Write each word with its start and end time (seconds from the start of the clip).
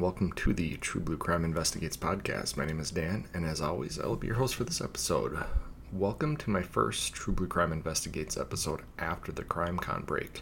And 0.00 0.04
welcome 0.06 0.32
to 0.32 0.54
the 0.54 0.78
True 0.78 1.02
Blue 1.02 1.18
Crime 1.18 1.44
Investigates 1.44 1.94
podcast. 1.98 2.56
My 2.56 2.64
name 2.64 2.80
is 2.80 2.90
Dan, 2.90 3.28
and 3.34 3.44
as 3.44 3.60
always, 3.60 4.00
I 4.00 4.06
will 4.06 4.16
be 4.16 4.28
your 4.28 4.36
host 4.36 4.54
for 4.54 4.64
this 4.64 4.80
episode. 4.80 5.44
Welcome 5.92 6.38
to 6.38 6.48
my 6.48 6.62
first 6.62 7.12
True 7.12 7.34
Blue 7.34 7.46
Crime 7.46 7.70
Investigates 7.70 8.38
episode 8.38 8.80
after 8.98 9.30
the 9.30 9.44
CrimeCon 9.44 10.06
break. 10.06 10.40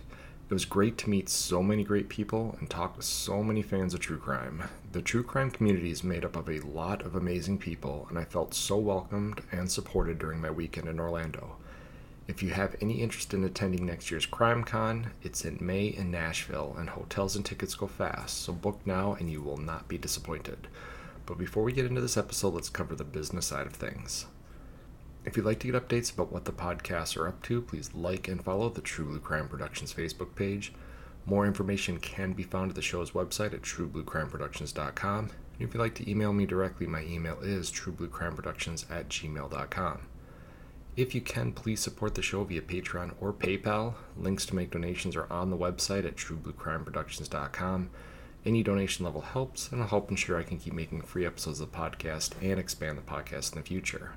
It 0.48 0.54
was 0.54 0.64
great 0.64 0.96
to 0.98 1.10
meet 1.10 1.28
so 1.28 1.60
many 1.60 1.82
great 1.82 2.08
people 2.08 2.56
and 2.60 2.70
talk 2.70 2.96
with 2.96 3.04
so 3.04 3.42
many 3.42 3.62
fans 3.62 3.94
of 3.94 3.98
true 3.98 4.18
crime. 4.18 4.62
The 4.92 5.02
true 5.02 5.24
crime 5.24 5.50
community 5.50 5.90
is 5.90 6.04
made 6.04 6.24
up 6.24 6.36
of 6.36 6.48
a 6.48 6.60
lot 6.60 7.02
of 7.02 7.16
amazing 7.16 7.58
people, 7.58 8.06
and 8.08 8.16
I 8.16 8.26
felt 8.26 8.54
so 8.54 8.76
welcomed 8.76 9.40
and 9.50 9.68
supported 9.68 10.20
during 10.20 10.40
my 10.40 10.52
weekend 10.52 10.86
in 10.86 11.00
Orlando. 11.00 11.56
If 12.28 12.42
you 12.42 12.50
have 12.50 12.76
any 12.82 13.00
interest 13.00 13.32
in 13.32 13.42
attending 13.42 13.86
next 13.86 14.10
year's 14.10 14.26
CrimeCon, 14.26 15.06
it's 15.22 15.46
in 15.46 15.56
May 15.62 15.86
in 15.86 16.10
Nashville, 16.10 16.76
and 16.78 16.90
hotels 16.90 17.34
and 17.34 17.44
tickets 17.44 17.74
go 17.74 17.86
fast, 17.86 18.42
so 18.42 18.52
book 18.52 18.80
now 18.84 19.14
and 19.14 19.30
you 19.30 19.40
will 19.40 19.56
not 19.56 19.88
be 19.88 19.96
disappointed. 19.96 20.68
But 21.24 21.38
before 21.38 21.62
we 21.62 21.72
get 21.72 21.86
into 21.86 22.02
this 22.02 22.18
episode, 22.18 22.52
let's 22.52 22.68
cover 22.68 22.94
the 22.94 23.02
business 23.02 23.46
side 23.46 23.66
of 23.66 23.72
things. 23.72 24.26
If 25.24 25.38
you'd 25.38 25.46
like 25.46 25.58
to 25.60 25.72
get 25.72 25.88
updates 25.88 26.12
about 26.12 26.30
what 26.30 26.44
the 26.44 26.52
podcasts 26.52 27.16
are 27.16 27.26
up 27.26 27.42
to, 27.44 27.62
please 27.62 27.94
like 27.94 28.28
and 28.28 28.44
follow 28.44 28.68
the 28.68 28.82
True 28.82 29.06
Blue 29.06 29.20
Crime 29.20 29.48
Productions 29.48 29.94
Facebook 29.94 30.34
page. 30.34 30.74
More 31.24 31.46
information 31.46 31.98
can 31.98 32.34
be 32.34 32.42
found 32.42 32.70
at 32.70 32.74
the 32.76 32.82
show's 32.82 33.12
website 33.12 33.54
at 33.54 33.62
truebluecrimeproductions.com. 33.62 35.18
And 35.18 35.32
if 35.66 35.72
you'd 35.72 35.80
like 35.80 35.94
to 35.94 36.10
email 36.10 36.34
me 36.34 36.44
directly, 36.44 36.86
my 36.86 37.04
email 37.04 37.38
is 37.40 37.70
truebluecrimeproductions 37.70 38.90
at 38.90 39.08
gmail.com. 39.08 40.00
If 40.98 41.14
you 41.14 41.20
can, 41.20 41.52
please 41.52 41.78
support 41.78 42.16
the 42.16 42.22
show 42.22 42.42
via 42.42 42.60
Patreon 42.60 43.12
or 43.20 43.32
PayPal. 43.32 43.94
Links 44.16 44.44
to 44.46 44.56
make 44.56 44.72
donations 44.72 45.14
are 45.14 45.32
on 45.32 45.48
the 45.48 45.56
website 45.56 46.04
at 46.04 46.16
truebluecrimeproductions.com. 46.16 47.90
Any 48.44 48.64
donation 48.64 49.04
level 49.04 49.20
helps, 49.20 49.70
and 49.70 49.80
will 49.80 49.86
help 49.86 50.10
ensure 50.10 50.36
I 50.36 50.42
can 50.42 50.58
keep 50.58 50.72
making 50.72 51.02
free 51.02 51.24
episodes 51.24 51.60
of 51.60 51.70
the 51.70 51.78
podcast 51.78 52.32
and 52.42 52.58
expand 52.58 52.98
the 52.98 53.02
podcast 53.02 53.52
in 53.52 53.60
the 53.60 53.64
future. 53.64 54.14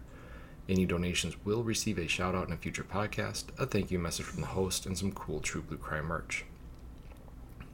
Any 0.68 0.88
donations 0.88 1.46
will 1.46 1.62
receive 1.62 2.00
a 2.00 2.08
shout 2.08 2.34
out 2.34 2.48
in 2.48 2.54
a 2.54 2.58
future 2.58 2.84
podcast, 2.84 3.44
a 3.60 3.68
thank 3.68 3.92
you 3.92 4.00
message 4.00 4.26
from 4.26 4.42
the 4.42 4.48
host, 4.48 4.88
and 4.88 4.98
some 4.98 5.12
cool 5.12 5.40
True 5.40 5.62
Blue 5.62 5.78
Crime 5.78 6.06
merch. 6.06 6.46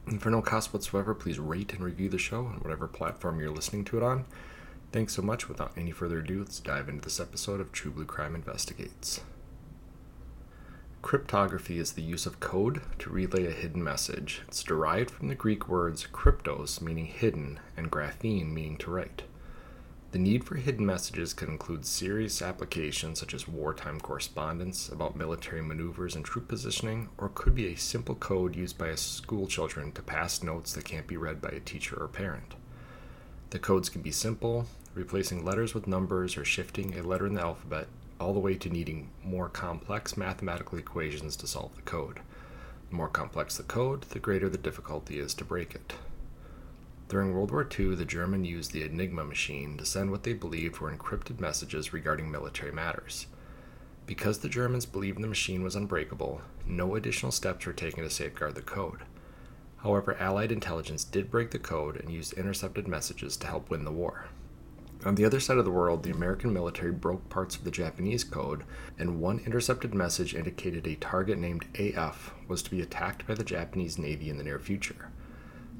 And 0.06 0.20
for 0.20 0.28
no 0.28 0.42
cost 0.42 0.74
whatsoever, 0.74 1.14
please 1.14 1.38
rate 1.38 1.72
and 1.72 1.82
review 1.82 2.10
the 2.10 2.18
show 2.18 2.40
on 2.44 2.60
whatever 2.60 2.86
platform 2.86 3.40
you're 3.40 3.48
listening 3.48 3.86
to 3.86 3.96
it 3.96 4.02
on. 4.02 4.26
Thanks 4.90 5.14
so 5.14 5.20
much. 5.20 5.50
Without 5.50 5.72
any 5.76 5.90
further 5.90 6.20
ado, 6.20 6.38
let's 6.38 6.60
dive 6.60 6.88
into 6.88 7.02
this 7.02 7.20
episode 7.20 7.60
of 7.60 7.72
True 7.72 7.90
Blue 7.90 8.06
Crime 8.06 8.34
Investigates. 8.34 9.20
Cryptography 11.02 11.78
is 11.78 11.92
the 11.92 12.02
use 12.02 12.24
of 12.24 12.40
code 12.40 12.80
to 12.98 13.10
relay 13.10 13.46
a 13.46 13.50
hidden 13.50 13.84
message. 13.84 14.40
It's 14.48 14.62
derived 14.62 15.10
from 15.10 15.28
the 15.28 15.34
Greek 15.34 15.68
words 15.68 16.06
kryptos, 16.10 16.80
meaning 16.80 17.04
hidden, 17.04 17.60
and 17.76 17.90
graphein, 17.90 18.54
meaning 18.54 18.78
to 18.78 18.90
write. 18.90 19.24
The 20.12 20.18
need 20.18 20.44
for 20.44 20.54
hidden 20.54 20.86
messages 20.86 21.34
can 21.34 21.50
include 21.50 21.84
serious 21.84 22.40
applications 22.40 23.20
such 23.20 23.34
as 23.34 23.46
wartime 23.46 24.00
correspondence 24.00 24.88
about 24.88 25.16
military 25.16 25.60
maneuvers 25.60 26.16
and 26.16 26.24
troop 26.24 26.48
positioning, 26.48 27.10
or 27.18 27.28
could 27.28 27.54
be 27.54 27.66
a 27.66 27.76
simple 27.76 28.14
code 28.14 28.56
used 28.56 28.78
by 28.78 28.94
school 28.94 29.46
children 29.46 29.92
to 29.92 30.00
pass 30.00 30.42
notes 30.42 30.72
that 30.72 30.86
can't 30.86 31.06
be 31.06 31.18
read 31.18 31.42
by 31.42 31.50
a 31.50 31.60
teacher 31.60 32.02
or 32.02 32.08
parent. 32.08 32.54
The 33.50 33.58
codes 33.58 33.88
can 33.88 34.02
be 34.02 34.10
simple, 34.10 34.66
replacing 34.98 35.44
letters 35.44 35.74
with 35.74 35.86
numbers 35.86 36.36
or 36.36 36.44
shifting 36.44 36.98
a 36.98 37.02
letter 37.02 37.26
in 37.26 37.34
the 37.34 37.40
alphabet, 37.40 37.86
all 38.20 38.34
the 38.34 38.40
way 38.40 38.56
to 38.56 38.68
needing 38.68 39.08
more 39.24 39.48
complex 39.48 40.16
mathematical 40.16 40.76
equations 40.76 41.36
to 41.36 41.46
solve 41.46 41.74
the 41.76 41.82
code. 41.82 42.20
The 42.90 42.96
more 42.96 43.08
complex 43.08 43.56
the 43.56 43.62
code, 43.62 44.02
the 44.02 44.18
greater 44.18 44.48
the 44.48 44.58
difficulty 44.58 45.20
is 45.20 45.34
to 45.34 45.44
break 45.44 45.74
it. 45.74 45.94
During 47.08 47.32
World 47.32 47.52
War 47.52 47.66
II, 47.78 47.94
the 47.94 48.04
Germans 48.04 48.48
used 48.48 48.72
the 48.72 48.82
Enigma 48.82 49.24
machine 49.24 49.78
to 49.78 49.86
send 49.86 50.10
what 50.10 50.24
they 50.24 50.32
believed 50.32 50.78
were 50.78 50.94
encrypted 50.94 51.40
messages 51.40 51.92
regarding 51.92 52.30
military 52.30 52.72
matters. 52.72 53.26
Because 54.04 54.38
the 54.38 54.48
Germans 54.48 54.84
believed 54.84 55.22
the 55.22 55.26
machine 55.26 55.62
was 55.62 55.76
unbreakable, 55.76 56.40
no 56.66 56.96
additional 56.96 57.32
steps 57.32 57.64
were 57.64 57.72
taken 57.72 58.02
to 58.02 58.10
safeguard 58.10 58.56
the 58.56 58.62
code. 58.62 59.02
However, 59.78 60.16
Allied 60.18 60.50
intelligence 60.50 61.04
did 61.04 61.30
break 61.30 61.52
the 61.52 61.58
code 61.58 61.96
and 61.96 62.10
used 62.10 62.32
intercepted 62.32 62.88
messages 62.88 63.36
to 63.36 63.46
help 63.46 63.70
win 63.70 63.84
the 63.84 63.92
war. 63.92 64.26
On 65.04 65.14
the 65.14 65.24
other 65.24 65.38
side 65.38 65.58
of 65.58 65.64
the 65.64 65.70
world, 65.70 66.02
the 66.02 66.10
American 66.10 66.52
military 66.52 66.90
broke 66.90 67.28
parts 67.28 67.54
of 67.54 67.62
the 67.62 67.70
Japanese 67.70 68.24
code, 68.24 68.64
and 68.98 69.20
one 69.20 69.38
intercepted 69.46 69.94
message 69.94 70.34
indicated 70.34 70.86
a 70.86 70.96
target 70.96 71.38
named 71.38 71.66
AF 71.78 72.34
was 72.48 72.62
to 72.62 72.70
be 72.70 72.80
attacked 72.80 73.24
by 73.26 73.34
the 73.34 73.44
Japanese 73.44 73.96
Navy 73.96 74.28
in 74.28 74.38
the 74.38 74.44
near 74.44 74.58
future. 74.58 75.10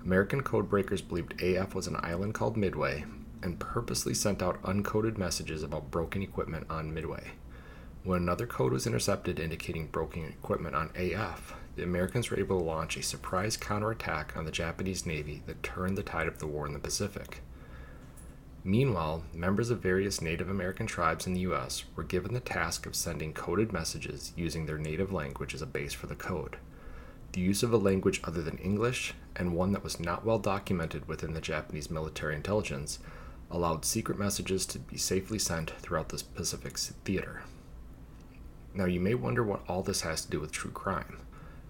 American 0.05 0.43
codebreakers 0.43 1.07
believed 1.07 1.43
AF 1.43 1.75
was 1.75 1.89
an 1.89 1.97
island 1.99 2.35
called 2.35 2.57
Midway 2.57 3.05
and 3.43 3.59
purposely 3.59 4.15
sent 4.15 4.41
out 4.41 4.63
uncoded 4.63 5.19
messages 5.19 5.65
about 5.65 5.91
broken 5.91 6.23
equipment 6.23 6.67
on 6.71 6.95
Midway. 6.95 7.33
When 8.05 8.23
another 8.23 8.47
code 8.47 8.73
was 8.73 8.87
intercepted 8.87 9.41
indicating 9.41 9.89
broken 9.89 10.25
equipment 10.27 10.77
on 10.77 10.91
AF, 10.95 11.55
the 11.75 11.83
Americans 11.83 12.31
were 12.31 12.39
able 12.39 12.59
to 12.61 12.65
launch 12.65 12.97
a 12.97 13.03
surprise 13.03 13.57
counterattack 13.57 14.37
on 14.37 14.45
the 14.45 14.53
Japanese 14.53 15.05
Navy 15.05 15.43
that 15.47 15.63
turned 15.65 15.99
the 15.99 16.03
tide 16.05 16.29
of 16.29 16.39
the 16.39 16.47
war 16.47 16.67
in 16.67 16.73
the 16.73 16.79
Pacific. 16.79 17.43
Meanwhile, 18.69 19.25
members 19.33 19.71
of 19.71 19.81
various 19.81 20.21
Native 20.21 20.51
American 20.51 20.87
tribes 20.87 21.27
in 21.27 21.33
the 21.33 21.41
U.S. 21.41 21.85
were 21.97 22.03
given 22.03 22.35
the 22.35 22.39
task 22.39 22.85
of 22.85 22.95
sending 22.95 23.33
coded 23.33 23.73
messages 23.73 24.35
using 24.37 24.67
their 24.67 24.77
native 24.77 25.11
language 25.11 25.55
as 25.55 25.63
a 25.63 25.67
base 25.67 25.95
for 25.95 26.07
the 26.07 26.15
code. 26.15 26.59
The 27.33 27.41
use 27.41 27.63
of 27.63 27.73
a 27.73 27.79
language 27.79 28.21
other 28.25 28.43
than 28.43 28.59
English, 28.59 29.15
and 29.35 29.55
one 29.55 29.73
that 29.73 29.83
was 29.83 29.99
not 29.99 30.23
well 30.23 30.39
documented 30.39 31.09
within 31.09 31.33
the 31.33 31.41
Japanese 31.41 31.91
military 31.91 32.37
intelligence, 32.37 32.99
allowed 33.51 33.87
secret 33.87 34.19
messages 34.19 34.67
to 34.67 34.79
be 34.79 34.99
safely 34.99 35.39
sent 35.39 35.71
throughout 35.81 36.11
the 36.11 36.23
Pacific 36.35 36.77
theater. 36.77 37.45
Now, 38.75 38.85
you 38.85 39.01
may 39.01 39.15
wonder 39.15 39.43
what 39.43 39.65
all 39.67 39.83
this 39.83 40.03
has 40.03 40.27
to 40.27 40.31
do 40.31 40.41
with 40.41 40.53
true 40.53 40.73
crime. 40.73 41.21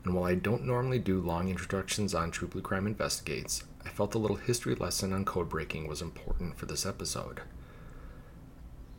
And 0.02 0.14
while 0.14 0.24
I 0.24 0.34
don't 0.34 0.66
normally 0.66 0.98
do 0.98 1.20
long 1.20 1.48
introductions 1.48 2.12
on 2.12 2.32
True 2.32 2.48
Blue 2.48 2.60
Crime 2.60 2.88
Investigates, 2.88 3.62
I 3.88 3.90
felt 3.90 4.14
a 4.14 4.18
little 4.18 4.36
history 4.36 4.74
lesson 4.74 5.14
on 5.14 5.24
code 5.24 5.48
breaking 5.48 5.88
was 5.88 6.02
important 6.02 6.58
for 6.58 6.66
this 6.66 6.84
episode. 6.84 7.40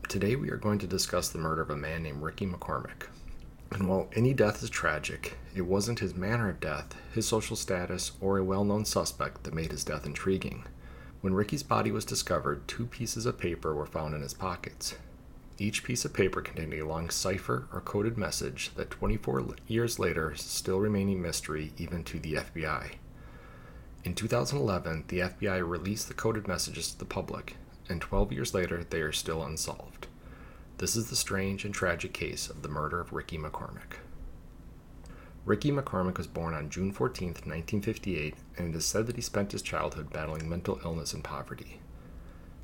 Today, 0.08 0.36
we 0.36 0.50
are 0.50 0.58
going 0.58 0.80
to 0.80 0.88
discuss 0.88 1.30
the 1.30 1.38
murder 1.38 1.62
of 1.62 1.70
a 1.70 1.76
man 1.76 2.02
named 2.02 2.24
Ricky 2.24 2.48
McCormick. 2.48 3.06
And 3.72 3.88
while 3.88 4.10
any 4.16 4.34
death 4.34 4.64
is 4.64 4.70
tragic, 4.72 5.38
it 5.54 5.62
wasn't 5.62 6.00
his 6.00 6.16
manner 6.16 6.50
of 6.50 6.60
death, 6.60 6.96
his 7.14 7.28
social 7.28 7.56
status, 7.56 8.14
or 8.20 8.40
a 8.40 8.44
well 8.44 8.66
known 8.66 8.84
suspect 8.84 9.44
that 9.44 9.54
made 9.54 9.72
his 9.72 9.84
death 9.84 10.08
intriguing. 10.08 10.66
When 11.22 11.36
Ricky's 11.36 11.62
body 11.62 11.92
was 11.92 12.04
discovered, 12.04 12.68
two 12.68 12.88
pieces 12.88 13.28
of 13.28 13.38
paper 13.38 13.76
were 13.76 13.86
found 13.86 14.16
in 14.16 14.24
his 14.24 14.34
pockets. 14.34 14.96
Each 15.60 15.84
piece 15.84 16.04
of 16.04 16.14
paper 16.14 16.42
contained 16.42 16.74
a 16.74 16.88
long 16.88 17.12
cipher 17.12 17.68
or 17.72 17.82
coded 17.82 18.18
message 18.18 18.72
that 18.74 18.90
24 18.90 19.54
years 19.68 20.00
later 20.00 20.34
still 20.36 20.80
remain 20.80 21.10
a 21.10 21.16
mystery 21.16 21.74
even 21.78 22.04
to 22.06 22.18
the 22.18 22.34
FBI. 22.34 22.96
In 24.06 24.16
2011, 24.16 25.06
the 25.10 25.20
FBI 25.20 25.68
released 25.68 26.08
the 26.08 26.14
coded 26.14 26.48
messages 26.48 26.92
to 26.92 26.98
the 26.98 27.06
public, 27.06 27.58
and 27.90 28.00
12 28.00 28.32
years 28.32 28.54
later, 28.54 28.84
they 28.84 29.02
are 29.02 29.12
still 29.12 29.44
unsolved. 29.44 30.08
This 30.78 30.96
is 30.96 31.10
the 31.10 31.18
strange 31.18 31.66
and 31.66 31.74
tragic 31.74 32.14
case 32.14 32.50
of 32.50 32.62
the 32.62 32.70
murder 32.70 33.02
of 33.02 33.12
Ricky 33.12 33.38
McCormick. 33.38 33.98
Ricky 35.44 35.72
McCormick 35.72 36.18
was 36.18 36.28
born 36.28 36.54
on 36.54 36.70
June 36.70 36.94
14, 36.94 37.30
1958, 37.30 38.36
and 38.58 38.74
it 38.74 38.78
is 38.78 38.86
said 38.86 39.06
that 39.08 39.18
he 39.18 39.22
spent 39.22 39.52
his 39.52 39.62
childhood 39.62 40.14
battling 40.14 40.48
mental 40.48 40.80
illness 40.86 41.14
and 41.14 41.24
poverty. 41.24 41.82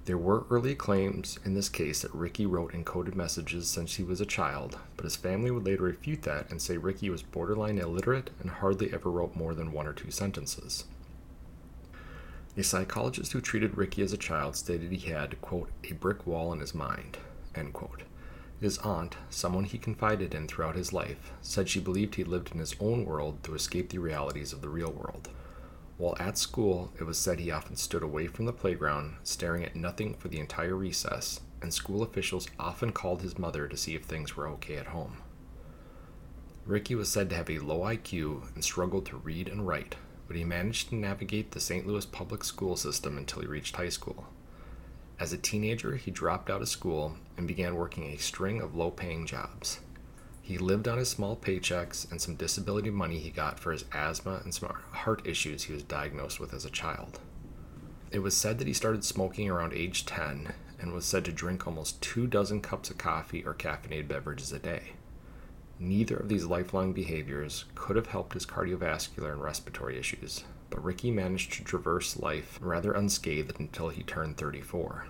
There 0.05 0.17
were 0.17 0.45
early 0.49 0.75
claims 0.75 1.39
in 1.43 1.53
this 1.53 1.67
case 1.67 2.03
that 2.03 2.13
Ricky 2.13 2.45
wrote 2.45 2.71
encoded 2.71 3.15
messages 3.15 3.67
since 3.67 3.95
he 3.95 4.03
was 4.03 4.21
a 4.21 4.25
child, 4.25 4.77
but 4.95 5.03
his 5.03 5.15
family 5.17 5.51
would 5.51 5.65
later 5.65 5.83
refute 5.83 6.21
that 6.21 6.49
and 6.49 6.61
say 6.61 6.77
Ricky 6.77 7.09
was 7.09 7.23
borderline 7.23 7.79
illiterate 7.79 8.29
and 8.39 8.49
hardly 8.49 8.93
ever 8.93 9.11
wrote 9.11 9.35
more 9.35 9.53
than 9.53 9.73
one 9.73 9.87
or 9.87 9.93
two 9.93 10.11
sentences. 10.11 10.85
A 12.57 12.63
psychologist 12.63 13.33
who 13.33 13.41
treated 13.41 13.77
Ricky 13.77 14.01
as 14.01 14.13
a 14.13 14.17
child 14.17 14.55
stated 14.55 14.91
he 14.91 15.11
had, 15.11 15.41
quote, 15.41 15.69
a 15.83 15.93
brick 15.93 16.25
wall 16.25 16.53
in 16.53 16.61
his 16.61 16.73
mind, 16.73 17.17
end 17.53 17.73
quote. 17.73 18.03
His 18.61 18.77
aunt, 18.77 19.17
someone 19.29 19.65
he 19.65 19.77
confided 19.77 20.33
in 20.33 20.47
throughout 20.47 20.77
his 20.77 20.93
life, 20.93 21.33
said 21.41 21.67
she 21.67 21.81
believed 21.81 22.15
he 22.15 22.23
lived 22.23 22.53
in 22.53 22.59
his 22.59 22.75
own 22.79 23.03
world 23.03 23.43
to 23.43 23.55
escape 23.55 23.89
the 23.89 23.97
realities 23.97 24.53
of 24.53 24.61
the 24.61 24.69
real 24.69 24.91
world. 24.91 25.29
While 25.97 26.15
at 26.17 26.37
school, 26.37 26.93
it 26.97 27.03
was 27.03 27.17
said 27.17 27.39
he 27.39 27.51
often 27.51 27.75
stood 27.75 28.03
away 28.03 28.27
from 28.27 28.45
the 28.45 28.53
playground, 28.53 29.17
staring 29.23 29.65
at 29.65 29.75
nothing 29.75 30.13
for 30.13 30.29
the 30.29 30.39
entire 30.39 30.75
recess, 30.75 31.41
and 31.61 31.73
school 31.73 32.03
officials 32.03 32.47
often 32.57 32.93
called 32.93 33.21
his 33.21 33.37
mother 33.37 33.67
to 33.67 33.75
see 33.75 33.95
if 33.95 34.03
things 34.05 34.37
were 34.37 34.47
okay 34.47 34.77
at 34.77 34.87
home. 34.87 35.17
Ricky 36.65 36.95
was 36.95 37.09
said 37.09 37.29
to 37.29 37.35
have 37.35 37.49
a 37.49 37.59
low 37.59 37.81
IQ 37.81 38.53
and 38.55 38.63
struggled 38.63 39.05
to 39.07 39.17
read 39.17 39.49
and 39.49 39.67
write, 39.67 39.95
but 40.27 40.35
he 40.35 40.43
managed 40.43 40.89
to 40.89 40.95
navigate 40.95 41.51
the 41.51 41.59
St. 41.59 41.85
Louis 41.85 42.05
public 42.05 42.43
school 42.43 42.75
system 42.75 43.17
until 43.17 43.41
he 43.41 43.47
reached 43.47 43.75
high 43.75 43.89
school. 43.89 44.25
As 45.19 45.31
a 45.31 45.37
teenager, 45.37 45.95
he 45.95 46.11
dropped 46.11 46.49
out 46.49 46.61
of 46.61 46.67
school 46.67 47.15
and 47.37 47.47
began 47.47 47.75
working 47.75 48.05
a 48.05 48.17
string 48.17 48.61
of 48.61 48.75
low 48.75 48.91
paying 48.91 49.25
jobs. 49.25 49.79
He 50.41 50.57
lived 50.57 50.87
on 50.87 50.97
his 50.97 51.09
small 51.09 51.35
paychecks 51.35 52.09
and 52.11 52.21
some 52.21 52.35
disability 52.35 52.89
money 52.91 53.17
he 53.19 53.29
got 53.29 53.59
for 53.59 53.71
his 53.71 53.85
asthma 53.91 54.41
and 54.43 54.53
some 54.53 54.69
heart 54.91 55.25
issues 55.25 55.63
he 55.63 55.73
was 55.73 55.83
diagnosed 55.83 56.39
with 56.39 56.53
as 56.53 56.65
a 56.65 56.69
child. 56.69 57.19
It 58.11 58.19
was 58.19 58.37
said 58.37 58.59
that 58.59 58.67
he 58.67 58.73
started 58.73 59.03
smoking 59.03 59.49
around 59.49 59.73
age 59.73 60.05
10 60.05 60.53
and 60.79 60.93
was 60.93 61.05
said 61.05 61.25
to 61.25 61.31
drink 61.31 61.65
almost 61.65 62.01
two 62.01 62.27
dozen 62.27 62.61
cups 62.61 62.89
of 62.89 62.97
coffee 62.97 63.43
or 63.43 63.53
caffeinated 63.53 64.07
beverages 64.07 64.51
a 64.51 64.59
day. 64.59 64.93
Neither 65.79 66.15
of 66.15 66.29
these 66.29 66.45
lifelong 66.45 66.93
behaviors 66.93 67.65
could 67.75 67.97
have 67.97 68.07
helped 68.07 68.33
his 68.33 68.45
cardiovascular 68.45 69.33
and 69.33 69.41
respiratory 69.41 69.97
issues, 69.97 70.45
but 70.69 70.83
Ricky 70.83 71.11
managed 71.11 71.51
to 71.53 71.63
traverse 71.63 72.17
life 72.17 72.57
rather 72.61 72.93
unscathed 72.93 73.59
until 73.59 73.89
he 73.89 74.03
turned 74.03 74.37
34. 74.37 75.07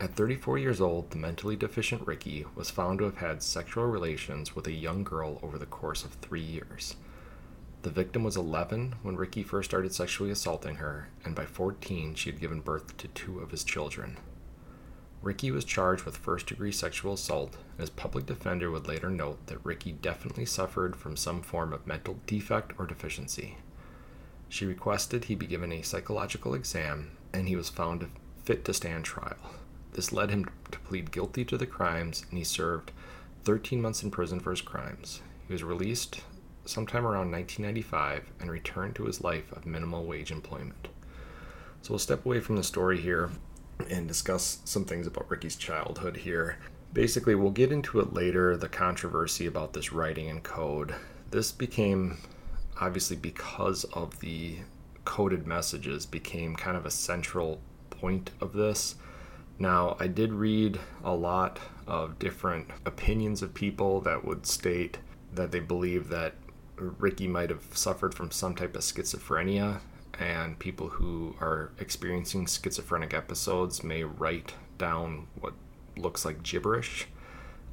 At 0.00 0.14
34 0.14 0.58
years 0.58 0.80
old, 0.80 1.10
the 1.10 1.16
mentally 1.16 1.56
deficient 1.56 2.06
Ricky 2.06 2.44
was 2.54 2.70
found 2.70 2.98
to 2.98 3.04
have 3.04 3.18
had 3.18 3.42
sexual 3.42 3.86
relations 3.86 4.54
with 4.54 4.66
a 4.66 4.72
young 4.72 5.04
girl 5.04 5.38
over 5.42 5.58
the 5.58 5.66
course 5.66 6.04
of 6.04 6.12
three 6.14 6.42
years. 6.42 6.96
The 7.82 7.90
victim 7.90 8.22
was 8.22 8.36
11 8.36 8.96
when 9.02 9.16
Ricky 9.16 9.42
first 9.42 9.70
started 9.70 9.94
sexually 9.94 10.30
assaulting 10.30 10.76
her, 10.76 11.08
and 11.24 11.34
by 11.34 11.46
14, 11.46 12.14
she 12.14 12.30
had 12.30 12.40
given 12.40 12.60
birth 12.60 12.96
to 12.98 13.08
two 13.08 13.38
of 13.40 13.50
his 13.50 13.64
children. 13.64 14.18
Ricky 15.22 15.52
was 15.52 15.64
charged 15.64 16.04
with 16.04 16.16
first 16.16 16.48
degree 16.48 16.72
sexual 16.72 17.12
assault, 17.12 17.54
and 17.54 17.80
his 17.80 17.90
public 17.90 18.26
defender 18.26 18.70
would 18.72 18.88
later 18.88 19.08
note 19.08 19.46
that 19.46 19.64
Ricky 19.64 19.92
definitely 19.92 20.44
suffered 20.44 20.96
from 20.96 21.16
some 21.16 21.42
form 21.42 21.72
of 21.72 21.86
mental 21.86 22.18
defect 22.26 22.72
or 22.76 22.86
deficiency. 22.86 23.56
She 24.48 24.66
requested 24.66 25.24
he 25.24 25.36
be 25.36 25.46
given 25.46 25.70
a 25.70 25.82
psychological 25.82 26.54
exam, 26.54 27.12
and 27.32 27.48
he 27.48 27.54
was 27.54 27.68
found 27.68 28.10
fit 28.42 28.64
to 28.64 28.74
stand 28.74 29.04
trial. 29.04 29.54
This 29.92 30.12
led 30.12 30.30
him 30.30 30.48
to 30.72 30.78
plead 30.80 31.12
guilty 31.12 31.44
to 31.44 31.56
the 31.56 31.66
crimes, 31.66 32.26
and 32.28 32.36
he 32.36 32.44
served 32.44 32.90
13 33.44 33.80
months 33.80 34.02
in 34.02 34.10
prison 34.10 34.40
for 34.40 34.50
his 34.50 34.60
crimes. 34.60 35.22
He 35.46 35.52
was 35.52 35.62
released 35.62 36.22
sometime 36.64 37.04
around 37.04 37.30
1995 37.30 38.32
and 38.40 38.50
returned 38.50 38.96
to 38.96 39.04
his 39.04 39.20
life 39.20 39.52
of 39.52 39.66
minimal 39.66 40.04
wage 40.04 40.32
employment. 40.32 40.88
So 41.82 41.90
we'll 41.90 41.98
step 41.98 42.26
away 42.26 42.40
from 42.40 42.56
the 42.56 42.62
story 42.62 43.00
here 43.00 43.30
and 43.90 44.08
discuss 44.08 44.58
some 44.64 44.84
things 44.84 45.06
about 45.06 45.30
Ricky's 45.30 45.56
childhood 45.56 46.18
here. 46.18 46.58
Basically, 46.92 47.34
we'll 47.34 47.50
get 47.50 47.72
into 47.72 48.00
it 48.00 48.12
later 48.12 48.56
the 48.56 48.68
controversy 48.68 49.46
about 49.46 49.72
this 49.72 49.92
writing 49.92 50.28
and 50.28 50.42
code. 50.42 50.94
This 51.30 51.52
became 51.52 52.18
obviously 52.80 53.16
because 53.16 53.84
of 53.84 54.20
the 54.20 54.56
coded 55.04 55.46
messages 55.46 56.06
became 56.06 56.56
kind 56.56 56.76
of 56.76 56.86
a 56.86 56.90
central 56.90 57.60
point 57.90 58.30
of 58.40 58.52
this. 58.52 58.96
Now, 59.58 59.96
I 60.00 60.06
did 60.08 60.32
read 60.32 60.80
a 61.04 61.14
lot 61.14 61.60
of 61.86 62.18
different 62.18 62.68
opinions 62.84 63.42
of 63.42 63.54
people 63.54 64.00
that 64.02 64.24
would 64.24 64.46
state 64.46 64.98
that 65.34 65.50
they 65.52 65.60
believe 65.60 66.08
that 66.08 66.34
Ricky 66.76 67.28
might 67.28 67.50
have 67.50 67.64
suffered 67.72 68.14
from 68.14 68.30
some 68.30 68.54
type 68.54 68.74
of 68.74 68.82
schizophrenia, 68.82 69.80
and 70.18 70.58
people 70.58 70.88
who 70.88 71.34
are 71.40 71.72
experiencing 71.78 72.46
schizophrenic 72.46 73.14
episodes 73.14 73.82
may 73.82 74.04
write 74.04 74.54
down 74.78 75.26
what 75.40 75.54
looks 75.96 76.24
like 76.24 76.42
gibberish 76.42 77.06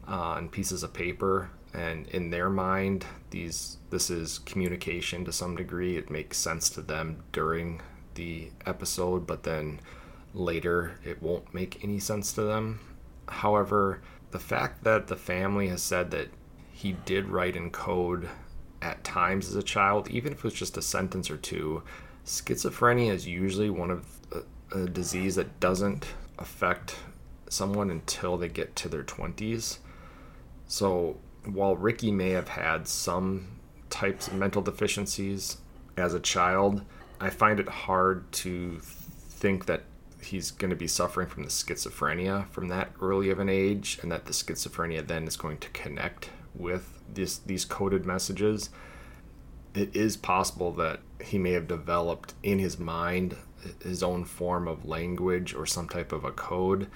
uh, 0.07 0.15
on 0.15 0.49
pieces 0.49 0.83
of 0.83 0.93
paper. 0.93 1.49
And 1.73 2.07
in 2.07 2.29
their 2.29 2.49
mind 2.49 3.05
these 3.29 3.77
this 3.89 4.09
is 4.09 4.39
communication 4.39 5.25
to 5.25 5.31
some 5.31 5.55
degree. 5.55 5.97
It 5.97 6.09
makes 6.09 6.37
sense 6.37 6.69
to 6.71 6.81
them 6.81 7.23
during 7.31 7.81
the 8.15 8.49
episode 8.65 9.27
but 9.27 9.43
then 9.43 9.79
later 10.33 10.99
it 11.05 11.21
won't 11.21 11.53
make 11.53 11.83
any 11.83 11.99
sense 11.99 12.33
to 12.33 12.41
them. 12.41 12.79
However 13.27 14.01
the 14.31 14.39
fact 14.39 14.83
that 14.83 15.07
the 15.07 15.15
family 15.15 15.67
has 15.67 15.81
said 15.81 16.11
that 16.11 16.29
he 16.71 16.93
did 17.05 17.27
write 17.27 17.55
in 17.55 17.69
code 17.69 18.29
at 18.81 19.03
times 19.03 19.47
as 19.49 19.55
a 19.55 19.63
child 19.63 20.07
even 20.09 20.31
if 20.31 20.39
it 20.39 20.43
was 20.43 20.53
just 20.53 20.77
a 20.77 20.81
sentence 20.81 21.29
or 21.29 21.37
two 21.37 21.83
schizophrenia 22.29 23.11
is 23.11 23.27
usually 23.27 23.69
one 23.69 23.91
of 23.91 24.05
a, 24.31 24.79
a 24.83 24.87
disease 24.87 25.35
that 25.35 25.59
doesn't 25.59 26.05
affect 26.37 26.95
someone 27.49 27.89
until 27.89 28.37
they 28.37 28.47
get 28.47 28.75
to 28.75 28.87
their 28.87 29.03
20s 29.03 29.79
so 30.67 31.17
while 31.45 31.75
Ricky 31.75 32.11
may 32.11 32.29
have 32.31 32.49
had 32.49 32.87
some 32.87 33.59
types 33.89 34.27
of 34.27 34.35
mental 34.35 34.61
deficiencies 34.61 35.57
as 35.97 36.13
a 36.13 36.19
child, 36.19 36.83
I 37.19 37.29
find 37.29 37.59
it 37.59 37.67
hard 37.67 38.31
to 38.33 38.79
think 38.79 39.65
that 39.65 39.83
he's 40.21 40.51
going 40.51 40.69
to 40.69 40.75
be 40.75 40.87
suffering 40.87 41.27
from 41.27 41.43
the 41.43 41.49
schizophrenia 41.49 42.47
from 42.49 42.67
that 42.67 42.91
early 43.01 43.29
of 43.29 43.39
an 43.39 43.47
age 43.47 43.99
and 44.01 44.11
that 44.11 44.25
the 44.25 44.33
schizophrenia 44.33 45.05
then 45.05 45.25
is 45.25 45.37
going 45.37 45.57
to 45.57 45.69
connect 45.69 46.29
with 46.53 46.99
this 47.13 47.37
these 47.37 47.63
coded 47.63 48.05
messages 48.05 48.69
it 49.73 49.95
is 49.95 50.17
possible 50.17 50.71
that 50.73 50.99
he 51.21 51.37
may 51.37 51.51
have 51.51 51.67
developed 51.67 52.33
in 52.43 52.59
his 52.59 52.79
mind 52.79 53.35
his 53.83 54.01
own 54.01 54.23
form 54.23 54.67
of 54.67 54.85
language 54.85 55.53
or 55.53 55.65
some 55.65 55.87
type 55.87 56.11
of 56.11 56.23
a 56.23 56.31
code 56.31 56.87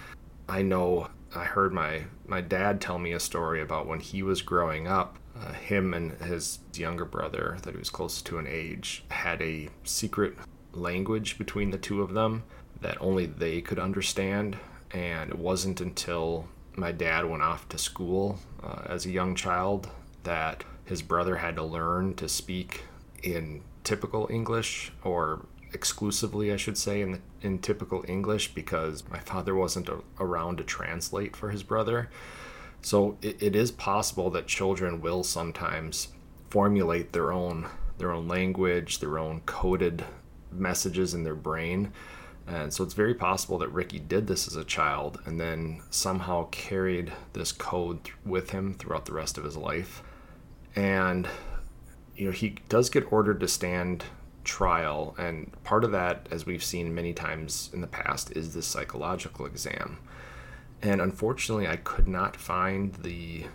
i 0.48 0.62
know 0.62 1.08
I 1.36 1.46
heard 1.46 1.74
my 1.74 2.04
my 2.28 2.42
dad 2.42 2.80
tell 2.80 3.00
me 3.00 3.12
a 3.12 3.20
story 3.20 3.62
about 3.62 3.88
when 3.88 4.00
he 4.00 4.24
was 4.24 4.42
growing 4.42 4.88
up. 4.88 5.18
Uh, 5.36 5.52
him 5.54 5.96
and 5.96 6.12
his 6.22 6.60
younger 6.76 7.06
brother, 7.06 7.58
that 7.64 7.72
he 7.72 7.80
was 7.80 7.90
close 7.90 8.22
to 8.22 8.38
an 8.38 8.46
age, 8.48 9.04
had 9.10 9.42
a 9.42 9.68
secret 9.84 10.36
language 10.74 11.40
between 11.40 11.72
the 11.72 11.78
two 11.78 12.04
of 12.04 12.14
them 12.14 12.44
that 12.82 13.02
only 13.02 13.26
they 13.26 13.60
could 13.60 13.80
understand. 13.80 14.58
And 14.92 15.32
it 15.32 15.40
wasn't 15.40 15.82
until 15.82 16.48
my 16.76 16.92
dad 16.92 17.26
went 17.26 17.42
off 17.42 17.68
to 17.70 17.80
school 17.80 18.38
uh, 18.62 18.84
as 18.86 19.08
a 19.08 19.12
young 19.12 19.34
child 19.34 19.90
that 20.24 20.64
his 20.86 21.02
brother 21.02 21.38
had 21.38 21.56
to 21.56 21.64
learn 21.64 22.14
to 22.16 22.28
speak 22.28 22.84
in 23.22 23.62
typical 23.84 24.28
English 24.30 24.92
or 25.04 25.46
exclusively, 25.74 26.52
I 26.52 26.58
should 26.58 26.78
say, 26.78 27.02
in 27.02 27.14
the, 27.14 27.20
in 27.42 27.60
typical 27.60 28.04
English 28.08 28.54
because 28.54 29.04
my 29.10 29.20
father 29.20 29.56
wasn't 29.56 29.90
a, 29.90 30.00
around 30.20 30.58
to 30.58 30.64
translate 30.64 31.36
for 31.36 31.50
his 31.50 31.64
brother. 31.64 32.10
So 32.82 33.18
it, 33.22 33.42
it 33.42 33.56
is 33.56 33.72
possible 33.72 34.30
that 34.32 34.48
children 34.48 35.02
will 35.02 35.24
sometimes 35.24 36.10
formulate 36.50 37.14
their 37.14 37.32
own 37.32 37.68
their 37.98 38.12
own 38.12 38.28
language, 38.28 39.00
their 39.00 39.20
own 39.20 39.40
coded 39.42 40.04
messages 40.52 41.14
in 41.14 41.24
their 41.24 41.36
brain. 41.36 41.92
And 42.48 42.74
so 42.74 42.84
it's 42.84 42.96
very 42.96 43.14
possible 43.14 43.58
that 43.60 43.70
Ricky 43.70 44.00
did 44.00 44.28
this 44.28 44.48
as 44.48 44.56
a 44.56 44.64
child 44.64 45.22
and 45.26 45.40
then 45.40 45.82
somehow 45.90 46.48
carried 46.50 47.14
this 47.34 47.52
code 47.52 48.10
with 48.26 48.50
him 48.50 48.74
throughout 48.74 49.06
the 49.06 49.14
rest 49.14 49.38
of 49.38 49.44
his 49.44 49.56
life. 49.56 50.04
And 50.76 51.28
you 52.16 52.26
know, 52.26 52.32
he 52.32 52.58
does 52.70 52.90
get 52.90 53.12
ordered 53.12 53.40
to 53.40 53.48
stand 53.48 54.06
trial. 54.44 55.16
And 55.18 55.52
part 55.64 55.84
of 55.84 55.92
that, 55.92 56.28
as 56.32 56.46
we've 56.46 56.64
seen 56.64 56.94
many 56.94 57.14
times 57.14 57.70
in 57.74 57.82
the 57.82 57.88
past, 57.88 58.32
is 58.32 58.54
this 58.54 58.68
psychological 58.68 59.46
exam. 59.46 59.98
And 60.82 61.02
unfortunately, 61.02 61.68
I 61.68 61.78
could 61.78 62.08
not 62.08 62.36
find 62.36 62.94
the 62.96 63.46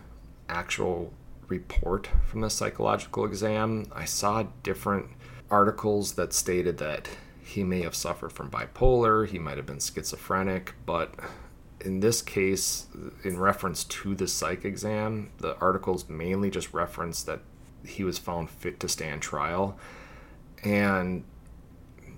actual 0.49 1.13
report 1.49 2.09
from 2.27 2.41
the 2.41 2.51
psychological 2.51 3.25
exam. 3.25 3.87
I 3.93 4.05
saw 4.05 4.47
different 4.63 5.11
articles 5.51 6.13
that 6.13 6.33
stated 6.33 6.79
that 6.79 7.09
he 7.43 7.65
may 7.65 7.83
have 7.83 7.95
suffered 7.95 8.33
from 8.33 8.51
bipolar, 8.51 9.27
he 9.27 9.39
might 9.39 9.57
have 9.57 9.67
been 9.67 9.81
schizophrenic, 9.81 10.75
but 10.85 11.15
in 11.80 12.00
this 12.00 12.23
case, 12.23 12.87
in 13.25 13.38
reference 13.38 13.85
to 13.85 14.14
the 14.14 14.26
psych 14.26 14.64
exam, 14.64 15.30
the 15.38 15.56
articles 15.58 16.08
mainly 16.08 16.50
just 16.50 16.73
reference 16.73 17.23
that 17.23 17.40
he 17.85 18.04
was 18.04 18.18
found 18.18 18.50
fit 18.50 18.80
to 18.80 18.88
stand 18.88 19.23
trial. 19.23 19.78
And 20.64 21.25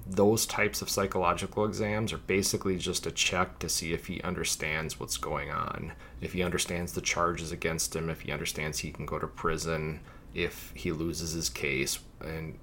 those 0.06 0.46
types 0.46 0.82
of 0.82 0.88
psychological 0.88 1.64
exams 1.64 2.12
are 2.12 2.18
basically 2.18 2.76
just 2.76 3.06
a 3.06 3.10
check 3.10 3.58
to 3.60 3.68
see 3.68 3.92
if 3.92 4.06
he 4.06 4.20
understands 4.22 4.98
what's 4.98 5.16
going 5.16 5.50
on, 5.50 5.92
if 6.20 6.32
he 6.32 6.42
understands 6.42 6.92
the 6.92 7.00
charges 7.00 7.52
against 7.52 7.94
him, 7.94 8.08
if 8.08 8.22
he 8.22 8.32
understands 8.32 8.78
he 8.78 8.90
can 8.90 9.06
go 9.06 9.18
to 9.18 9.26
prison, 9.26 10.00
if 10.34 10.72
he 10.74 10.90
loses 10.90 11.32
his 11.32 11.48
case, 11.48 12.00
and 12.20 12.58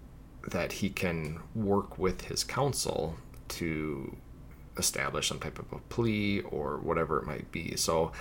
that 0.48 0.74
he 0.74 0.90
can 0.90 1.40
work 1.54 1.98
with 1.98 2.22
his 2.22 2.44
counsel 2.44 3.16
to 3.50 4.16
establish 4.78 5.28
some 5.28 5.40
type 5.40 5.60
of 5.60 5.72
a 5.72 5.80
plea 5.90 6.42
or 6.42 6.78
whatever 6.78 7.20
it 7.20 7.26
might 7.26 7.52
be. 7.52 7.76
So 7.76 8.12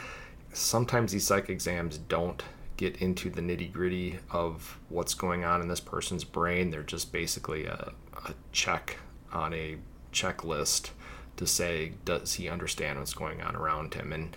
sometimes 0.53 1.13
these 1.13 1.27
psych 1.27 1.49
exams 1.49 1.99
don't 1.99 2.43
get 2.77 2.97
into 2.97 3.31
the 3.31 3.41
nitty 3.41 3.73
gritty 3.73 4.19
of 4.31 4.79
what's 4.89 5.15
going 5.15 5.45
on 5.45 5.61
in 5.61 5.69
this 5.69 5.81
person's 5.81 6.25
brain. 6.25 6.71
They're 6.71 6.83
just 6.83 7.13
basically 7.13 7.67
a, 7.67 7.93
a 8.27 8.35
check 8.53 8.99
on 9.33 9.55
a 9.55 9.77
checklist 10.13 10.91
to 11.37 11.47
say, 11.47 11.93
does 12.05 12.35
he 12.35 12.49
understand 12.49 12.99
what's 12.99 13.15
going 13.15 13.41
on 13.43 13.57
around 13.57 13.95
him? 13.95 14.13
And 14.13 14.37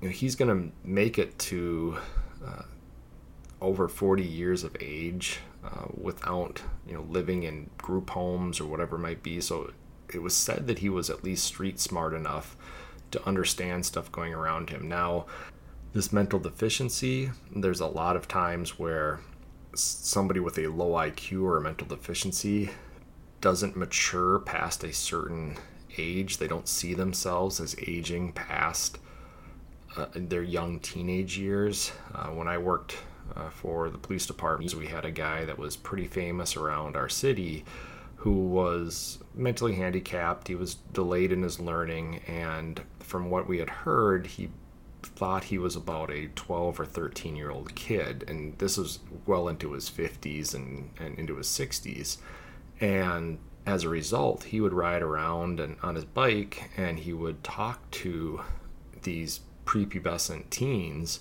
you 0.00 0.08
know, 0.08 0.12
he's 0.12 0.34
going 0.34 0.48
to 0.48 0.72
make 0.88 1.18
it 1.18 1.38
to 1.38 1.98
uh, 2.44 2.62
over 3.60 3.88
40 3.88 4.22
years 4.22 4.64
of 4.64 4.76
age 4.80 5.40
uh, 5.64 5.86
without 5.94 6.62
you 6.86 6.94
know 6.94 7.02
living 7.02 7.42
in 7.42 7.68
group 7.78 8.10
homes 8.10 8.60
or 8.60 8.66
whatever 8.66 8.96
it 8.96 9.00
might 9.00 9.22
be. 9.22 9.40
So 9.40 9.72
it 10.14 10.22
was 10.22 10.34
said 10.34 10.66
that 10.66 10.80
he 10.80 10.88
was 10.88 11.10
at 11.10 11.24
least 11.24 11.44
street 11.44 11.80
smart 11.80 12.14
enough 12.14 12.56
to 13.10 13.26
understand 13.26 13.86
stuff 13.86 14.10
going 14.12 14.34
around 14.34 14.70
him. 14.70 14.88
Now, 14.88 15.26
this 15.92 16.12
mental 16.12 16.38
deficiency, 16.38 17.30
there's 17.54 17.80
a 17.80 17.86
lot 17.86 18.16
of 18.16 18.28
times 18.28 18.78
where 18.78 19.20
somebody 19.74 20.40
with 20.40 20.58
a 20.58 20.68
low 20.68 20.92
IQ 20.92 21.42
or 21.42 21.56
a 21.56 21.60
mental 21.60 21.86
deficiency 21.86 22.70
doesn't 23.40 23.76
mature 23.76 24.38
past 24.40 24.84
a 24.84 24.92
certain 24.92 25.56
age. 25.98 26.38
They 26.38 26.46
don't 26.46 26.68
see 26.68 26.94
themselves 26.94 27.60
as 27.60 27.76
aging 27.86 28.32
past 28.32 28.98
uh, 29.96 30.06
their 30.14 30.42
young 30.42 30.78
teenage 30.80 31.38
years. 31.38 31.92
Uh, 32.14 32.28
when 32.28 32.46
I 32.46 32.58
worked 32.58 32.98
uh, 33.34 33.50
for 33.50 33.90
the 33.90 33.98
police 33.98 34.26
department, 34.26 34.74
we 34.74 34.86
had 34.86 35.04
a 35.04 35.10
guy 35.10 35.44
that 35.44 35.58
was 35.58 35.76
pretty 35.76 36.06
famous 36.06 36.56
around 36.56 36.96
our 36.96 37.08
city 37.08 37.64
who 38.20 38.32
was 38.32 39.18
mentally 39.34 39.74
handicapped. 39.74 40.48
He 40.48 40.54
was 40.54 40.74
delayed 40.92 41.32
in 41.32 41.42
his 41.42 41.58
learning, 41.58 42.20
and 42.26 42.82
from 42.98 43.30
what 43.30 43.48
we 43.48 43.58
had 43.58 43.70
heard, 43.70 44.26
he 44.26 44.50
thought 45.02 45.44
he 45.44 45.56
was 45.56 45.74
about 45.74 46.10
a 46.10 46.28
12 46.34 46.80
or 46.80 46.84
13 46.84 47.34
year 47.34 47.50
old 47.50 47.74
kid. 47.74 48.24
And 48.28 48.58
this 48.58 48.76
was 48.76 48.98
well 49.24 49.48
into 49.48 49.72
his 49.72 49.88
50s 49.88 50.54
and, 50.54 50.90
and 50.98 51.18
into 51.18 51.36
his 51.36 51.46
60s. 51.46 52.18
And 52.78 53.38
as 53.64 53.84
a 53.84 53.88
result, 53.88 54.44
he 54.44 54.60
would 54.60 54.74
ride 54.74 55.02
around 55.02 55.58
and 55.58 55.76
on 55.82 55.94
his 55.94 56.04
bike 56.04 56.70
and 56.76 56.98
he 56.98 57.14
would 57.14 57.42
talk 57.42 57.90
to 57.92 58.42
these 59.02 59.40
prepubescent 59.64 60.50
teens 60.50 61.20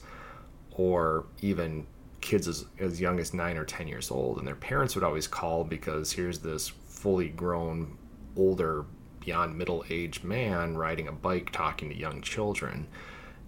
or 0.72 1.28
even 1.42 1.88
kids 2.20 2.46
as, 2.46 2.66
as 2.78 3.00
young 3.00 3.20
as 3.22 3.34
nine 3.34 3.56
or 3.56 3.64
10 3.64 3.88
years 3.88 4.12
old. 4.12 4.38
And 4.38 4.46
their 4.46 4.56
parents 4.56 4.96
would 4.96 5.04
always 5.06 5.28
call 5.28 5.64
because 5.64 6.12
here's 6.12 6.40
this 6.40 6.74
fully 7.00 7.30
grown, 7.30 7.98
older, 8.36 8.86
beyond 9.20 9.58
middle 9.58 9.84
aged 9.90 10.24
man 10.24 10.76
riding 10.78 11.08
a 11.08 11.12
bike 11.12 11.52
talking 11.52 11.90
to 11.90 11.96
young 11.96 12.22
children. 12.22 12.88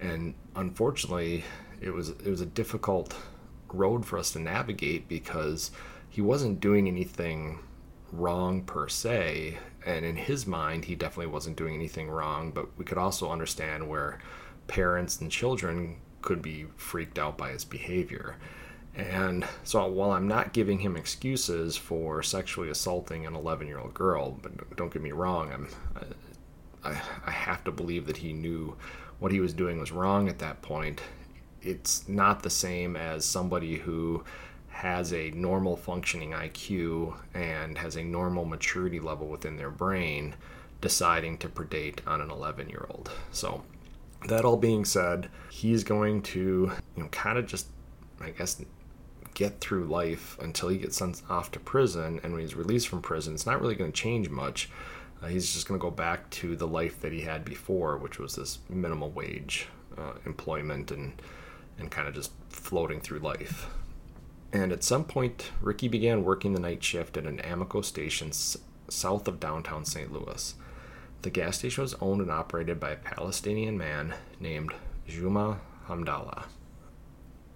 And 0.00 0.34
unfortunately, 0.56 1.44
it 1.80 1.90
was 1.92 2.10
it 2.10 2.28
was 2.28 2.40
a 2.40 2.46
difficult 2.46 3.14
road 3.72 4.06
for 4.06 4.18
us 4.18 4.32
to 4.32 4.38
navigate 4.38 5.08
because 5.08 5.70
he 6.08 6.20
wasn't 6.20 6.60
doing 6.60 6.86
anything 6.86 7.58
wrong 8.12 8.62
per 8.62 8.88
se 8.88 9.58
and 9.86 10.04
in 10.04 10.16
his 10.16 10.46
mind 10.46 10.84
he 10.84 10.94
definitely 10.94 11.32
wasn't 11.32 11.56
doing 11.56 11.74
anything 11.74 12.10
wrong 12.10 12.50
but 12.50 12.68
we 12.76 12.84
could 12.84 12.98
also 12.98 13.30
understand 13.30 13.88
where 13.88 14.18
parents 14.66 15.18
and 15.22 15.30
children 15.30 15.96
could 16.20 16.42
be 16.42 16.66
freaked 16.76 17.18
out 17.18 17.38
by 17.38 17.50
his 17.50 17.64
behavior 17.64 18.36
and 18.94 19.46
so 19.64 19.86
while 19.86 20.12
I'm 20.12 20.28
not 20.28 20.52
giving 20.52 20.78
him 20.78 20.96
excuses 20.96 21.76
for 21.76 22.22
sexually 22.22 22.68
assaulting 22.68 23.26
an 23.26 23.34
11 23.34 23.66
year 23.66 23.78
old 23.78 23.94
girl, 23.94 24.38
but 24.42 24.76
don't 24.76 24.92
get 24.92 25.02
me 25.02 25.12
wrong, 25.12 25.52
I'm, 25.52 25.68
I, 26.84 27.00
I 27.26 27.30
have 27.30 27.64
to 27.64 27.70
believe 27.70 28.06
that 28.06 28.18
he 28.18 28.32
knew 28.32 28.76
what 29.18 29.32
he 29.32 29.40
was 29.40 29.54
doing 29.54 29.78
was 29.78 29.92
wrong 29.92 30.28
at 30.28 30.40
that 30.40 30.62
point. 30.62 31.00
It's 31.62 32.08
not 32.08 32.42
the 32.42 32.50
same 32.50 32.96
as 32.96 33.24
somebody 33.24 33.76
who 33.76 34.24
has 34.68 35.12
a 35.12 35.30
normal 35.30 35.76
functioning 35.76 36.32
IQ 36.32 37.14
and 37.34 37.78
has 37.78 37.96
a 37.96 38.02
normal 38.02 38.44
maturity 38.44 38.98
level 38.98 39.28
within 39.28 39.56
their 39.56 39.70
brain 39.70 40.34
deciding 40.80 41.38
to 41.38 41.48
predate 41.48 42.00
on 42.06 42.20
an 42.20 42.30
11 42.30 42.68
year 42.68 42.86
old. 42.90 43.10
So, 43.30 43.62
that 44.28 44.44
all 44.44 44.56
being 44.56 44.84
said, 44.84 45.28
he's 45.50 45.84
going 45.84 46.22
to, 46.22 46.72
you 46.96 47.02
know, 47.02 47.08
kind 47.08 47.38
of 47.38 47.46
just, 47.46 47.68
I 48.20 48.30
guess, 48.30 48.60
get 49.34 49.60
through 49.60 49.84
life 49.84 50.36
until 50.40 50.68
he 50.68 50.78
gets 50.78 50.96
sent 50.96 51.22
off 51.28 51.50
to 51.52 51.60
prison. 51.60 52.20
And 52.22 52.32
when 52.32 52.42
he's 52.42 52.54
released 52.54 52.88
from 52.88 53.02
prison, 53.02 53.34
it's 53.34 53.46
not 53.46 53.60
really 53.60 53.74
going 53.74 53.92
to 53.92 54.00
change 54.00 54.28
much. 54.28 54.70
Uh, 55.22 55.28
he's 55.28 55.52
just 55.52 55.68
going 55.68 55.78
to 55.78 55.82
go 55.82 55.90
back 55.90 56.28
to 56.30 56.56
the 56.56 56.66
life 56.66 57.00
that 57.00 57.12
he 57.12 57.22
had 57.22 57.44
before, 57.44 57.96
which 57.96 58.18
was 58.18 58.34
this 58.34 58.58
minimal 58.68 59.10
wage 59.10 59.68
uh, 59.96 60.12
employment 60.26 60.90
and 60.90 61.20
and 61.78 61.90
kind 61.90 62.06
of 62.06 62.14
just 62.14 62.32
floating 62.50 63.00
through 63.00 63.18
life. 63.18 63.66
And 64.52 64.72
at 64.72 64.84
some 64.84 65.04
point, 65.04 65.50
Ricky 65.62 65.88
began 65.88 66.24
working 66.24 66.52
the 66.52 66.60
night 66.60 66.84
shift 66.84 67.16
at 67.16 67.26
an 67.26 67.38
Amoco 67.38 67.82
station 67.82 68.28
s- 68.28 68.58
south 68.88 69.26
of 69.26 69.40
downtown 69.40 69.86
St. 69.86 70.12
Louis. 70.12 70.54
The 71.22 71.30
gas 71.30 71.58
station 71.58 71.82
was 71.82 71.94
owned 71.94 72.20
and 72.20 72.30
operated 72.30 72.78
by 72.78 72.90
a 72.90 72.96
Palestinian 72.96 73.78
man 73.78 74.14
named 74.38 74.72
Juma 75.08 75.60
Hamdallah. 75.88 76.44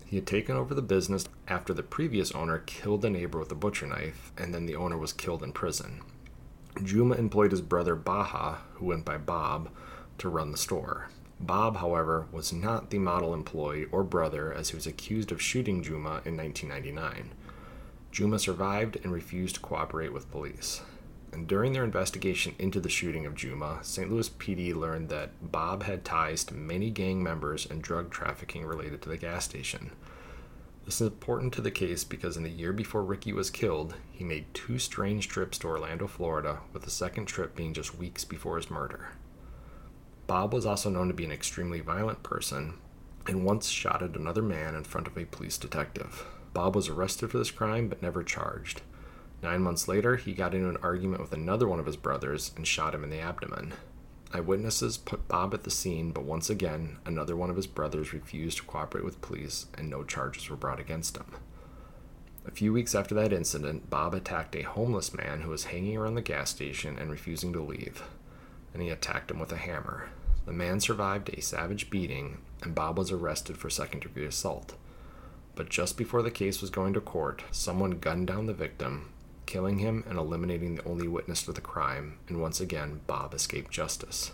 He 0.07 0.17
had 0.17 0.27
taken 0.27 0.57
over 0.57 0.73
the 0.73 0.83
business 0.83 1.27
after 1.49 1.75
the 1.75 1.83
previous 1.83 2.31
owner 2.31 2.59
killed 2.59 3.05
a 3.05 3.11
neighbor 3.11 3.41
with 3.41 3.51
a 3.51 3.57
butcher 3.57 3.89
knife, 3.89 4.33
and 4.39 4.55
then 4.55 4.67
the 4.67 4.77
owner 4.77 4.97
was 4.97 5.13
killed 5.13 5.43
in 5.43 5.53
prison. 5.53 6.01
Juma 6.83 7.17
employed 7.17 7.51
his 7.51 7.61
brother 7.61 7.97
Baha, 7.97 8.59
who 8.75 8.87
went 8.87 9.05
by 9.05 9.19
Bob, 9.19 9.69
to 10.19 10.29
run 10.29 10.53
the 10.53 10.57
store. 10.57 11.09
Bob, 11.41 11.79
however, 11.79 12.27
was 12.31 12.53
not 12.53 12.91
the 12.91 12.99
model 12.99 13.35
employee 13.35 13.87
or 13.91 14.05
brother 14.05 14.53
as 14.53 14.71
he 14.71 14.77
was 14.77 14.87
accused 14.87 15.33
of 15.33 15.43
shooting 15.43 15.83
Juma 15.83 16.23
in 16.25 16.37
1999. 16.37 17.33
Juma 18.13 18.39
survived 18.39 18.97
and 19.03 19.13
refused 19.13 19.57
to 19.57 19.61
cooperate 19.61 20.13
with 20.13 20.31
police. 20.31 20.83
And 21.37 21.47
during 21.47 21.75
their 21.75 21.85
investigation 21.85 22.55
into 22.59 22.81
the 22.81 22.89
shooting 22.89 23.27
of 23.27 23.35
Juma, 23.35 23.81
St. 23.83 24.11
Louis 24.11 24.31
PD 24.31 24.75
learned 24.75 25.11
that 25.11 25.53
Bob 25.53 25.83
had 25.83 26.03
ties 26.03 26.45
to 26.45 26.55
many 26.55 26.89
gang 26.89 27.23
members 27.23 27.67
and 27.67 27.83
drug 27.83 28.11
trafficking 28.11 28.65
related 28.65 29.03
to 29.03 29.11
the 29.11 29.19
gas 29.19 29.45
station. 29.45 29.91
This 30.87 30.99
is 31.03 31.09
important 31.09 31.53
to 31.53 31.61
the 31.61 31.71
case 31.71 32.05
because 32.05 32.39
in 32.39 32.43
the 32.43 32.49
year 32.49 32.73
before 32.73 33.03
Ricky 33.03 33.35
was 33.35 33.51
killed, 33.51 33.97
he 34.13 34.25
made 34.25 34.55
two 34.55 34.79
strange 34.79 35.29
trips 35.29 35.59
to 35.59 35.67
Orlando, 35.67 36.07
Florida, 36.07 36.61
with 36.73 36.85
the 36.85 36.91
second 36.91 37.27
trip 37.27 37.55
being 37.55 37.75
just 37.75 37.99
weeks 37.99 38.25
before 38.25 38.57
his 38.57 38.71
murder. 38.71 39.09
Bob 40.27 40.55
was 40.55 40.65
also 40.65 40.89
known 40.89 41.09
to 41.09 41.15
be 41.15 41.27
an 41.27 41.33
extremely 41.33 41.81
violent 41.81 42.23
person 42.23 42.79
and 43.27 43.45
once 43.45 43.69
shot 43.69 44.03
at 44.03 44.17
another 44.17 44.41
man 44.41 44.75
in 44.75 44.85
front 44.85 45.07
of 45.07 45.19
a 45.19 45.27
police 45.27 45.59
detective. 45.59 46.25
Bob 46.55 46.75
was 46.75 46.89
arrested 46.89 47.31
for 47.31 47.37
this 47.37 47.51
crime 47.51 47.89
but 47.89 48.01
never 48.01 48.23
charged. 48.23 48.81
Nine 49.43 49.63
months 49.63 49.87
later, 49.87 50.17
he 50.17 50.33
got 50.33 50.55
into 50.55 50.69
an 50.69 50.79
argument 50.83 51.21
with 51.21 51.33
another 51.33 51.69
one 51.69 51.79
of 51.79 51.87
his 51.87 51.97
brothers 51.97 52.53
and 52.57 52.67
shot 52.67 52.95
him 52.95 53.05
in 53.05 53.11
the 53.11 53.21
abdomen. 53.21 53.75
Eyewitnesses 54.33 54.99
put 54.99 55.29
Bob 55.29 55.55
at 55.55 55.63
the 55.63 55.71
scene, 55.71 56.11
but 56.11 56.25
once 56.25 56.51
again, 56.51 56.99
another 57.07 57.37
one 57.37 57.49
of 57.49 57.57
his 57.57 57.67
brothers 57.67 58.13
refused 58.13 58.59
to 58.59 58.65
cooperate 58.65 59.05
with 59.05 59.21
police 59.21 59.67
and 59.75 59.89
no 59.89 60.03
charges 60.03 60.51
were 60.51 60.57
brought 60.57 60.81
against 60.81 61.17
him. 61.17 61.37
A 62.47 62.51
few 62.51 62.73
weeks 62.73 62.95
after 62.95 63.15
that 63.17 63.33
incident, 63.33 63.91
Bob 63.91 64.15
attacked 64.15 64.57
a 64.57 64.63
homeless 64.63 65.15
man 65.15 65.43
who 65.43 65.51
was 65.51 65.65
hanging 65.65 65.97
around 65.97 66.15
the 66.15 66.23
gas 66.23 66.51
station 66.51 66.99
and 66.99 67.11
refusing 67.11 67.53
to 67.53 67.61
leave, 67.61 68.03
and 68.73 68.83
he 68.83 68.89
attacked 68.89 69.31
him 69.31 69.39
with 69.39 69.53
a 69.53 69.57
hammer. 69.57 70.09
The 70.45 70.53
man 70.53 70.81
survived 70.81 71.29
a 71.31 71.43
savage 71.43 71.91
beating, 71.91 72.39
and 72.63 72.75
Bob 72.75 72.99
was 72.99 73.11
arrested 73.11 73.59
for 73.59 73.69
second 73.69 74.01
degree 74.01 74.27
assault. 74.27 74.75
But 75.57 75.71
just 75.71 75.97
before 75.97 76.23
the 76.23 76.31
case 76.31 76.61
was 76.61 76.71
going 76.71 76.95
to 76.95 77.01
court, 77.01 77.43
someone 77.51 77.99
gunned 77.99 78.29
down 78.29 78.47
the 78.47 78.55
victim 78.55 79.09
killing 79.47 79.79
him 79.79 80.05
and 80.09 80.19
eliminating 80.19 80.75
the 80.75 80.85
only 80.85 81.09
witness 81.09 81.43
to 81.45 81.53
the 81.53 81.61
crime, 81.61 82.19
and 82.29 82.41
once 82.41 82.61
again, 82.61 83.01
Bob 83.07 83.33
escaped 83.33 83.71
justice. 83.71 84.33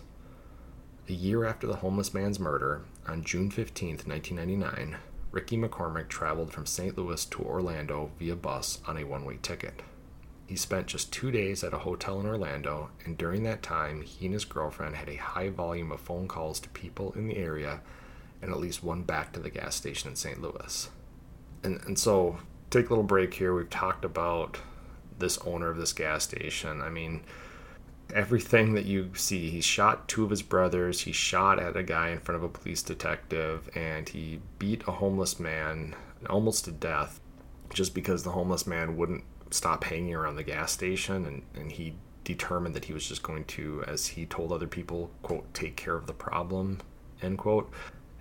A 1.08 1.12
year 1.12 1.44
after 1.44 1.66
the 1.66 1.76
homeless 1.76 2.14
man's 2.14 2.40
murder, 2.40 2.82
on 3.06 3.24
June 3.24 3.50
15, 3.50 4.00
1999, 4.04 4.96
Ricky 5.30 5.56
McCormick 5.56 6.08
traveled 6.08 6.52
from 6.52 6.66
St. 6.66 6.96
Louis 6.96 7.24
to 7.26 7.42
Orlando 7.42 8.10
via 8.18 8.36
bus 8.36 8.80
on 8.86 8.96
a 8.96 9.04
one 9.04 9.24
way 9.24 9.38
ticket. 9.42 9.82
He 10.46 10.56
spent 10.56 10.86
just 10.86 11.12
two 11.12 11.30
days 11.30 11.64
at 11.64 11.72
a 11.72 11.78
hotel 11.78 12.20
in 12.20 12.26
Orlando, 12.26 12.90
and 13.04 13.16
during 13.16 13.42
that 13.44 13.62
time, 13.62 14.02
he 14.02 14.26
and 14.26 14.34
his 14.34 14.44
girlfriend 14.44 14.96
had 14.96 15.08
a 15.08 15.16
high 15.16 15.48
volume 15.48 15.92
of 15.92 16.00
phone 16.00 16.28
calls 16.28 16.60
to 16.60 16.68
people 16.70 17.12
in 17.12 17.26
the 17.26 17.36
area 17.36 17.80
and 18.42 18.50
at 18.50 18.58
least 18.60 18.82
one 18.82 19.02
back 19.02 19.32
to 19.32 19.40
the 19.40 19.50
gas 19.50 19.76
station 19.76 20.10
in 20.10 20.16
St. 20.16 20.42
Louis. 20.42 20.90
And, 21.62 21.80
and 21.86 21.98
so, 21.98 22.38
take 22.70 22.86
a 22.86 22.88
little 22.88 23.04
break 23.04 23.34
here. 23.34 23.54
We've 23.54 23.70
talked 23.70 24.04
about 24.04 24.58
this 25.22 25.38
owner 25.38 25.70
of 25.70 25.78
this 25.78 25.94
gas 25.94 26.24
station. 26.24 26.82
I 26.82 26.90
mean, 26.90 27.22
everything 28.12 28.74
that 28.74 28.84
you 28.84 29.10
see, 29.14 29.48
he 29.48 29.62
shot 29.62 30.08
two 30.08 30.24
of 30.24 30.30
his 30.30 30.42
brothers, 30.42 31.00
he 31.00 31.12
shot 31.12 31.58
at 31.58 31.76
a 31.76 31.82
guy 31.82 32.10
in 32.10 32.18
front 32.18 32.36
of 32.36 32.42
a 32.42 32.48
police 32.48 32.82
detective, 32.82 33.70
and 33.74 34.08
he 34.08 34.40
beat 34.58 34.82
a 34.86 34.92
homeless 34.92 35.40
man 35.40 35.94
almost 36.28 36.66
to 36.66 36.72
death 36.72 37.20
just 37.72 37.94
because 37.94 38.22
the 38.22 38.30
homeless 38.30 38.66
man 38.66 38.96
wouldn't 38.96 39.24
stop 39.50 39.84
hanging 39.84 40.14
around 40.14 40.36
the 40.36 40.42
gas 40.42 40.72
station 40.72 41.26
and, 41.26 41.42
and 41.54 41.72
he 41.72 41.94
determined 42.24 42.74
that 42.74 42.84
he 42.84 42.92
was 42.92 43.06
just 43.06 43.22
going 43.22 43.44
to, 43.44 43.82
as 43.86 44.06
he 44.06 44.26
told 44.26 44.52
other 44.52 44.66
people, 44.66 45.10
quote, 45.22 45.52
take 45.54 45.76
care 45.76 45.94
of 45.94 46.06
the 46.06 46.12
problem, 46.12 46.80
end 47.20 47.38
quote. 47.38 47.70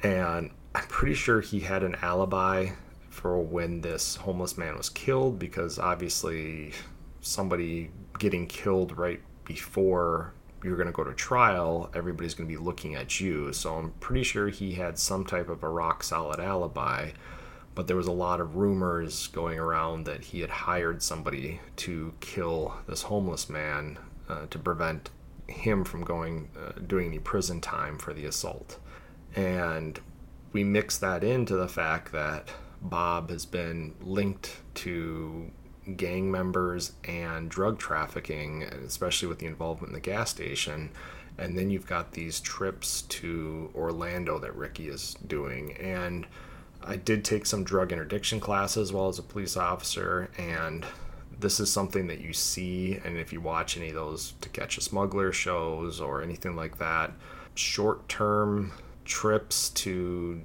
And 0.03 0.50
I'm 0.74 0.88
pretty 0.88 1.13
sure 1.13 1.41
he 1.41 1.60
had 1.60 1.84
an 1.84 1.96
alibi 2.01 2.70
for 3.10 3.39
when 3.39 3.81
this 3.81 4.15
homeless 4.15 4.58
man 4.58 4.77
was 4.77 4.89
killed 4.89 5.38
because 5.38 5.77
obviously 5.77 6.72
somebody 7.21 7.91
getting 8.19 8.47
killed 8.47 8.97
right 8.97 9.21
before 9.45 10.33
you're 10.63 10.75
going 10.75 10.87
to 10.87 10.93
go 10.93 11.03
to 11.03 11.13
trial, 11.13 11.89
everybody's 11.95 12.33
going 12.33 12.47
to 12.47 12.53
be 12.53 12.61
looking 12.61 12.95
at 12.95 13.19
you. 13.19 13.51
So 13.53 13.75
I'm 13.75 13.91
pretty 13.99 14.23
sure 14.23 14.49
he 14.49 14.73
had 14.73 14.99
some 14.99 15.25
type 15.25 15.49
of 15.49 15.63
a 15.63 15.69
rock 15.69 16.03
solid 16.03 16.39
alibi. 16.39 17.11
But 17.73 17.87
there 17.87 17.95
was 17.95 18.07
a 18.07 18.11
lot 18.11 18.41
of 18.41 18.57
rumors 18.57 19.27
going 19.27 19.57
around 19.57 20.05
that 20.05 20.25
he 20.25 20.41
had 20.41 20.49
hired 20.49 21.01
somebody 21.01 21.61
to 21.77 22.13
kill 22.19 22.75
this 22.85 23.03
homeless 23.03 23.49
man 23.49 23.97
uh, 24.27 24.47
to 24.49 24.59
prevent 24.59 25.09
him 25.47 25.83
from 25.83 26.03
going 26.03 26.49
uh, 26.57 26.79
doing 26.85 27.07
any 27.07 27.19
prison 27.19 27.61
time 27.61 27.97
for 27.97 28.13
the 28.13 28.25
assault. 28.25 28.77
And 29.35 29.99
we 30.51 30.63
mix 30.63 30.97
that 30.97 31.23
into 31.23 31.55
the 31.55 31.69
fact 31.69 32.11
that 32.11 32.49
Bob 32.81 33.29
has 33.29 33.45
been 33.45 33.95
linked 34.01 34.57
to 34.75 35.49
gang 35.97 36.29
members 36.29 36.93
and 37.03 37.50
drug 37.50 37.79
trafficking, 37.79 38.63
especially 38.63 39.27
with 39.27 39.39
the 39.39 39.45
involvement 39.45 39.89
in 39.89 39.93
the 39.93 40.00
gas 40.00 40.29
station. 40.29 40.91
And 41.38 41.57
then 41.57 41.69
you've 41.69 41.88
got 41.88 42.11
these 42.11 42.39
trips 42.39 43.03
to 43.03 43.71
Orlando 43.73 44.38
that 44.39 44.55
Ricky 44.55 44.89
is 44.89 45.15
doing. 45.25 45.73
And 45.77 46.27
I 46.83 46.95
did 46.95 47.23
take 47.23 47.45
some 47.45 47.63
drug 47.63 47.91
interdiction 47.91 48.39
classes 48.39 48.91
while 48.91 49.09
as 49.09 49.19
a 49.19 49.23
police 49.23 49.55
officer, 49.55 50.29
and 50.38 50.85
this 51.39 51.59
is 51.59 51.71
something 51.71 52.07
that 52.07 52.21
you 52.21 52.33
see. 52.33 53.00
And 53.03 53.17
if 53.17 53.31
you 53.31 53.41
watch 53.41 53.77
any 53.77 53.89
of 53.89 53.95
those 53.95 54.33
To 54.41 54.50
Catch 54.50 54.77
a 54.77 54.81
Smuggler 54.81 55.31
shows 55.31 56.00
or 56.00 56.21
anything 56.21 56.55
like 56.55 56.77
that, 56.79 57.11
short 57.55 58.07
term 58.09 58.71
trips 59.05 59.69
to 59.69 60.41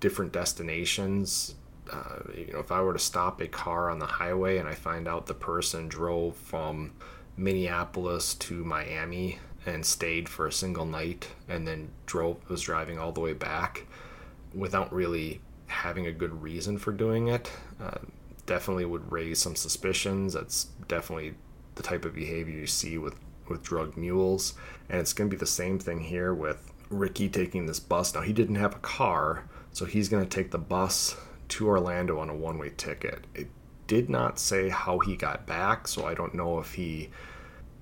different 0.00 0.32
destinations. 0.32 1.54
Uh, 1.90 2.20
you 2.34 2.52
know, 2.52 2.58
if 2.58 2.72
I 2.72 2.80
were 2.80 2.92
to 2.92 2.98
stop 2.98 3.40
a 3.40 3.48
car 3.48 3.90
on 3.90 3.98
the 3.98 4.06
highway 4.06 4.58
and 4.58 4.68
I 4.68 4.74
find 4.74 5.08
out 5.08 5.26
the 5.26 5.34
person 5.34 5.88
drove 5.88 6.36
from 6.36 6.92
Minneapolis 7.36 8.34
to 8.34 8.64
Miami 8.64 9.38
and 9.66 9.84
stayed 9.84 10.28
for 10.28 10.46
a 10.46 10.52
single 10.52 10.86
night 10.86 11.28
and 11.48 11.66
then 11.66 11.90
drove 12.06 12.48
was 12.48 12.62
driving 12.62 12.98
all 12.98 13.12
the 13.12 13.20
way 13.20 13.32
back 13.32 13.86
without 14.54 14.92
really 14.92 15.40
having 15.66 16.06
a 16.06 16.12
good 16.12 16.42
reason 16.42 16.78
for 16.78 16.92
doing 16.92 17.28
it 17.28 17.50
uh, 17.80 17.98
definitely 18.46 18.86
would 18.86 19.12
raise 19.12 19.40
some 19.40 19.54
suspicions. 19.54 20.32
That's 20.32 20.64
definitely 20.88 21.34
the 21.74 21.82
type 21.82 22.04
of 22.04 22.14
behavior 22.14 22.54
you 22.54 22.66
see 22.66 22.98
with 22.98 23.14
with 23.48 23.62
drug 23.62 23.96
mules. 23.96 24.54
And 24.90 25.00
it's 25.00 25.14
going 25.14 25.30
to 25.30 25.34
be 25.34 25.38
the 25.38 25.46
same 25.46 25.78
thing 25.78 26.00
here 26.00 26.34
with 26.34 26.70
Ricky 26.90 27.30
taking 27.30 27.66
this 27.66 27.80
bus. 27.80 28.14
Now 28.14 28.20
he 28.20 28.32
didn't 28.32 28.56
have 28.56 28.74
a 28.74 28.80
car 28.80 29.44
so 29.72 29.84
he's 29.84 30.08
going 30.08 30.26
to 30.26 30.28
take 30.28 30.50
the 30.50 30.58
bus 30.58 31.16
to 31.48 31.68
Orlando 31.68 32.18
on 32.18 32.28
a 32.28 32.34
one-way 32.34 32.70
ticket 32.76 33.26
it 33.34 33.48
did 33.86 34.10
not 34.10 34.38
say 34.38 34.68
how 34.68 34.98
he 34.98 35.16
got 35.16 35.46
back 35.46 35.88
so 35.88 36.06
I 36.06 36.14
don't 36.14 36.34
know 36.34 36.58
if 36.58 36.74
he 36.74 37.10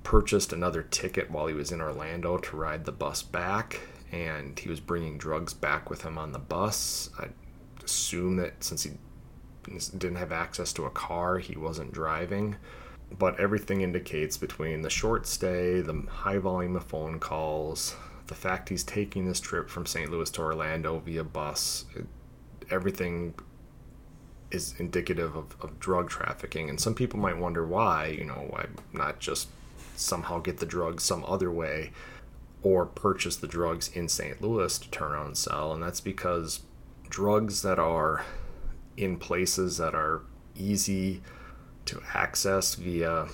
purchased 0.07 0.53
another 0.53 0.85
ticket 0.85 1.29
while 1.33 1.49
he 1.49 1.53
was 1.53 1.73
in 1.73 1.81
Orlando 1.81 2.39
to 2.39 2.57
ride 2.57 2.85
the 2.85 2.93
bus 2.93 3.25
back, 3.25 3.81
and 4.13 4.57
he 4.57 4.69
was 4.69 4.79
bringing 4.79 5.19
drugs 5.19 5.53
back 5.53 5.91
with 5.91 6.03
him 6.03 6.17
on 6.17 6.31
the 6.31 6.39
bus. 6.39 7.11
I 7.19 7.27
assume 7.85 8.37
that 8.37 8.63
since 8.63 8.85
he 8.85 8.93
didn't 9.99 10.15
have 10.15 10.31
access 10.31 10.73
to 10.75 10.85
a 10.85 10.91
car, 10.91 11.39
he 11.39 11.57
wasn't 11.57 11.93
driving. 11.93 12.55
But 13.19 13.41
everything 13.41 13.81
indicates 13.81 14.37
between 14.37 14.83
the 14.83 14.91
short 14.91 15.27
stay, 15.27 15.81
the 15.81 16.05
high 16.09 16.39
volume 16.39 16.77
of 16.77 16.85
phone 16.85 17.19
calls, 17.19 17.97
the 18.29 18.37
fact 18.37 18.69
he's 18.69 18.85
taking 18.85 19.27
this 19.27 19.41
trip 19.41 19.69
from 19.69 19.87
St. 19.87 20.09
Louis 20.09 20.31
to 20.31 20.41
Orlando 20.41 21.01
via 21.01 21.25
bus, 21.25 21.85
it, 21.97 22.07
everything 22.71 23.35
is 24.51 24.75
indicative 24.79 25.37
of, 25.37 25.57
of 25.61 25.79
drug 25.81 26.09
trafficking. 26.09 26.69
And 26.69 26.81
some 26.81 26.95
people 26.95 27.19
might 27.19 27.39
wonder 27.39 27.67
why, 27.67 28.07
you 28.07 28.25
know, 28.25 28.47
why 28.51 28.67
not 28.93 29.19
just 29.19 29.49
somehow 29.97 30.39
get 30.39 30.59
the 30.59 30.67
drugs 30.67 31.03
some 31.03 31.25
other 31.27 31.51
way 31.51 31.91
or 32.63 32.87
purchase 32.87 33.37
the 33.37 33.47
drugs 33.47 33.89
in 33.89 34.09
St. 34.09 34.41
Louis 34.41 34.79
to 34.79 34.91
turn 34.91 35.13
around 35.13 35.27
and 35.27 35.37
sell. 35.37 35.73
And 35.73 35.83
that's 35.83 36.01
because 36.01 36.61
drugs 37.09 37.63
that 37.63 37.79
are 37.79 38.25
in 38.97 39.19
places 39.19 39.79
that 39.79 39.95
are 39.95 40.23
easy 40.55 41.23
to 41.87 42.03
access 42.15 42.75
via, 42.75 43.29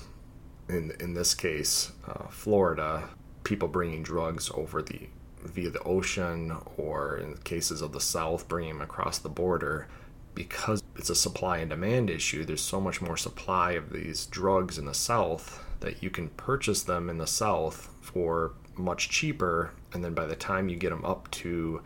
in, 0.68 0.92
in 1.00 1.14
this 1.14 1.34
case, 1.34 1.92
uh, 2.06 2.26
Florida, 2.28 3.08
people 3.44 3.68
bringing 3.68 4.02
drugs 4.02 4.50
over 4.54 4.82
the 4.82 5.08
via 5.44 5.70
the 5.70 5.82
ocean 5.82 6.56
or 6.76 7.16
in 7.16 7.36
cases 7.38 7.82
of 7.82 7.90
the 7.90 8.00
south 8.00 8.46
bringing 8.46 8.74
them 8.74 8.80
across 8.80 9.18
the 9.18 9.28
border 9.28 9.88
because 10.34 10.82
it's 10.96 11.10
a 11.10 11.14
supply 11.14 11.58
and 11.58 11.70
demand 11.70 12.10
issue 12.10 12.44
there's 12.44 12.62
so 12.62 12.80
much 12.80 13.00
more 13.00 13.16
supply 13.16 13.72
of 13.72 13.92
these 13.92 14.26
drugs 14.26 14.78
in 14.78 14.84
the 14.84 14.94
south 14.94 15.64
that 15.80 16.02
you 16.02 16.10
can 16.10 16.28
purchase 16.30 16.82
them 16.82 17.10
in 17.10 17.18
the 17.18 17.26
south 17.26 17.90
for 18.00 18.52
much 18.76 19.08
cheaper 19.08 19.72
and 19.92 20.04
then 20.04 20.14
by 20.14 20.26
the 20.26 20.36
time 20.36 20.68
you 20.68 20.76
get 20.76 20.90
them 20.90 21.04
up 21.04 21.30
to 21.30 21.82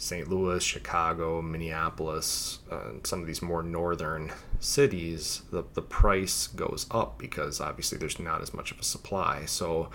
St. 0.00 0.28
Louis, 0.28 0.62
Chicago, 0.62 1.42
Minneapolis, 1.42 2.60
uh, 2.70 2.92
some 3.02 3.20
of 3.20 3.26
these 3.26 3.42
more 3.42 3.64
northern 3.64 4.30
cities, 4.60 5.42
the, 5.50 5.64
the 5.74 5.82
price 5.82 6.46
goes 6.46 6.86
up 6.92 7.18
because 7.18 7.60
obviously 7.60 7.98
there's 7.98 8.20
not 8.20 8.40
as 8.40 8.54
much 8.54 8.70
of 8.70 8.78
a 8.78 8.84
supply. 8.84 9.44
So 9.44 9.90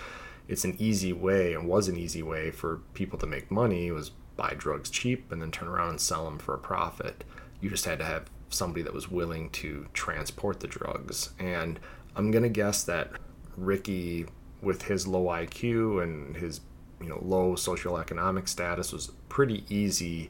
it's 0.49 0.65
an 0.65 0.75
easy 0.77 1.13
way 1.13 1.53
and 1.53 1.69
was 1.69 1.87
an 1.87 1.97
easy 1.97 2.21
way 2.21 2.51
for 2.51 2.81
people 2.93 3.17
to 3.19 3.25
make 3.25 3.49
money 3.49 3.91
was 3.91 4.11
buy 4.35 4.53
drugs 4.57 4.89
cheap 4.89 5.31
and 5.31 5.41
then 5.41 5.51
turn 5.51 5.69
around 5.69 5.91
and 5.91 6.01
sell 6.01 6.25
them 6.25 6.37
for 6.37 6.53
a 6.53 6.59
profit. 6.59 7.23
You 7.63 7.69
just 7.69 7.85
had 7.85 7.99
to 7.99 8.05
have 8.05 8.29
somebody 8.49 8.81
that 8.81 8.93
was 8.93 9.09
willing 9.09 9.49
to 9.51 9.87
transport 9.93 10.59
the 10.59 10.67
drugs. 10.67 11.29
And 11.39 11.79
I'm 12.13 12.29
going 12.29 12.43
to 12.43 12.49
guess 12.49 12.83
that 12.83 13.11
Ricky, 13.55 14.25
with 14.61 14.83
his 14.83 15.07
low 15.07 15.27
IQ 15.27 16.03
and 16.03 16.35
his 16.35 16.59
you 16.99 17.07
know 17.07 17.19
low 17.21 17.53
socioeconomic 17.53 18.49
status, 18.49 18.91
was 18.91 19.11
pretty 19.29 19.63
easy 19.69 20.29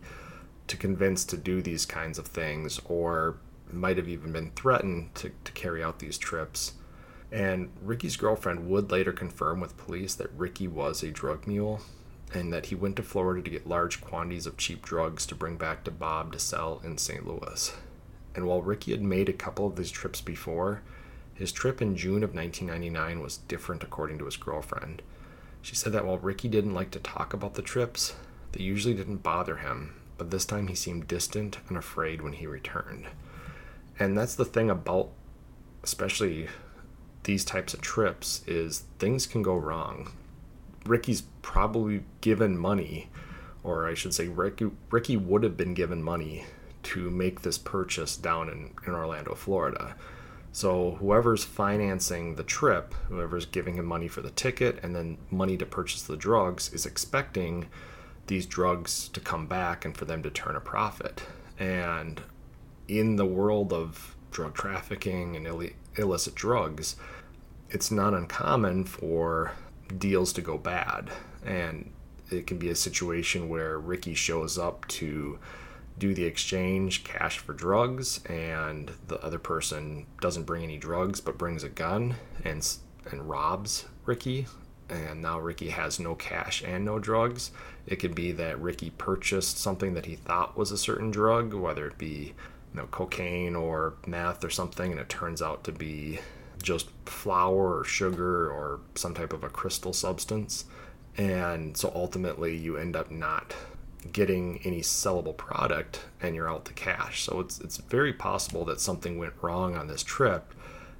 to 0.67 0.77
convince 0.77 1.25
to 1.25 1.35
do 1.35 1.63
these 1.63 1.87
kinds 1.87 2.19
of 2.19 2.27
things, 2.27 2.79
or 2.85 3.37
might 3.71 3.97
have 3.97 4.07
even 4.07 4.31
been 4.31 4.51
threatened 4.51 5.15
to, 5.15 5.31
to 5.43 5.51
carry 5.53 5.83
out 5.83 5.97
these 5.97 6.19
trips. 6.19 6.73
And 7.31 7.71
Ricky's 7.81 8.15
girlfriend 8.15 8.69
would 8.69 8.91
later 8.91 9.11
confirm 9.11 9.59
with 9.59 9.75
police 9.75 10.13
that 10.15 10.29
Ricky 10.37 10.67
was 10.67 11.01
a 11.01 11.09
drug 11.09 11.47
mule 11.47 11.81
and 12.33 12.51
that 12.51 12.67
he 12.67 12.75
went 12.75 12.95
to 12.95 13.03
Florida 13.03 13.41
to 13.41 13.49
get 13.49 13.67
large 13.67 14.01
quantities 14.01 14.47
of 14.47 14.57
cheap 14.57 14.81
drugs 14.81 15.25
to 15.27 15.35
bring 15.35 15.55
back 15.55 15.83
to 15.83 15.91
Bob 15.91 16.33
to 16.33 16.39
sell 16.39 16.81
in 16.83 16.97
St. 16.97 17.25
Louis. 17.27 17.73
And 18.35 18.47
while 18.47 18.61
Ricky 18.61 18.91
had 18.91 19.03
made 19.03 19.29
a 19.29 19.33
couple 19.33 19.67
of 19.67 19.75
these 19.75 19.91
trips 19.91 20.19
before, 20.19 20.81
his 21.35 21.51
trip 21.51 21.81
in 21.81 21.95
June 21.95 22.23
of 22.23 22.33
1999 22.33 23.21
was 23.21 23.37
different, 23.37 23.83
according 23.83 24.17
to 24.19 24.25
his 24.25 24.37
girlfriend. 24.37 25.01
She 25.61 25.75
said 25.75 25.93
that 25.93 26.05
while 26.05 26.17
Ricky 26.17 26.47
didn't 26.47 26.73
like 26.73 26.91
to 26.91 26.99
talk 26.99 27.33
about 27.33 27.53
the 27.53 27.61
trips, 27.61 28.15
they 28.51 28.63
usually 28.63 28.93
didn't 28.93 29.23
bother 29.23 29.57
him, 29.57 29.95
but 30.17 30.31
this 30.31 30.45
time 30.45 30.67
he 30.67 30.75
seemed 30.75 31.07
distant 31.07 31.59
and 31.69 31.77
afraid 31.77 32.21
when 32.21 32.33
he 32.33 32.47
returned. 32.47 33.07
And 33.99 34.17
that's 34.17 34.35
the 34.35 34.45
thing 34.45 34.69
about, 34.69 35.09
especially 35.83 36.47
these 37.23 37.45
types 37.45 37.73
of 37.73 37.81
trips, 37.81 38.43
is 38.47 38.83
things 38.99 39.27
can 39.27 39.41
go 39.41 39.55
wrong. 39.55 40.11
Ricky's 40.85 41.23
probably 41.41 42.03
given 42.21 42.57
money, 42.57 43.09
or 43.63 43.87
I 43.87 43.93
should 43.93 44.13
say, 44.13 44.27
Ricky, 44.27 44.71
Ricky 44.91 45.17
would 45.17 45.43
have 45.43 45.57
been 45.57 45.73
given 45.73 46.03
money 46.03 46.45
to 46.83 47.09
make 47.09 47.41
this 47.41 47.57
purchase 47.57 48.17
down 48.17 48.49
in, 48.49 48.71
in 48.85 48.93
Orlando, 48.93 49.35
Florida. 49.35 49.95
So 50.51 50.97
whoever's 50.99 51.43
financing 51.43 52.35
the 52.35 52.43
trip, 52.43 52.93
whoever's 53.07 53.45
giving 53.45 53.75
him 53.75 53.85
money 53.85 54.07
for 54.07 54.21
the 54.21 54.29
ticket 54.29 54.79
and 54.83 54.95
then 54.95 55.17
money 55.31 55.57
to 55.57 55.65
purchase 55.65 56.03
the 56.03 56.17
drugs, 56.17 56.71
is 56.73 56.85
expecting 56.85 57.69
these 58.27 58.45
drugs 58.45 59.09
to 59.09 59.19
come 59.19 59.47
back 59.47 59.83
and 59.83 59.97
for 59.97 60.05
them 60.05 60.21
to 60.23 60.29
turn 60.29 60.55
a 60.55 60.61
profit. 60.61 61.23
And 61.57 62.21
in 62.87 63.15
the 63.15 63.25
world 63.25 63.73
of 63.73 64.15
drug 64.31 64.53
trafficking 64.53 65.35
and 65.35 65.47
Ill- 65.47 65.69
illicit 65.95 66.35
drugs, 66.35 66.97
it's 67.69 67.89
not 67.89 68.13
uncommon 68.13 68.83
for 68.83 69.53
deals 69.97 70.33
to 70.33 70.41
go 70.41 70.57
bad. 70.57 71.09
And 71.45 71.91
it 72.31 72.47
can 72.47 72.57
be 72.57 72.69
a 72.69 72.75
situation 72.75 73.49
where 73.49 73.77
Ricky 73.77 74.13
shows 74.13 74.57
up 74.57 74.87
to 74.89 75.39
do 75.97 76.13
the 76.13 76.25
exchange 76.25 77.03
cash 77.03 77.37
for 77.37 77.53
drugs 77.53 78.23
and 78.25 78.91
the 79.07 79.23
other 79.23 79.37
person 79.37 80.05
doesn't 80.21 80.43
bring 80.43 80.63
any 80.63 80.77
drugs 80.77 81.21
but 81.21 81.37
brings 81.37 81.63
a 81.63 81.69
gun 81.69 82.15
and 82.43 82.77
and 83.11 83.29
robs 83.29 83.85
Ricky 84.05 84.47
and 84.89 85.21
now 85.21 85.39
Ricky 85.39 85.69
has 85.69 85.99
no 85.99 86.15
cash 86.15 86.63
and 86.63 86.83
no 86.83 86.99
drugs 86.99 87.51
it 87.85 87.97
could 87.97 88.15
be 88.15 88.31
that 88.31 88.59
Ricky 88.59 88.89
purchased 88.89 89.57
something 89.59 89.93
that 89.93 90.05
he 90.05 90.15
thought 90.15 90.57
was 90.57 90.71
a 90.71 90.77
certain 90.77 91.11
drug 91.11 91.53
whether 91.53 91.87
it 91.87 91.97
be 91.97 92.33
you 92.73 92.81
know 92.81 92.87
cocaine 92.87 93.55
or 93.55 93.93
meth 94.07 94.43
or 94.43 94.49
something 94.49 94.91
and 94.91 94.99
it 94.99 95.09
turns 95.09 95.41
out 95.41 95.63
to 95.65 95.71
be 95.71 96.19
just 96.63 96.89
flour 97.05 97.77
or 97.77 97.83
sugar 97.83 98.49
or 98.49 98.79
some 98.95 99.13
type 99.13 99.33
of 99.33 99.43
a 99.43 99.49
crystal 99.49 99.93
substance 99.93 100.65
and 101.17 101.77
so 101.77 101.91
ultimately 101.93 102.55
you 102.55 102.77
end 102.77 102.95
up 102.95 103.11
not 103.11 103.53
getting 104.11 104.59
any 104.63 104.81
sellable 104.81 105.35
product 105.35 106.01
and 106.21 106.35
you're 106.35 106.49
out 106.49 106.65
the 106.65 106.73
cash. 106.73 107.23
So 107.23 107.39
it's 107.39 107.59
it's 107.59 107.77
very 107.77 108.13
possible 108.13 108.65
that 108.65 108.81
something 108.81 109.17
went 109.17 109.33
wrong 109.41 109.75
on 109.75 109.87
this 109.87 110.03
trip 110.03 110.53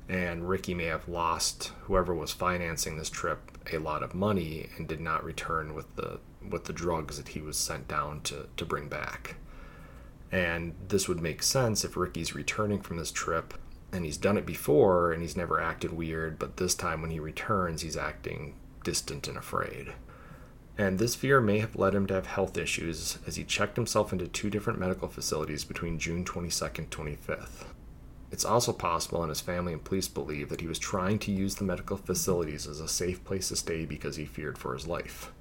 and 0.08 0.48
Ricky 0.48 0.74
may 0.74 0.86
have 0.86 1.08
lost 1.08 1.72
whoever 1.84 2.14
was 2.14 2.32
financing 2.32 2.98
this 2.98 3.10
trip 3.10 3.58
a 3.72 3.78
lot 3.78 4.04
of 4.04 4.14
money 4.14 4.70
and 4.78 4.88
did 4.88 5.00
not 5.00 5.24
return 5.24 5.74
with 5.74 5.94
the 5.96 6.20
with 6.48 6.66
the 6.66 6.74
drugs 6.74 7.18
that 7.18 7.30
he 7.30 7.42
was 7.42 7.58
sent 7.58 7.88
down 7.88 8.22
to 8.22 8.48
to 8.56 8.66
bring 8.66 8.88
back. 8.88 9.36
And 10.32 10.74
this 10.88 11.08
would 11.08 11.22
make 11.22 11.44
sense 11.44 11.84
if 11.84 11.96
Ricky's 11.96 12.34
returning 12.34 12.82
from 12.82 12.98
this 12.98 13.12
trip 13.12 13.54
and 13.94 14.04
he's 14.04 14.18
done 14.18 14.38
it 14.38 14.46
before 14.46 15.14
and 15.14 15.22
he's 15.22 15.38
never 15.38 15.62
acted 15.62 15.94
weird, 15.94 16.38
but 16.38 16.58
this 16.58 16.76
time 16.76 17.02
when 17.02 17.12
he 17.12 17.20
returns 17.20 17.82
he's 17.82 17.96
acting 17.96 18.56
distant 18.84 19.28
and 19.30 19.38
afraid 19.38 19.94
and 20.78 20.98
this 20.98 21.16
fear 21.16 21.40
may 21.40 21.60
have 21.60 21.76
led 21.76 21.94
him 21.94 22.08
to 22.08 22.14
have 22.14 22.26
health 22.26 22.58
issues 22.58 23.20
as 23.28 23.36
he 23.36 23.44
checked 23.44 23.76
himself 23.76 24.12
into 24.12 24.28
two 24.28 24.50
different 24.50 24.80
medical 24.80 25.08
facilities 25.08 25.64
between 25.64 26.00
June 26.00 26.26
22nd 26.26 26.88
25th. 26.88 27.66
It's 28.32 28.46
also 28.46 28.74
possible, 28.74 29.22
and 29.22 29.30
his 29.30 29.42
family 29.42 29.74
and 29.74 29.84
police 29.84 30.08
believe, 30.08 30.50
that 30.50 30.62
he 30.62 30.68
was 30.68 30.80
trying 30.80 31.20
to 31.20 31.32
use 31.32 31.56
the 31.56 31.64
medical 31.64 31.98
facilities 31.98 32.66
as 32.66 32.80
a 32.80 32.88
safe 32.88 33.24
place 33.24 33.50
to 33.50 33.56
stay 33.56 33.86
because 33.86 34.16
he 34.16 34.26
feared 34.26 34.58
for 34.58 34.74
his 34.74 34.88
life. 34.88 35.32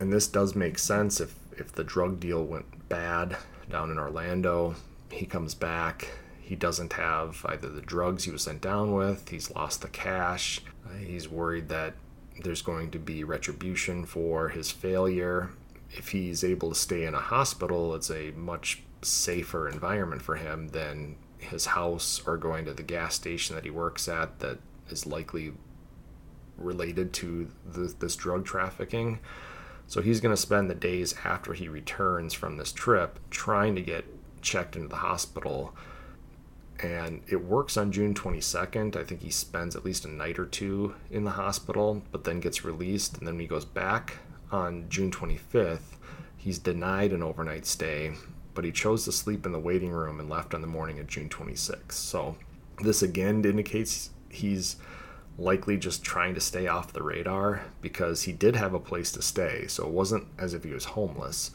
And 0.00 0.12
this 0.12 0.26
does 0.26 0.56
make 0.56 0.78
sense 0.80 1.20
if, 1.20 1.36
if 1.52 1.70
the 1.70 1.84
drug 1.84 2.18
deal 2.18 2.44
went 2.44 2.88
bad 2.88 3.36
down 3.70 3.92
in 3.92 3.98
Orlando. 3.98 4.74
He 5.12 5.26
comes 5.26 5.54
back. 5.54 6.08
He 6.48 6.56
doesn't 6.56 6.94
have 6.94 7.44
either 7.46 7.68
the 7.68 7.82
drugs 7.82 8.24
he 8.24 8.30
was 8.30 8.44
sent 8.44 8.62
down 8.62 8.94
with, 8.94 9.28
he's 9.28 9.50
lost 9.50 9.82
the 9.82 9.88
cash. 9.88 10.62
He's 10.98 11.28
worried 11.28 11.68
that 11.68 11.92
there's 12.42 12.62
going 12.62 12.90
to 12.92 12.98
be 12.98 13.22
retribution 13.22 14.06
for 14.06 14.48
his 14.48 14.70
failure. 14.70 15.50
If 15.90 16.08
he's 16.08 16.42
able 16.42 16.70
to 16.70 16.74
stay 16.74 17.04
in 17.04 17.12
a 17.12 17.20
hospital, 17.20 17.94
it's 17.94 18.10
a 18.10 18.30
much 18.30 18.82
safer 19.02 19.68
environment 19.68 20.22
for 20.22 20.36
him 20.36 20.68
than 20.68 21.16
his 21.36 21.66
house 21.66 22.22
or 22.26 22.38
going 22.38 22.64
to 22.64 22.72
the 22.72 22.82
gas 22.82 23.14
station 23.14 23.54
that 23.54 23.64
he 23.64 23.70
works 23.70 24.08
at 24.08 24.38
that 24.38 24.56
is 24.88 25.06
likely 25.06 25.52
related 26.56 27.12
to 27.12 27.50
the, 27.66 27.94
this 27.98 28.16
drug 28.16 28.46
trafficking. 28.46 29.18
So 29.86 30.00
he's 30.00 30.22
going 30.22 30.34
to 30.34 30.40
spend 30.40 30.70
the 30.70 30.74
days 30.74 31.14
after 31.26 31.52
he 31.52 31.68
returns 31.68 32.32
from 32.32 32.56
this 32.56 32.72
trip 32.72 33.18
trying 33.28 33.74
to 33.74 33.82
get 33.82 34.06
checked 34.40 34.76
into 34.76 34.88
the 34.88 34.96
hospital. 34.96 35.74
And 36.80 37.22
it 37.28 37.44
works 37.44 37.76
on 37.76 37.90
June 37.90 38.14
22nd. 38.14 38.94
I 38.94 39.02
think 39.02 39.22
he 39.22 39.30
spends 39.30 39.74
at 39.74 39.84
least 39.84 40.04
a 40.04 40.08
night 40.08 40.38
or 40.38 40.46
two 40.46 40.94
in 41.10 41.24
the 41.24 41.32
hospital, 41.32 42.02
but 42.12 42.24
then 42.24 42.40
gets 42.40 42.64
released. 42.64 43.18
And 43.18 43.26
then 43.26 43.34
when 43.34 43.40
he 43.40 43.48
goes 43.48 43.64
back 43.64 44.14
on 44.52 44.88
June 44.88 45.10
25th, 45.10 45.96
he's 46.36 46.58
denied 46.58 47.12
an 47.12 47.22
overnight 47.22 47.66
stay 47.66 48.12
but 48.58 48.64
he 48.64 48.72
chose 48.72 49.04
to 49.04 49.12
sleep 49.12 49.46
in 49.46 49.52
the 49.52 49.58
waiting 49.60 49.92
room 49.92 50.18
and 50.18 50.28
left 50.28 50.52
on 50.52 50.62
the 50.62 50.66
morning 50.66 50.98
of 50.98 51.06
June 51.06 51.28
26th. 51.28 51.92
So 51.92 52.34
this 52.82 53.02
again 53.02 53.44
indicates 53.44 54.10
he's 54.30 54.74
likely 55.38 55.76
just 55.76 56.02
trying 56.02 56.34
to 56.34 56.40
stay 56.40 56.66
off 56.66 56.92
the 56.92 57.04
radar 57.04 57.62
because 57.80 58.22
he 58.22 58.32
did 58.32 58.56
have 58.56 58.74
a 58.74 58.80
place 58.80 59.12
to 59.12 59.22
stay. 59.22 59.68
So 59.68 59.86
it 59.86 59.92
wasn't 59.92 60.26
as 60.40 60.54
if 60.54 60.64
he 60.64 60.72
was 60.72 60.86
homeless. 60.86 61.52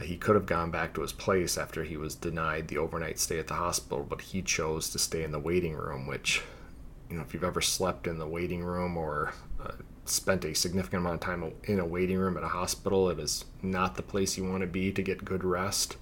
He 0.00 0.16
could 0.16 0.36
have 0.36 0.46
gone 0.46 0.70
back 0.70 0.94
to 0.94 1.02
his 1.02 1.12
place 1.12 1.58
after 1.58 1.84
he 1.84 1.96
was 1.96 2.14
denied 2.14 2.68
the 2.68 2.78
overnight 2.78 3.18
stay 3.18 3.38
at 3.38 3.48
the 3.48 3.54
hospital, 3.54 4.06
but 4.08 4.20
he 4.20 4.42
chose 4.42 4.90
to 4.90 4.98
stay 4.98 5.24
in 5.24 5.32
the 5.32 5.40
waiting 5.40 5.74
room, 5.74 6.06
which, 6.06 6.42
you 7.10 7.16
know, 7.16 7.22
if 7.22 7.34
you've 7.34 7.44
ever 7.44 7.60
slept 7.60 8.06
in 8.06 8.18
the 8.18 8.26
waiting 8.26 8.62
room 8.62 8.96
or 8.96 9.32
uh, 9.60 9.72
spent 10.10 10.44
a 10.44 10.54
significant 10.54 11.00
amount 11.00 11.16
of 11.16 11.20
time 11.20 11.52
in 11.64 11.78
a 11.78 11.86
waiting 11.86 12.18
room 12.18 12.36
at 12.36 12.42
a 12.42 12.48
hospital. 12.48 13.10
It 13.10 13.18
is 13.18 13.44
not 13.62 13.96
the 13.96 14.02
place 14.02 14.36
you 14.36 14.48
want 14.48 14.62
to 14.62 14.66
be 14.66 14.92
to 14.92 15.02
get 15.02 15.24
good 15.24 15.44
rest. 15.44 15.96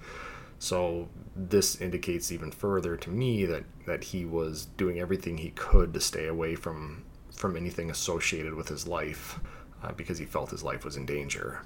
So 0.59 1.09
this 1.35 1.79
indicates 1.79 2.31
even 2.31 2.51
further 2.51 2.97
to 2.97 3.09
me 3.09 3.45
that, 3.45 3.63
that 3.85 4.05
he 4.05 4.25
was 4.25 4.65
doing 4.77 4.99
everything 4.99 5.37
he 5.37 5.51
could 5.51 5.93
to 5.93 6.01
stay 6.01 6.27
away 6.27 6.55
from 6.55 7.03
from 7.35 7.55
anything 7.55 7.91
associated 7.91 8.55
with 8.55 8.67
his 8.67 8.87
life 8.87 9.39
uh, 9.83 9.91
because 9.91 10.17
he 10.17 10.25
felt 10.25 10.49
his 10.49 10.63
life 10.63 10.83
was 10.83 10.97
in 10.97 11.05
danger. 11.05 11.61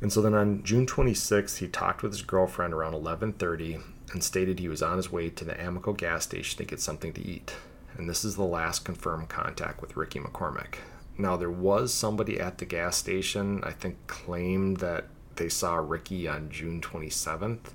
And 0.00 0.12
so 0.12 0.20
then 0.20 0.34
on 0.34 0.62
June 0.62 0.86
26th, 0.86 1.58
he 1.58 1.68
talked 1.68 2.02
with 2.02 2.12
his 2.12 2.22
girlfriend 2.22 2.74
around 2.74 2.94
11:30 2.94 3.80
and 4.12 4.22
stated 4.22 4.58
he 4.58 4.68
was 4.68 4.82
on 4.82 4.96
his 4.96 5.10
way 5.10 5.30
to 5.30 5.44
the 5.44 5.54
Amoco 5.54 5.96
gas 5.96 6.24
station 6.24 6.58
to 6.58 6.64
get 6.64 6.80
something 6.80 7.12
to 7.14 7.26
eat. 7.26 7.54
And 7.96 8.08
this 8.08 8.24
is 8.24 8.36
the 8.36 8.42
last 8.42 8.84
confirmed 8.84 9.28
contact 9.28 9.80
with 9.80 9.96
Ricky 9.96 10.18
McCormick. 10.18 10.76
Now, 11.16 11.36
there 11.36 11.50
was 11.50 11.94
somebody 11.94 12.40
at 12.40 12.58
the 12.58 12.64
gas 12.64 12.96
station, 12.96 13.62
I 13.62 13.70
think, 13.70 14.06
claimed 14.06 14.78
that 14.78 15.06
they 15.36 15.48
saw 15.48 15.76
Ricky 15.76 16.26
on 16.26 16.50
June 16.50 16.80
27th, 16.80 17.72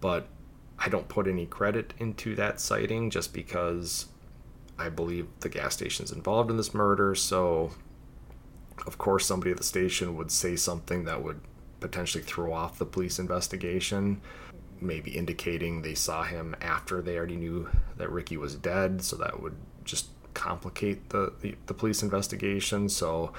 but 0.00 0.28
I 0.78 0.88
don't 0.88 1.08
put 1.08 1.26
any 1.26 1.46
credit 1.46 1.92
into 1.98 2.34
that 2.36 2.60
sighting 2.60 3.10
just 3.10 3.34
because 3.34 4.06
I 4.78 4.88
believe 4.88 5.28
the 5.40 5.48
gas 5.48 5.74
station's 5.74 6.12
involved 6.12 6.50
in 6.50 6.56
this 6.56 6.74
murder. 6.74 7.14
So, 7.14 7.72
of 8.86 8.98
course, 8.98 9.26
somebody 9.26 9.50
at 9.50 9.56
the 9.56 9.64
station 9.64 10.16
would 10.16 10.30
say 10.30 10.56
something 10.56 11.04
that 11.04 11.22
would 11.22 11.40
potentially 11.80 12.22
throw 12.22 12.52
off 12.52 12.78
the 12.78 12.86
police 12.86 13.18
investigation, 13.18 14.20
maybe 14.80 15.16
indicating 15.16 15.82
they 15.82 15.94
saw 15.94 16.22
him 16.22 16.54
after 16.60 17.02
they 17.02 17.16
already 17.16 17.36
knew 17.36 17.68
that 17.96 18.10
Ricky 18.10 18.36
was 18.36 18.54
dead. 18.54 19.02
So, 19.02 19.16
that 19.16 19.40
would 19.40 19.56
just 19.84 20.06
complicate 20.34 21.10
the, 21.10 21.32
the, 21.40 21.54
the 21.66 21.74
police 21.74 22.02
investigation. 22.02 22.88
So 22.88 23.32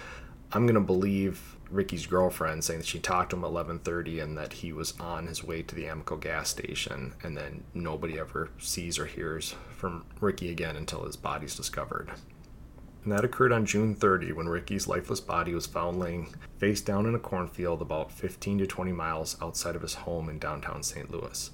I'm 0.51 0.65
going 0.65 0.75
to 0.75 0.81
believe 0.81 1.57
Ricky's 1.69 2.05
girlfriend 2.05 2.63
saying 2.63 2.79
that 2.79 2.85
she 2.87 2.99
talked 2.99 3.31
to 3.31 3.35
him 3.35 3.43
at 3.43 3.51
11:30 3.51 4.21
and 4.21 4.37
that 4.37 4.53
he 4.53 4.71
was 4.71 4.93
on 4.99 5.27
his 5.27 5.43
way 5.43 5.63
to 5.63 5.75
the 5.75 5.85
Amoco 5.85 6.19
gas 6.19 6.49
station 6.49 7.13
and 7.23 7.35
then 7.35 7.63
nobody 7.73 8.19
ever 8.19 8.49
sees 8.59 8.99
or 8.99 9.05
hears 9.05 9.55
from 9.75 10.05
Ricky 10.19 10.49
again 10.49 10.75
until 10.75 11.05
his 11.05 11.17
body's 11.17 11.55
discovered. 11.55 12.11
And 13.03 13.11
that 13.11 13.25
occurred 13.25 13.51
on 13.51 13.65
June 13.65 13.95
30 13.95 14.31
when 14.31 14.47
Ricky's 14.47 14.87
lifeless 14.87 15.19
body 15.19 15.53
was 15.53 15.67
found 15.67 15.99
laying 15.99 16.33
face 16.57 16.79
down 16.79 17.05
in 17.05 17.15
a 17.15 17.19
cornfield 17.19 17.81
about 17.81 18.11
15 18.11 18.59
to 18.59 18.67
20 18.67 18.91
miles 18.93 19.37
outside 19.41 19.75
of 19.75 19.81
his 19.81 19.95
home 19.95 20.29
in 20.29 20.39
downtown 20.39 20.83
St. 20.83 21.11
Louis. 21.11 21.51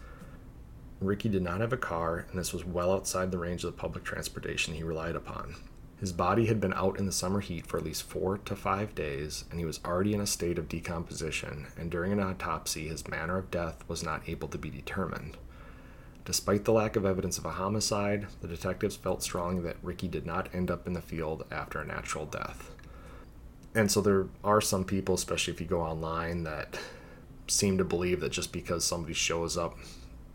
Ricky 1.02 1.30
did 1.30 1.42
not 1.42 1.62
have 1.62 1.74
a 1.74 1.78
car, 1.78 2.28
and 2.30 2.38
this 2.38 2.54
was 2.54 2.66
well 2.66 2.92
outside 2.92 3.32
the 3.32 3.38
range 3.38 3.64
of 3.64 3.72
the 3.72 3.82
public 3.82 4.04
transportation 4.04 4.74
he 4.74 4.84
relied 4.84 5.16
upon. 5.16 5.56
His 6.00 6.14
body 6.14 6.46
had 6.46 6.62
been 6.62 6.74
out 6.74 7.00
in 7.00 7.06
the 7.06 7.12
summer 7.12 7.40
heat 7.40 7.66
for 7.66 7.78
at 7.78 7.84
least 7.84 8.04
four 8.04 8.38
to 8.38 8.56
five 8.56 8.96
days, 8.96 9.46
and 9.50 9.60
he 9.60 9.66
was 9.66 9.80
already 9.84 10.14
in 10.14 10.22
a 10.22 10.28
state 10.28 10.58
of 10.58 10.70
decomposition, 10.70 11.68
and 11.78 11.90
during 11.90 12.12
an 12.12 12.20
autopsy, 12.20 12.88
his 12.88 13.08
manner 13.08 13.38
of 13.38 13.52
death 13.52 13.84
was 13.88 14.04
not 14.04 14.28
able 14.28 14.48
to 14.50 14.58
be 14.58 14.70
determined. 14.70 15.38
Despite 16.30 16.64
the 16.64 16.74
lack 16.74 16.96
of 16.96 17.08
evidence 17.08 17.40
of 17.40 17.46
a 17.46 17.50
homicide, 17.50 18.28
the 18.42 18.48
detectives 18.48 18.96
felt 18.96 19.24
strong 19.24 19.64
that 19.64 19.78
Ricky 19.82 20.08
did 20.08 20.28
not 20.28 20.48
end 20.54 20.70
up 20.70 20.86
in 20.86 20.94
the 20.94 21.02
field 21.02 21.44
after 21.50 21.80
a 21.80 21.86
natural 21.88 22.28
death. 22.28 22.70
And 23.74 23.92
so 23.92 24.00
there 24.00 24.28
are 24.44 24.62
some 24.62 24.84
people, 24.84 25.16
especially 25.16 25.56
if 25.56 25.60
you 25.60 25.66
go 25.66 25.82
online, 25.82 26.44
that 26.44 26.78
seem 27.48 27.80
to 27.80 27.84
believe 27.84 28.20
that 28.20 28.32
just 28.32 28.52
because 28.52 28.86
somebody 28.86 29.16
shows 29.16 29.58
up 29.58 29.80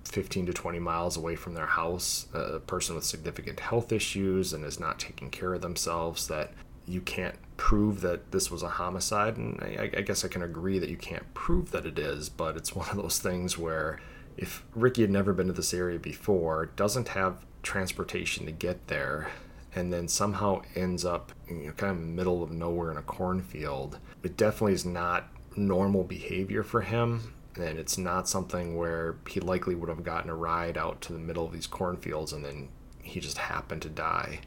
15 0.06 0.46
to 0.46 0.52
20 0.52 0.80
miles 0.80 1.16
away 1.16 1.36
from 1.36 1.54
their 1.54 1.66
house, 1.66 2.26
a 2.34 2.58
person 2.58 2.96
with 2.96 3.04
significant 3.04 3.60
health 3.60 3.92
issues 3.92 4.52
and 4.52 4.64
is 4.64 4.80
not 4.80 4.98
taking 4.98 5.30
care 5.30 5.54
of 5.54 5.62
themselves, 5.62 6.26
that 6.26 6.54
you 6.88 7.02
can't 7.02 7.36
prove 7.56 8.00
that 8.00 8.32
this 8.32 8.50
was 8.50 8.64
a 8.64 8.68
homicide. 8.68 9.36
And 9.36 9.60
I, 9.62 9.90
I, 9.96 10.00
guess 10.00 10.24
I 10.24 10.28
can 10.28 10.42
agree 10.42 10.80
that 10.80 10.90
you 10.90 10.96
can't 10.96 11.32
prove 11.34 11.70
that 11.70 11.86
it 11.86 12.00
is, 12.00 12.28
but 12.28 12.56
it's 12.56 12.74
one 12.74 12.88
of 12.88 12.96
those 12.96 13.20
things 13.20 13.56
where 13.56 14.00
if 14.36 14.64
Ricky 14.74 15.02
had 15.02 15.10
never 15.10 15.32
been 15.32 15.46
to 15.46 15.52
this 15.52 15.74
area 15.74 15.98
before, 15.98 16.66
doesn't 16.76 17.08
have 17.08 17.44
transportation 17.62 18.46
to 18.46 18.52
get 18.52 18.88
there, 18.88 19.28
and 19.74 19.92
then 19.92 20.08
somehow 20.08 20.62
ends 20.74 21.04
up 21.04 21.32
you 21.48 21.66
know, 21.66 21.72
kind 21.72 21.92
of 21.92 22.04
middle 22.04 22.42
of 22.42 22.50
nowhere 22.50 22.90
in 22.90 22.96
a 22.96 23.02
cornfield, 23.02 23.98
it 24.22 24.36
definitely 24.36 24.74
is 24.74 24.84
not 24.84 25.28
normal 25.56 26.04
behavior 26.04 26.62
for 26.62 26.80
him 26.80 27.34
and 27.56 27.78
it's 27.78 27.96
not 27.96 28.28
something 28.28 28.76
where 28.76 29.16
he 29.28 29.40
likely 29.40 29.74
would 29.74 29.88
have 29.88 30.02
gotten 30.02 30.30
a 30.30 30.34
ride 30.34 30.76
out 30.76 31.00
to 31.00 31.12
the 31.12 31.18
middle 31.18 31.46
of 31.46 31.52
these 31.52 31.66
cornfields 31.66 32.32
and 32.32 32.44
then 32.44 32.68
he 33.02 33.20
just 33.20 33.38
happened 33.38 33.82
to 33.82 33.88
die 33.88 34.40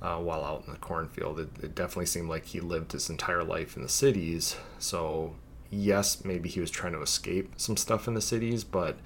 uh, 0.00 0.16
while 0.16 0.44
out 0.44 0.64
in 0.66 0.72
the 0.72 0.78
cornfield. 0.78 1.40
It, 1.40 1.48
it 1.62 1.74
definitely 1.74 2.06
seemed 2.06 2.28
like 2.28 2.46
he 2.46 2.60
lived 2.60 2.92
his 2.92 3.10
entire 3.10 3.44
life 3.44 3.76
in 3.76 3.82
the 3.82 3.88
cities. 3.88 4.56
So, 4.78 5.34
yes, 5.70 6.24
maybe 6.24 6.48
he 6.48 6.60
was 6.60 6.70
trying 6.70 6.92
to 6.92 7.02
escape 7.02 7.54
some 7.56 7.76
stuff 7.76 8.08
in 8.08 8.14
the 8.14 8.20
cities, 8.20 8.64
but 8.64 8.98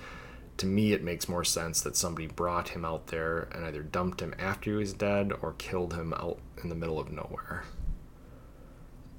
to 0.58 0.66
me, 0.66 0.92
it 0.92 1.02
makes 1.02 1.28
more 1.28 1.44
sense 1.44 1.80
that 1.80 1.96
somebody 1.96 2.26
brought 2.26 2.70
him 2.70 2.84
out 2.84 3.08
there 3.08 3.48
and 3.52 3.64
either 3.64 3.82
dumped 3.82 4.20
him 4.20 4.34
after 4.38 4.70
he 4.70 4.76
was 4.76 4.92
dead 4.92 5.32
or 5.40 5.54
killed 5.54 5.94
him 5.94 6.12
out 6.12 6.38
in 6.62 6.68
the 6.68 6.74
middle 6.74 6.98
of 6.98 7.12
nowhere. 7.12 7.64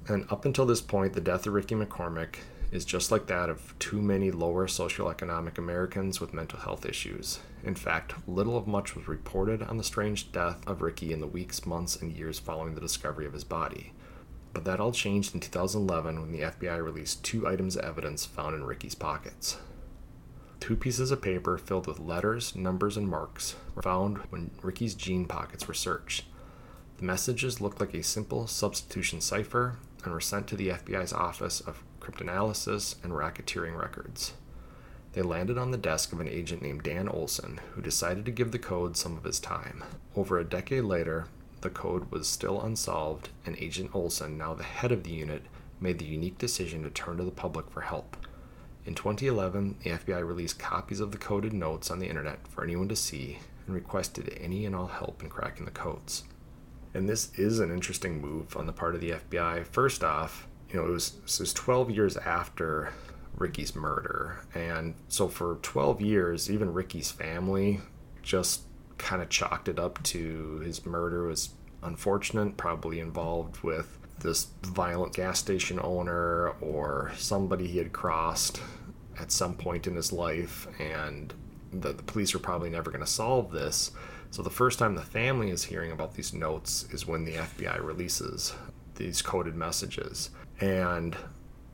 And 0.06 0.26
up 0.30 0.44
until 0.44 0.66
this 0.66 0.80
point, 0.80 1.12
the 1.12 1.20
death 1.20 1.46
of 1.46 1.54
Ricky 1.54 1.74
McCormick 1.74 2.36
is 2.70 2.84
just 2.84 3.10
like 3.10 3.26
that 3.26 3.48
of 3.48 3.76
too 3.78 4.00
many 4.00 4.30
lower 4.30 4.66
socioeconomic 4.66 5.58
Americans 5.58 6.20
with 6.20 6.34
mental 6.34 6.60
health 6.60 6.86
issues. 6.86 7.40
In 7.64 7.74
fact, 7.74 8.14
little 8.28 8.56
of 8.56 8.66
much 8.66 8.94
was 8.94 9.08
reported 9.08 9.62
on 9.62 9.76
the 9.76 9.84
strange 9.84 10.30
death 10.32 10.66
of 10.66 10.82
Ricky 10.82 11.12
in 11.12 11.20
the 11.20 11.26
weeks, 11.26 11.66
months, 11.66 11.96
and 11.96 12.12
years 12.12 12.38
following 12.38 12.74
the 12.74 12.80
discovery 12.80 13.26
of 13.26 13.32
his 13.32 13.44
body. 13.44 13.92
But 14.52 14.64
that 14.64 14.80
all 14.80 14.92
changed 14.92 15.34
in 15.34 15.40
2011 15.40 16.20
when 16.20 16.32
the 16.32 16.40
FBI 16.40 16.82
released 16.82 17.24
two 17.24 17.46
items 17.46 17.76
of 17.76 17.84
evidence 17.84 18.24
found 18.24 18.54
in 18.54 18.64
Ricky's 18.64 18.94
pockets. 18.94 19.58
Two 20.60 20.76
pieces 20.76 21.10
of 21.10 21.22
paper 21.22 21.58
filled 21.58 21.86
with 21.86 21.98
letters, 21.98 22.54
numbers, 22.54 22.96
and 22.96 23.08
marks 23.08 23.56
were 23.74 23.82
found 23.82 24.18
when 24.30 24.50
Ricky's 24.62 24.94
jean 24.94 25.24
pockets 25.24 25.66
were 25.66 25.74
searched. 25.74 26.26
The 26.98 27.04
messages 27.04 27.60
looked 27.60 27.80
like 27.80 27.94
a 27.94 28.02
simple 28.02 28.46
substitution 28.46 29.20
cipher 29.20 29.78
and 30.04 30.12
were 30.12 30.20
sent 30.20 30.46
to 30.48 30.56
the 30.56 30.68
FBI's 30.68 31.12
Office 31.12 31.60
of 31.60 31.82
cryptanalysis, 32.00 32.96
and 33.04 33.12
racketeering 33.12 33.78
records. 33.78 34.32
They 35.12 35.22
landed 35.22 35.58
on 35.58 35.70
the 35.70 35.78
desk 35.78 36.12
of 36.12 36.20
an 36.20 36.28
agent 36.28 36.62
named 36.62 36.82
Dan 36.82 37.08
Olson, 37.08 37.60
who 37.72 37.82
decided 37.82 38.24
to 38.24 38.30
give 38.30 38.52
the 38.52 38.58
code 38.58 38.96
some 38.96 39.16
of 39.16 39.24
his 39.24 39.40
time. 39.40 39.84
Over 40.16 40.38
a 40.38 40.44
decade 40.44 40.84
later, 40.84 41.26
the 41.60 41.70
code 41.70 42.10
was 42.10 42.28
still 42.28 42.60
unsolved, 42.62 43.28
and 43.44 43.56
Agent 43.58 43.90
Olson, 43.92 44.38
now 44.38 44.54
the 44.54 44.62
head 44.62 44.92
of 44.92 45.02
the 45.02 45.10
unit, 45.10 45.42
made 45.80 45.98
the 45.98 46.04
unique 46.04 46.38
decision 46.38 46.82
to 46.82 46.90
turn 46.90 47.16
to 47.18 47.24
the 47.24 47.30
public 47.30 47.70
for 47.70 47.82
help. 47.82 48.16
In 48.86 48.94
2011, 48.94 49.76
the 49.82 49.90
FBI 49.90 50.26
released 50.26 50.58
copies 50.58 51.00
of 51.00 51.12
the 51.12 51.18
coded 51.18 51.52
notes 51.52 51.90
on 51.90 51.98
the 51.98 52.08
internet 52.08 52.46
for 52.48 52.64
anyone 52.64 52.88
to 52.88 52.96
see, 52.96 53.38
and 53.66 53.74
requested 53.74 54.36
any 54.40 54.64
and 54.66 54.74
all 54.74 54.86
help 54.86 55.22
in 55.22 55.28
cracking 55.28 55.64
the 55.64 55.70
codes. 55.70 56.24
And 56.94 57.08
this 57.08 57.32
is 57.38 57.60
an 57.60 57.70
interesting 57.70 58.20
move 58.20 58.56
on 58.56 58.66
the 58.66 58.72
part 58.72 58.94
of 58.94 59.00
the 59.00 59.12
FBI. 59.12 59.66
First 59.66 60.02
off, 60.02 60.48
you 60.70 60.80
know, 60.80 60.86
it 60.86 60.90
was, 60.90 61.14
it 61.24 61.40
was 61.40 61.52
12 61.52 61.90
years 61.90 62.16
after 62.16 62.92
Ricky's 63.36 63.76
murder. 63.76 64.40
And 64.54 64.94
so 65.08 65.28
for 65.28 65.58
12 65.62 66.00
years, 66.00 66.50
even 66.50 66.72
Ricky's 66.72 67.10
family 67.10 67.80
just 68.22 68.62
kind 68.98 69.22
of 69.22 69.28
chalked 69.28 69.68
it 69.68 69.78
up 69.78 70.02
to 70.02 70.60
his 70.64 70.84
murder 70.84 71.26
was 71.26 71.50
unfortunate, 71.82 72.56
probably 72.56 73.00
involved 73.00 73.62
with 73.62 73.98
this 74.20 74.48
violent 74.62 75.14
gas 75.14 75.38
station 75.38 75.80
owner 75.82 76.50
or 76.60 77.12
somebody 77.16 77.66
he 77.66 77.78
had 77.78 77.92
crossed 77.92 78.60
at 79.18 79.30
some 79.32 79.54
point 79.54 79.86
in 79.86 79.94
his 79.96 80.12
life, 80.12 80.66
and 80.80 81.34
the, 81.72 81.92
the 81.92 82.02
police 82.02 82.34
are 82.34 82.38
probably 82.38 82.70
never 82.70 82.90
going 82.90 83.04
to 83.04 83.10
solve 83.10 83.50
this. 83.50 83.90
So 84.30 84.42
the 84.42 84.50
first 84.50 84.78
time 84.78 84.94
the 84.94 85.02
family 85.02 85.50
is 85.50 85.64
hearing 85.64 85.92
about 85.92 86.14
these 86.14 86.32
notes 86.32 86.86
is 86.90 87.06
when 87.06 87.24
the 87.24 87.32
FBI 87.32 87.82
releases 87.82 88.54
these 88.94 89.22
coded 89.22 89.56
messages. 89.56 90.30
And 90.60 91.16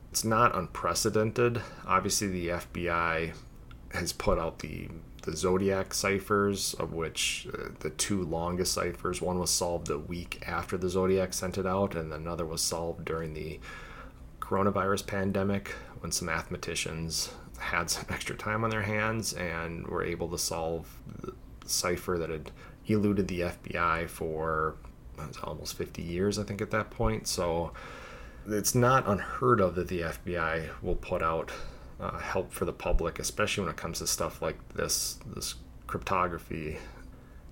it's 0.09 0.23
not 0.23 0.55
unprecedented. 0.55 1.61
Obviously, 1.85 2.27
the 2.27 2.47
FBI 2.49 3.33
has 3.93 4.13
put 4.13 4.39
out 4.39 4.59
the 4.59 4.89
the 5.27 5.35
Zodiac 5.35 5.93
ciphers, 5.93 6.73
of 6.75 6.93
which 6.93 7.49
uh, 7.53 7.67
the 7.79 7.89
two 7.89 8.23
longest 8.23 8.73
ciphers, 8.73 9.21
one 9.21 9.39
was 9.39 9.49
solved 9.49 9.89
a 9.89 9.99
week 9.99 10.41
after 10.47 10.77
the 10.77 10.87
Zodiac 10.87 11.33
sent 11.33 11.57
it 11.57 11.65
out, 11.65 11.95
and 11.95 12.13
another 12.13 12.45
was 12.45 12.61
solved 12.61 13.03
during 13.03 13.33
the 13.33 13.59
coronavirus 14.39 15.05
pandemic 15.05 15.71
when 15.99 16.13
some 16.13 16.27
mathematicians 16.27 17.29
had 17.59 17.89
some 17.89 18.05
extra 18.09 18.37
time 18.37 18.63
on 18.63 18.69
their 18.69 18.83
hands 18.83 19.33
and 19.33 19.85
were 19.87 20.01
able 20.01 20.29
to 20.29 20.37
solve 20.37 20.87
the 21.21 21.33
cipher 21.65 22.17
that 22.17 22.29
had 22.29 22.49
eluded 22.85 23.27
the 23.27 23.41
FBI 23.41 24.07
for 24.07 24.75
almost 25.43 25.75
50 25.77 26.01
years, 26.01 26.39
I 26.39 26.43
think, 26.43 26.61
at 26.61 26.71
that 26.71 26.89
point. 26.89 27.27
So 27.27 27.73
it's 28.47 28.73
not 28.73 29.05
unheard 29.05 29.59
of 29.59 29.75
that 29.75 29.89
the 29.89 30.01
FBI 30.03 30.69
will 30.81 30.95
put 30.95 31.21
out 31.21 31.51
uh, 31.99 32.19
help 32.19 32.51
for 32.51 32.65
the 32.65 32.73
public, 32.73 33.19
especially 33.19 33.63
when 33.63 33.71
it 33.71 33.77
comes 33.77 33.99
to 33.99 34.07
stuff 34.07 34.41
like 34.41 34.57
this 34.75 35.19
this 35.35 35.55
cryptography. 35.87 36.77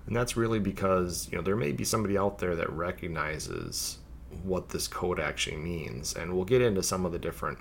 And 0.06 0.14
that's 0.14 0.36
really 0.36 0.60
because 0.60 1.28
you 1.30 1.38
know 1.38 1.42
there 1.42 1.56
may 1.56 1.72
be 1.72 1.84
somebody 1.84 2.16
out 2.16 2.38
there 2.38 2.54
that 2.56 2.70
recognizes 2.70 3.98
what 4.44 4.68
this 4.68 4.86
code 4.86 5.18
actually 5.18 5.56
means, 5.56 6.14
and 6.14 6.34
we'll 6.34 6.44
get 6.44 6.62
into 6.62 6.82
some 6.82 7.04
of 7.04 7.12
the 7.12 7.18
different 7.18 7.58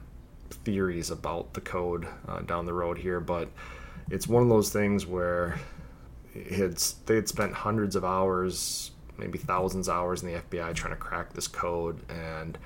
theories 0.49 1.09
about 1.09 1.53
the 1.53 1.61
code 1.61 2.07
uh, 2.27 2.39
down 2.41 2.65
the 2.65 2.73
road 2.73 2.97
here. 2.97 3.19
But 3.19 3.49
it's 4.09 4.27
one 4.27 4.43
of 4.43 4.49
those 4.49 4.69
things 4.69 5.05
where 5.05 5.59
it's 6.33 6.93
they 7.05 7.15
had 7.15 7.27
spent 7.27 7.53
hundreds 7.53 7.95
of 7.95 8.05
hours, 8.05 8.91
maybe 9.17 9.39
thousands 9.39 9.87
of 9.87 9.95
hours 9.95 10.21
in 10.21 10.31
the 10.31 10.39
FBI 10.39 10.75
trying 10.75 10.93
to 10.93 10.99
crack 10.99 11.33
this 11.33 11.47
code, 11.47 11.99
and 12.09 12.57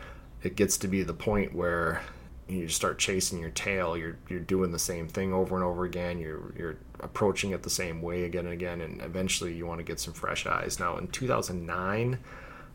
it 0.43 0.55
gets 0.55 0.77
to 0.77 0.87
be 0.87 1.03
the 1.03 1.13
point 1.13 1.53
where 1.53 2.01
you 2.49 2.67
start 2.67 2.97
chasing 2.97 3.39
your 3.39 3.51
tail 3.51 3.95
you're 3.95 4.17
you're 4.27 4.39
doing 4.39 4.71
the 4.71 4.79
same 4.79 5.07
thing 5.07 5.33
over 5.33 5.55
and 5.55 5.63
over 5.63 5.85
again 5.85 6.19
you're 6.19 6.53
you're 6.57 6.77
approaching 6.99 7.51
it 7.51 7.63
the 7.63 7.69
same 7.69 8.01
way 8.01 8.23
again 8.23 8.45
and 8.45 8.53
again 8.53 8.81
and 8.81 9.01
eventually 9.01 9.53
you 9.53 9.65
want 9.65 9.79
to 9.79 9.83
get 9.83 9.99
some 9.99 10.13
fresh 10.13 10.45
eyes. 10.45 10.79
Now 10.79 10.97
in 10.97 11.07
2009 11.07 12.19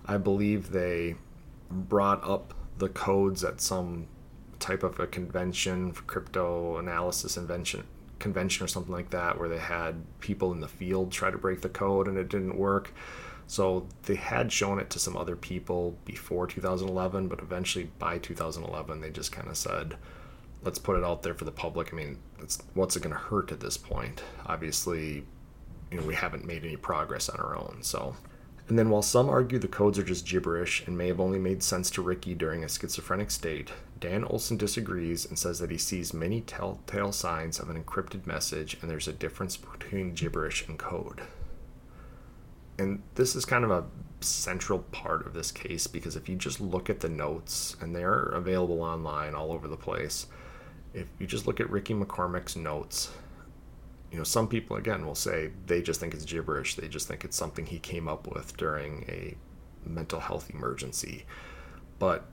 i 0.07 0.17
believe 0.17 0.71
they 0.71 1.17
brought 1.71 2.23
up 2.29 2.55
the 2.79 2.89
codes 2.89 3.43
at 3.43 3.61
some 3.61 4.07
type 4.59 4.83
of 4.83 5.01
a 5.01 5.07
convention 5.07 5.93
for 5.93 6.03
crypto 6.03 6.77
analysis 6.79 7.37
invention 7.37 7.85
convention 8.19 8.65
or 8.65 8.69
something 8.69 8.93
like 8.93 9.11
that 9.11 9.39
where 9.39 9.49
they 9.49 9.59
had 9.59 10.03
people 10.21 10.53
in 10.53 10.61
the 10.61 10.69
field 10.69 11.11
try 11.11 11.31
to 11.31 11.39
break 11.39 11.61
the 11.61 11.69
code 11.69 12.09
and 12.09 12.17
it 12.17 12.29
didn't 12.29 12.57
work 12.57 12.93
so 13.47 13.87
they 14.05 14.15
had 14.15 14.53
shown 14.53 14.79
it 14.79 14.91
to 14.91 14.99
some 14.99 15.17
other 15.17 15.37
people 15.37 15.97
before 16.05 16.47
2011, 16.47 17.29
but 17.29 17.41
eventually 17.41 17.91
by 17.99 18.19
2011, 18.19 19.01
they 19.01 19.11
just 19.11 19.33
kind 19.33 19.49
of 19.49 19.57
said, 19.57 19.97
let's 20.63 20.79
put 20.79 20.97
it 20.97 21.05
out 21.05 21.23
there 21.23 21.35
for 21.35 21.45
the 21.45 21.53
public. 21.53 21.93
I 21.93 21.97
mean, 21.97 22.19
what's 22.75 22.97
it 22.97 23.03
going 23.03 23.15
to 23.15 23.21
hurt 23.21 23.53
at 23.53 23.61
this 23.61 23.77
point? 23.77 24.23
Obviously, 24.47 25.25
you 25.91 26.01
know, 26.01 26.07
we 26.07 26.15
haven't 26.15 26.47
made 26.47 26.65
any 26.65 26.77
progress 26.77 27.29
on 27.29 27.39
our 27.39 27.57
own. 27.57 27.79
So, 27.83 28.17
and 28.69 28.79
then 28.79 28.89
while 28.89 29.03
some 29.03 29.29
argue 29.29 29.59
the 29.59 29.69
codes 29.69 29.99
are 29.99 30.05
just 30.05 30.27
gibberish 30.27 30.87
and 30.87 30.97
may 30.97 31.09
have 31.09 31.21
only 31.21 31.39
made 31.39 31.63
sense 31.63 31.91
to 31.91 32.03
Ricky 32.03 32.35
during 32.35 32.65
a 32.65 32.69
schizophrenic 32.69 33.31
state, 33.31 33.71
Dan 34.01 34.25
Olson 34.25 34.57
disagrees 34.57 35.27
and 35.27 35.39
says 35.39 35.59
that 35.59 35.71
he 35.71 35.79
sees 35.79 36.15
many 36.15 36.41
telltale 36.41 37.13
signs 37.13 37.61
of 37.61 37.69
an 37.69 37.83
encrypted 37.83 38.27
message 38.27 38.79
and 38.81 38.91
there's 38.91 39.09
a 39.09 39.13
difference 39.13 39.59
between 39.59 40.15
gibberish 40.15 40.67
and 40.67 40.79
code 40.79 41.21
and 42.79 43.03
this 43.15 43.37
is 43.37 43.45
kind 43.45 43.65
of 43.65 43.71
a 43.71 43.85
central 44.21 44.79
part 44.79 45.27
of 45.27 45.35
this 45.35 45.53
case 45.53 45.87
because 45.87 46.17
if 46.17 46.29
you 46.29 46.37
just 46.37 46.61
look 46.61 46.89
at 46.89 47.01
the 47.01 47.09
notes 47.09 47.77
and 47.81 47.95
they're 47.95 48.23
available 48.23 48.83
online 48.83 49.35
all 49.35 49.53
over 49.53 49.69
the 49.69 49.77
place 49.77 50.27
if 50.95 51.07
you 51.19 51.27
just 51.27 51.47
look 51.47 51.61
at 51.61 51.69
ricky 51.69 51.93
mccormick's 51.93 52.57
notes 52.57 53.11
you 54.11 54.17
know 54.17 54.25
some 54.25 54.49
people 54.49 54.77
again 54.77 55.05
will 55.05 55.15
say 55.15 55.51
they 55.67 55.83
just 55.83 56.01
think 56.01 56.15
it's 56.15 56.25
gibberish 56.25 56.77
they 56.77 56.89
just 56.89 57.07
think 57.07 57.23
it's 57.23 57.37
something 57.37 57.67
he 57.67 57.79
came 57.79 58.09
up 58.09 58.27
with 58.33 58.57
during 58.57 59.05
a 59.09 59.37
mental 59.87 60.21
health 60.21 60.51
emergency. 60.51 61.25
But 61.99 62.25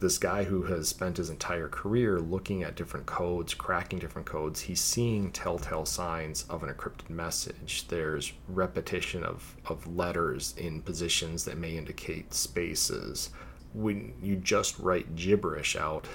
this 0.00 0.16
guy 0.16 0.44
who 0.44 0.62
has 0.62 0.88
spent 0.88 1.18
his 1.18 1.28
entire 1.28 1.68
career 1.68 2.20
looking 2.20 2.62
at 2.62 2.74
different 2.74 3.04
codes, 3.04 3.52
cracking 3.52 3.98
different 3.98 4.26
codes, 4.26 4.62
he's 4.62 4.80
seeing 4.80 5.30
telltale 5.30 5.84
signs 5.84 6.44
of 6.48 6.62
an 6.62 6.72
encrypted 6.72 7.10
message. 7.10 7.86
There's 7.88 8.32
repetition 8.48 9.22
of, 9.22 9.56
of 9.66 9.86
letters 9.86 10.54
in 10.56 10.80
positions 10.80 11.44
that 11.44 11.58
may 11.58 11.76
indicate 11.76 12.32
spaces. 12.32 13.30
When 13.74 14.14
you 14.22 14.36
just 14.36 14.78
write 14.78 15.16
gibberish 15.16 15.76
out, 15.76 16.06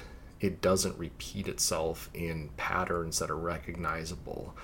it 0.41 0.61
doesn't 0.61 0.97
repeat 0.97 1.47
itself 1.47 2.09
in 2.15 2.49
patterns 2.57 3.19
that 3.19 3.29
are 3.29 3.37
recognizable. 3.37 4.55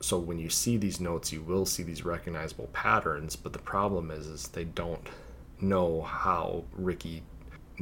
So 0.00 0.18
when 0.18 0.38
you 0.38 0.48
see 0.48 0.78
these 0.78 1.00
notes, 1.00 1.32
you 1.32 1.42
will 1.42 1.66
see 1.66 1.82
these 1.82 2.04
recognizable 2.04 2.70
patterns, 2.72 3.36
but 3.36 3.52
the 3.52 3.58
problem 3.58 4.10
is, 4.10 4.26
is 4.26 4.48
they 4.48 4.64
don't 4.64 5.06
know 5.60 6.02
how 6.02 6.64
Ricky 6.72 7.22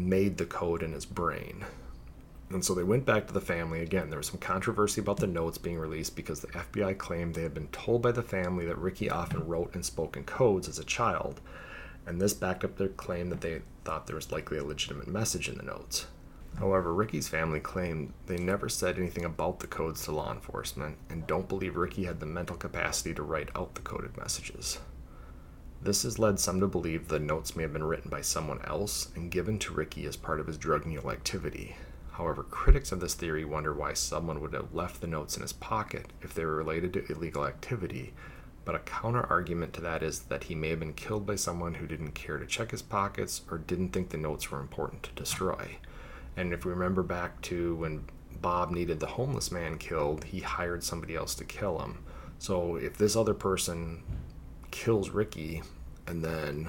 made 0.08 0.36
the 0.36 0.46
code 0.46 0.82
in 0.82 0.92
his 0.92 1.06
brain. 1.06 1.64
And 2.50 2.64
so 2.64 2.74
they 2.74 2.82
went 2.82 3.06
back 3.06 3.28
to 3.28 3.32
the 3.32 3.40
family. 3.40 3.80
Again, 3.80 4.10
there 4.10 4.18
was 4.18 4.26
some 4.26 4.40
controversy 4.40 5.00
about 5.00 5.18
the 5.18 5.26
notes 5.28 5.56
being 5.56 5.78
released 5.78 6.16
because 6.16 6.40
the 6.40 6.48
FBI 6.48 6.98
claimed 6.98 7.34
they 7.34 7.44
had 7.44 7.54
been 7.54 7.68
told 7.68 8.02
by 8.02 8.10
the 8.10 8.22
family 8.22 8.66
that 8.66 8.78
Ricky 8.78 9.08
often 9.08 9.46
wrote 9.46 9.74
and 9.74 9.84
spoke 9.84 10.16
in 10.16 10.24
codes 10.24 10.68
as 10.68 10.78
a 10.78 10.84
child. 10.84 11.40
And 12.06 12.20
this 12.20 12.34
backed 12.34 12.64
up 12.64 12.76
their 12.76 12.88
claim 12.88 13.30
that 13.30 13.40
they 13.40 13.62
thought 13.84 14.08
there 14.08 14.16
was 14.16 14.32
likely 14.32 14.58
a 14.58 14.64
legitimate 14.64 15.06
message 15.06 15.48
in 15.48 15.58
the 15.58 15.62
notes. 15.62 16.06
However, 16.58 16.92
Ricky's 16.92 17.28
family 17.28 17.60
claimed 17.60 18.12
they 18.26 18.36
never 18.36 18.68
said 18.68 18.98
anything 18.98 19.24
about 19.24 19.60
the 19.60 19.68
codes 19.68 20.04
to 20.04 20.12
law 20.12 20.32
enforcement 20.32 20.96
and 21.08 21.26
don't 21.26 21.48
believe 21.48 21.76
Ricky 21.76 22.04
had 22.04 22.18
the 22.18 22.26
mental 22.26 22.56
capacity 22.56 23.14
to 23.14 23.22
write 23.22 23.50
out 23.54 23.76
the 23.76 23.80
coded 23.80 24.16
messages. 24.16 24.78
This 25.82 26.02
has 26.02 26.18
led 26.18 26.38
some 26.38 26.60
to 26.60 26.66
believe 26.66 27.08
the 27.08 27.18
notes 27.18 27.56
may 27.56 27.62
have 27.62 27.72
been 27.72 27.84
written 27.84 28.10
by 28.10 28.20
someone 28.20 28.60
else 28.66 29.08
and 29.16 29.30
given 29.30 29.58
to 29.60 29.72
Ricky 29.72 30.04
as 30.04 30.14
part 30.14 30.38
of 30.38 30.46
his 30.46 30.58
drug 30.58 30.84
mule 30.84 31.10
activity. 31.10 31.74
However, 32.12 32.42
critics 32.42 32.92
of 32.92 33.00
this 33.00 33.14
theory 33.14 33.46
wonder 33.46 33.72
why 33.72 33.94
someone 33.94 34.42
would 34.42 34.52
have 34.52 34.74
left 34.74 35.00
the 35.00 35.06
notes 35.06 35.36
in 35.36 35.42
his 35.42 35.54
pocket 35.54 36.12
if 36.20 36.34
they 36.34 36.44
were 36.44 36.56
related 36.56 36.92
to 36.92 37.10
illegal 37.10 37.46
activity, 37.46 38.12
but 38.66 38.74
a 38.74 38.80
counter 38.80 39.24
argument 39.30 39.72
to 39.72 39.80
that 39.80 40.02
is 40.02 40.20
that 40.24 40.44
he 40.44 40.54
may 40.54 40.68
have 40.68 40.80
been 40.80 40.92
killed 40.92 41.24
by 41.24 41.36
someone 41.36 41.72
who 41.72 41.86
didn't 41.86 42.12
care 42.12 42.36
to 42.36 42.44
check 42.44 42.72
his 42.72 42.82
pockets 42.82 43.40
or 43.50 43.56
didn't 43.56 43.88
think 43.88 44.10
the 44.10 44.18
notes 44.18 44.50
were 44.50 44.60
important 44.60 45.02
to 45.04 45.12
destroy. 45.12 45.78
And 46.36 46.52
if 46.52 46.66
we 46.66 46.72
remember 46.72 47.02
back 47.02 47.40
to 47.42 47.74
when 47.76 48.04
Bob 48.42 48.70
needed 48.70 49.00
the 49.00 49.06
homeless 49.06 49.50
man 49.50 49.78
killed, 49.78 50.24
he 50.24 50.40
hired 50.40 50.84
somebody 50.84 51.16
else 51.16 51.34
to 51.36 51.44
kill 51.44 51.78
him. 51.78 52.04
So 52.38 52.76
if 52.76 52.98
this 52.98 53.16
other 53.16 53.34
person 53.34 54.02
kills 54.70 55.10
Ricky 55.10 55.62
and 56.06 56.24
then 56.24 56.68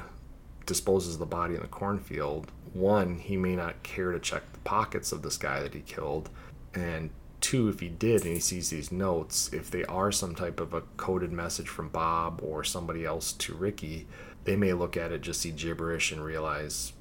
disposes 0.66 1.18
the 1.18 1.26
body 1.26 1.56
in 1.56 1.62
the 1.62 1.68
cornfield, 1.68 2.52
one, 2.74 3.18
he 3.18 3.36
may 3.38 3.56
not 3.56 3.84
care 3.84 4.12
to 4.12 4.20
check 4.20 4.44
the 4.54 4.60
pockets 4.60 5.12
of 5.12 5.22
this 5.22 5.38
guy 5.38 5.62
that 5.62 5.74
he 5.74 5.82
killed. 5.82 6.30
And 6.74 7.10
two, 7.42 7.68
if 7.68 7.80
he 7.80 7.90
did 7.90 8.24
and 8.24 8.34
he 8.34 8.40
sees 8.40 8.70
these 8.70 8.92
notes, 8.92 9.52
if 9.52 9.70
they 9.70 9.84
are 9.86 10.12
some 10.12 10.36
type 10.36 10.60
of 10.60 10.74
a 10.74 10.82
coded 10.98 11.32
message 11.32 11.68
from 11.68 11.90
Bob 11.90 12.40
or 12.44 12.64
somebody 12.64 13.06
else 13.06 13.34
to 13.34 13.54
Ricky, 13.54 14.08
they 14.44 14.56
may 14.56 14.74
look 14.74 14.96
at 14.96 15.12
it, 15.12 15.22
just 15.22 15.42
see 15.42 15.52
gibberish, 15.52 16.12
and 16.12 16.24
realize, 16.24 16.94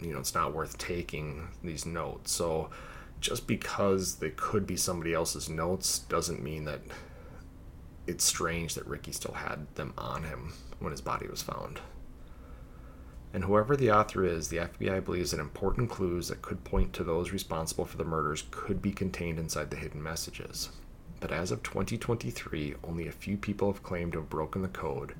you 0.00 0.12
know, 0.12 0.20
it's 0.20 0.34
not 0.34 0.54
worth 0.54 0.78
taking 0.78 1.48
these 1.62 1.84
notes. 1.84 2.32
So 2.32 2.70
just 3.20 3.46
because 3.46 4.16
they 4.16 4.30
could 4.30 4.66
be 4.66 4.76
somebody 4.76 5.12
else's 5.12 5.48
notes 5.48 5.98
doesn't 5.98 6.42
mean 6.42 6.64
that 6.64 6.80
it's 8.10 8.24
strange 8.24 8.74
that 8.74 8.86
Ricky 8.86 9.12
still 9.12 9.34
had 9.34 9.66
them 9.76 9.94
on 9.96 10.24
him 10.24 10.52
when 10.78 10.90
his 10.90 11.00
body 11.00 11.26
was 11.28 11.42
found. 11.42 11.80
And 13.32 13.44
whoever 13.44 13.76
the 13.76 13.92
author 13.92 14.24
is, 14.24 14.48
the 14.48 14.56
FBI 14.58 15.04
believes 15.04 15.30
that 15.30 15.40
important 15.40 15.88
clues 15.88 16.28
that 16.28 16.42
could 16.42 16.64
point 16.64 16.92
to 16.94 17.04
those 17.04 17.30
responsible 17.32 17.84
for 17.84 17.96
the 17.96 18.04
murders 18.04 18.44
could 18.50 18.82
be 18.82 18.90
contained 18.90 19.38
inside 19.38 19.70
the 19.70 19.76
hidden 19.76 20.02
messages. 20.02 20.70
but 21.20 21.30
as 21.30 21.52
of 21.52 21.62
2023, 21.62 22.74
only 22.82 23.06
a 23.06 23.12
few 23.12 23.36
people 23.36 23.70
have 23.70 23.82
claimed 23.82 24.12
to 24.12 24.18
have 24.18 24.30
broken 24.30 24.62
the 24.62 24.68
code, 24.68 25.14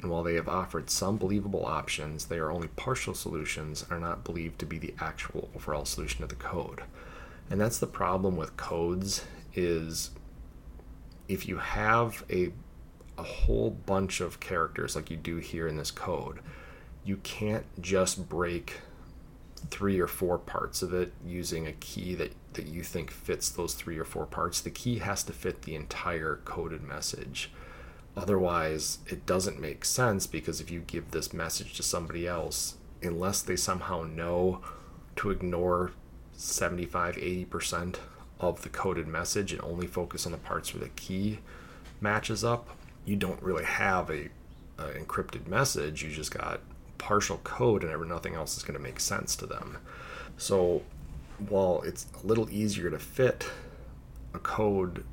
and 0.00 0.10
while 0.10 0.22
they 0.22 0.34
have 0.34 0.48
offered 0.48 0.90
some 0.90 1.16
believable 1.16 1.64
options, 1.66 2.26
they 2.26 2.38
are 2.38 2.52
only 2.52 2.68
partial 2.68 3.14
solutions 3.14 3.82
and 3.82 3.92
are 3.92 4.08
not 4.08 4.22
believed 4.22 4.58
to 4.60 4.66
be 4.66 4.78
the 4.78 4.94
actual 5.00 5.48
overall 5.56 5.84
solution 5.84 6.20
to 6.20 6.26
the 6.26 6.36
code. 6.36 6.82
And 7.50 7.60
that's 7.60 7.78
the 7.78 7.86
problem 7.86 8.36
with 8.36 8.56
codes 8.56 9.24
is 9.54 10.10
if 11.28 11.48
you 11.48 11.58
have 11.58 12.24
a 12.30 12.52
a 13.18 13.22
whole 13.22 13.70
bunch 13.70 14.20
of 14.20 14.38
characters 14.38 14.94
like 14.94 15.10
you 15.10 15.16
do 15.16 15.38
here 15.38 15.66
in 15.66 15.76
this 15.76 15.90
code, 15.90 16.38
you 17.04 17.16
can't 17.18 17.64
just 17.80 18.28
break 18.28 18.74
three 19.70 19.98
or 19.98 20.06
four 20.06 20.38
parts 20.38 20.82
of 20.82 20.94
it 20.94 21.12
using 21.26 21.66
a 21.66 21.72
key 21.72 22.14
that, 22.14 22.32
that 22.52 22.66
you 22.66 22.82
think 22.82 23.10
fits 23.10 23.50
those 23.50 23.74
three 23.74 23.98
or 23.98 24.04
four 24.04 24.24
parts. 24.24 24.60
The 24.60 24.70
key 24.70 24.98
has 24.98 25.24
to 25.24 25.32
fit 25.32 25.62
the 25.62 25.74
entire 25.74 26.40
coded 26.44 26.82
message. 26.82 27.50
Otherwise, 28.16 28.98
it 29.08 29.26
doesn't 29.26 29.60
make 29.60 29.84
sense 29.84 30.26
because 30.28 30.60
if 30.60 30.70
you 30.70 30.80
give 30.80 31.10
this 31.10 31.32
message 31.32 31.74
to 31.74 31.82
somebody 31.82 32.26
else, 32.26 32.76
unless 33.02 33.42
they 33.42 33.56
somehow 33.56 34.04
know 34.04 34.60
to 35.16 35.30
ignore 35.30 35.92
75 36.32 37.16
80% 37.16 37.96
of 38.40 38.62
the 38.62 38.68
coded 38.68 39.06
message 39.06 39.52
and 39.52 39.62
only 39.62 39.86
focus 39.86 40.26
on 40.26 40.32
the 40.32 40.38
parts 40.38 40.72
where 40.72 40.82
the 40.82 40.90
key 40.90 41.38
matches 42.00 42.44
up, 42.44 42.68
you 43.04 43.16
don't 43.16 43.42
really 43.42 43.64
have 43.64 44.10
a, 44.10 44.28
a 44.78 44.90
encrypted 44.92 45.46
message. 45.46 46.02
You 46.02 46.10
just 46.10 46.32
got 46.32 46.60
partial 46.98 47.38
code, 47.38 47.84
and 47.84 48.08
nothing 48.08 48.34
else 48.34 48.56
is 48.56 48.62
going 48.62 48.76
to 48.76 48.82
make 48.82 49.00
sense 49.00 49.34
to 49.36 49.46
them. 49.46 49.78
So, 50.36 50.82
while 51.48 51.82
it's 51.82 52.06
a 52.22 52.26
little 52.26 52.50
easier 52.50 52.90
to 52.90 52.98
fit 52.98 53.48
a 54.34 54.38
code 54.38 55.04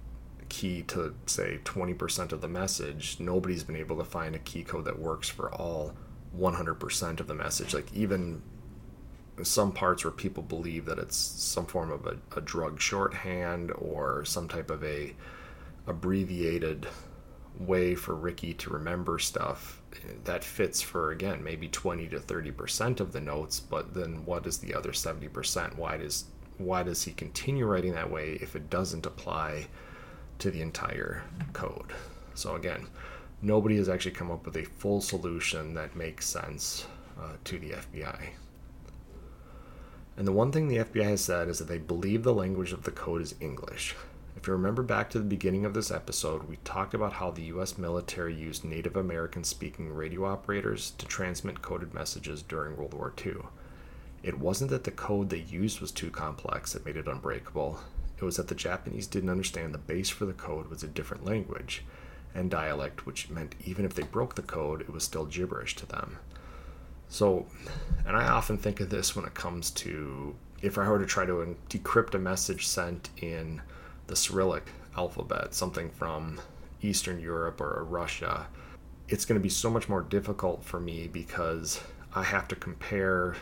key 0.50 0.84
to 0.84 1.16
say 1.26 1.60
20% 1.64 2.32
of 2.32 2.42
the 2.42 2.48
message, 2.48 3.18
nobody's 3.20 3.64
been 3.64 3.76
able 3.76 3.98
to 3.98 4.04
find 4.04 4.36
a 4.36 4.40
key 4.40 4.64
code 4.64 4.86
that 4.86 5.00
works 5.00 5.30
for 5.30 5.54
all 5.54 5.94
100% 6.38 7.20
of 7.20 7.28
the 7.28 7.36
message. 7.36 7.74
Like 7.74 7.92
even 7.94 8.42
some 9.44 9.72
parts 9.72 10.04
where 10.04 10.12
people 10.12 10.44
believe 10.44 10.86
that 10.86 11.00
it's 11.00 11.18
some 11.18 11.66
form 11.66 11.92
of 11.92 12.06
a, 12.06 12.18
a 12.38 12.42
drug 12.42 12.80
shorthand 12.80 13.72
or 13.78 14.24
some 14.26 14.48
type 14.48 14.70
of 14.70 14.84
a 14.84 15.14
abbreviated 15.88 16.88
way 17.60 17.96
for 17.96 18.16
Ricky 18.16 18.54
to 18.54 18.70
remember 18.70 19.20
stuff 19.20 19.82
that 20.26 20.44
fits 20.44 20.82
for 20.82 21.12
again 21.12 21.42
maybe 21.44 21.70
20 21.70 22.08
to 22.10 22.20
30 22.20 22.52
percent 22.52 23.00
of 23.00 23.14
the 23.14 23.22
notes 23.22 23.62
but 23.62 23.94
then 23.94 24.26
what 24.26 24.46
is 24.46 24.58
the 24.58 24.74
other 24.74 24.94
70 24.94 25.28
percent? 25.30 25.78
Why 25.78 25.98
does 25.98 26.26
why 26.58 26.84
does 26.84 27.04
he 27.04 27.12
continue 27.12 27.66
writing 27.66 27.94
that 27.94 28.10
way 28.10 28.38
if 28.42 28.56
it 28.56 28.70
doesn't 28.70 29.06
apply 29.06 29.68
to 30.40 30.52
the 30.52 30.62
entire 30.62 31.24
code? 31.54 31.94
So 32.34 32.56
again 32.56 32.88
nobody 33.42 33.78
has 33.78 33.90
actually 33.90 34.12
come 34.12 34.32
up 34.32 34.46
with 34.46 34.58
a 34.58 34.64
full 34.64 35.02
solution 35.02 35.74
that 35.76 35.96
makes 35.96 36.26
sense 36.26 36.88
uh, 37.20 37.34
to 37.44 37.60
the 37.60 37.72
FBI 37.72 38.30
and 40.18 40.28
the 40.28 40.32
one 40.32 40.52
thing 40.52 40.68
the 40.68 40.78
FBI 40.78 41.04
has 41.04 41.22
said 41.22 41.48
is 41.48 41.60
that 41.60 41.68
they 41.68 41.78
believe 41.78 42.24
the 42.24 42.34
language 42.34 42.72
of 42.72 42.84
the 42.84 42.92
code 42.92 43.22
is 43.22 43.36
English 43.40 43.96
if 44.46 44.50
you 44.50 44.54
remember 44.54 44.84
back 44.84 45.10
to 45.10 45.18
the 45.18 45.26
beginning 45.26 45.66
of 45.66 45.74
this 45.74 45.90
episode, 45.90 46.44
we 46.44 46.58
talked 46.58 46.94
about 46.94 47.14
how 47.14 47.32
the 47.32 47.46
US 47.46 47.80
military 47.80 48.36
used 48.36 48.64
Native 48.64 48.96
American 48.96 49.44
speaking 49.44 49.92
radio 49.92 50.24
operators 50.24 50.92
to 51.00 51.08
transmit 51.08 51.64
coded 51.64 51.96
messages 51.96 52.44
during 52.44 52.78
World 52.78 52.94
War 52.94 53.12
II. 53.26 53.38
It 54.22 54.38
wasn't 54.38 54.70
that 54.70 54.84
the 54.84 54.92
code 54.92 55.32
they 55.32 55.40
used 55.40 55.82
was 55.82 55.92
too 55.92 56.12
complex 56.12 56.74
that 56.74 56.86
made 56.86 56.96
it 56.96 57.08
unbreakable, 57.08 57.80
it 58.20 58.24
was 58.24 58.38
that 58.38 58.48
the 58.48 58.54
Japanese 58.54 59.08
didn't 59.08 59.32
understand 59.32 59.74
the 59.74 59.80
base 59.80 60.12
for 60.12 60.28
the 60.28 60.34
code 60.34 60.68
was 60.68 60.84
a 60.84 60.88
different 60.88 61.26
language 61.26 61.84
and 62.36 62.52
dialect, 62.52 63.08
which 63.08 63.32
meant 63.32 63.56
even 63.66 63.84
if 63.84 63.96
they 63.96 64.04
broke 64.04 64.36
the 64.36 64.44
code, 64.44 64.82
it 64.82 64.94
was 64.94 65.04
still 65.04 65.26
gibberish 65.26 65.76
to 65.78 65.88
them. 65.88 66.20
So, 67.10 67.46
and 68.06 68.16
I 68.16 68.28
often 68.28 68.58
think 68.58 68.80
of 68.80 68.90
this 68.90 69.16
when 69.16 69.26
it 69.26 69.34
comes 69.34 69.72
to 69.72 70.36
if 70.62 70.78
I 70.78 70.90
were 70.90 71.00
to 71.00 71.06
try 71.06 71.26
to 71.26 71.56
decrypt 71.70 72.16
a 72.16 72.20
message 72.20 72.68
sent 72.68 73.10
in 73.18 73.62
the 74.08 74.16
Cyrillic 74.16 74.70
alphabet, 74.98 75.54
something 75.54 75.90
from 75.92 76.40
Eastern 76.82 77.20
Europe 77.20 77.62
or 77.62 77.86
Russia, 77.88 78.48
it's 79.08 79.26
going 79.26 79.40
to 79.40 79.44
be 79.44 79.50
so 79.50 79.70
much 79.70 79.88
more 79.88 80.02
difficult 80.02 80.64
for 80.64 80.80
me 80.80 81.08
because 81.08 81.82
I 82.14 82.24
have 82.24 82.48
to 82.48 82.56
compare 82.56 83.36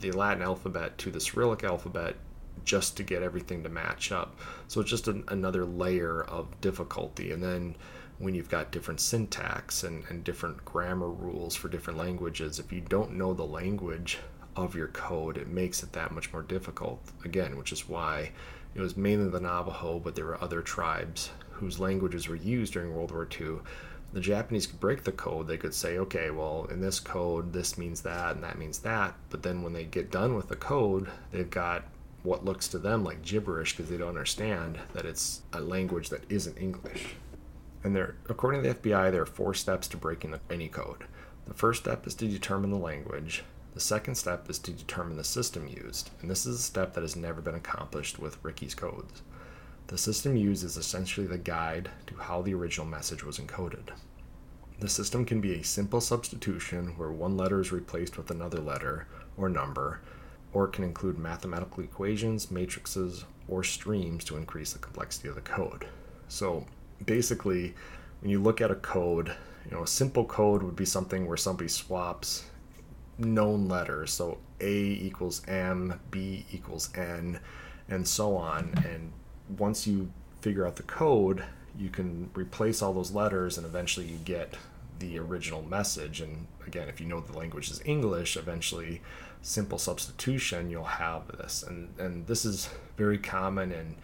the 0.00 0.12
Latin 0.12 0.42
alphabet 0.42 0.98
to 0.98 1.10
the 1.10 1.20
Cyrillic 1.20 1.62
alphabet 1.62 2.16
just 2.64 2.96
to 2.96 3.02
get 3.02 3.22
everything 3.22 3.62
to 3.62 3.68
match 3.68 4.10
up. 4.10 4.38
So 4.66 4.80
it's 4.80 4.90
just 4.90 5.08
an, 5.08 5.24
another 5.28 5.64
layer 5.64 6.22
of 6.24 6.60
difficulty. 6.60 7.30
And 7.32 7.42
then 7.42 7.76
when 8.18 8.34
you've 8.34 8.50
got 8.50 8.72
different 8.72 9.00
syntax 9.00 9.84
and, 9.84 10.04
and 10.08 10.24
different 10.24 10.64
grammar 10.64 11.08
rules 11.08 11.54
for 11.54 11.68
different 11.68 11.98
languages, 11.98 12.58
if 12.58 12.72
you 12.72 12.80
don't 12.80 13.16
know 13.16 13.32
the 13.32 13.44
language 13.44 14.18
of 14.56 14.74
your 14.74 14.88
code, 14.88 15.36
it 15.36 15.48
makes 15.48 15.82
it 15.82 15.92
that 15.92 16.10
much 16.10 16.32
more 16.32 16.42
difficult. 16.42 17.00
Again, 17.24 17.56
which 17.56 17.72
is 17.72 17.88
why 17.88 18.32
it 18.74 18.80
was 18.80 18.96
mainly 18.96 19.30
the 19.30 19.40
Navajo, 19.40 20.00
but 20.00 20.16
there 20.16 20.26
were 20.26 20.42
other 20.42 20.62
tribes 20.62 21.30
whose 21.52 21.78
languages 21.78 22.28
were 22.28 22.36
used 22.36 22.72
during 22.72 22.94
World 22.94 23.12
War 23.12 23.28
II. 23.40 23.58
The 24.12 24.20
Japanese 24.20 24.66
could 24.66 24.80
break 24.80 25.04
the 25.04 25.12
code. 25.12 25.46
They 25.46 25.56
could 25.56 25.74
say, 25.74 25.98
okay, 25.98 26.30
well, 26.30 26.66
in 26.70 26.80
this 26.80 26.98
code, 26.98 27.52
this 27.52 27.78
means 27.78 28.00
that 28.02 28.34
and 28.34 28.42
that 28.42 28.58
means 28.58 28.80
that. 28.80 29.14
But 29.30 29.42
then 29.42 29.62
when 29.62 29.74
they 29.74 29.84
get 29.84 30.10
done 30.10 30.34
with 30.34 30.48
the 30.48 30.56
code, 30.56 31.08
they've 31.30 31.48
got 31.48 31.84
what 32.22 32.44
looks 32.44 32.68
to 32.68 32.78
them 32.78 33.04
like 33.04 33.22
gibberish 33.22 33.76
because 33.76 33.90
they 33.90 33.96
don't 33.96 34.08
understand 34.08 34.78
that 34.92 35.04
it's 35.04 35.42
a 35.52 35.60
language 35.60 36.08
that 36.08 36.22
isn't 36.28 36.58
English. 36.58 37.14
And 37.84 37.94
there, 37.94 38.16
according 38.28 38.62
to 38.62 38.68
the 38.68 38.74
FBI, 38.74 39.12
there 39.12 39.22
are 39.22 39.26
four 39.26 39.54
steps 39.54 39.88
to 39.88 39.96
breaking 39.96 40.38
any 40.50 40.68
code. 40.68 41.04
The 41.46 41.54
first 41.54 41.82
step 41.82 42.06
is 42.06 42.14
to 42.16 42.26
determine 42.26 42.70
the 42.70 42.76
language. 42.76 43.44
The 43.74 43.80
second 43.80 44.16
step 44.16 44.50
is 44.50 44.58
to 44.60 44.72
determine 44.72 45.16
the 45.16 45.24
system 45.24 45.68
used, 45.68 46.10
and 46.20 46.30
this 46.30 46.44
is 46.46 46.58
a 46.58 46.62
step 46.62 46.94
that 46.94 47.02
has 47.02 47.14
never 47.14 47.40
been 47.40 47.54
accomplished 47.54 48.18
with 48.18 48.42
Ricky's 48.42 48.74
codes. 48.74 49.22
The 49.86 49.96
system 49.96 50.36
used 50.36 50.64
is 50.64 50.76
essentially 50.76 51.26
the 51.26 51.38
guide 51.38 51.90
to 52.08 52.16
how 52.16 52.42
the 52.42 52.54
original 52.54 52.86
message 52.86 53.24
was 53.24 53.38
encoded. 53.38 53.90
The 54.80 54.88
system 54.88 55.24
can 55.24 55.40
be 55.40 55.54
a 55.54 55.64
simple 55.64 56.00
substitution 56.00 56.88
where 56.96 57.10
one 57.10 57.36
letter 57.36 57.60
is 57.60 57.72
replaced 57.72 58.16
with 58.16 58.30
another 58.30 58.60
letter 58.60 59.06
or 59.36 59.48
number, 59.48 60.00
or 60.52 60.66
it 60.66 60.72
can 60.72 60.84
include 60.84 61.18
mathematical 61.18 61.82
equations, 61.82 62.50
matrices, 62.50 63.24
or 63.48 63.64
streams 63.64 64.24
to 64.24 64.36
increase 64.36 64.72
the 64.72 64.78
complexity 64.78 65.28
of 65.28 65.36
the 65.36 65.40
code. 65.40 65.86
So 66.28 66.66
basically, 67.04 67.74
when 68.20 68.30
you 68.30 68.40
look 68.40 68.60
at 68.60 68.70
a 68.70 68.76
code, 68.76 69.34
you 69.64 69.70
know, 69.70 69.82
a 69.82 69.86
simple 69.86 70.24
code 70.24 70.62
would 70.62 70.76
be 70.76 70.84
something 70.84 71.26
where 71.26 71.36
somebody 71.36 71.68
swaps 71.68 72.44
known 73.18 73.68
letters. 73.68 74.12
So 74.12 74.38
A 74.60 74.72
equals 74.72 75.42
M, 75.46 76.00
B 76.10 76.46
equals 76.50 76.90
N, 76.94 77.40
and 77.88 78.06
so 78.06 78.36
on. 78.36 78.72
And 78.88 79.12
once 79.58 79.86
you 79.86 80.10
figure 80.40 80.66
out 80.66 80.76
the 80.76 80.82
code, 80.84 81.44
you 81.76 81.90
can 81.90 82.30
replace 82.34 82.82
all 82.82 82.92
those 82.92 83.12
letters 83.12 83.56
and 83.56 83.66
eventually 83.66 84.06
you 84.06 84.18
get 84.18 84.54
the 84.98 85.18
original 85.18 85.62
message. 85.62 86.20
And 86.20 86.46
again, 86.66 86.88
if 86.88 87.00
you 87.00 87.06
know 87.06 87.20
the 87.20 87.36
language 87.36 87.70
is 87.70 87.80
English, 87.84 88.36
eventually 88.36 89.00
simple 89.42 89.78
substitution, 89.78 90.70
you'll 90.70 90.84
have 90.84 91.28
this. 91.28 91.62
And, 91.62 91.94
and 91.98 92.26
this 92.26 92.44
is 92.44 92.68
very 92.96 93.18
common 93.18 93.72
in 93.72 93.96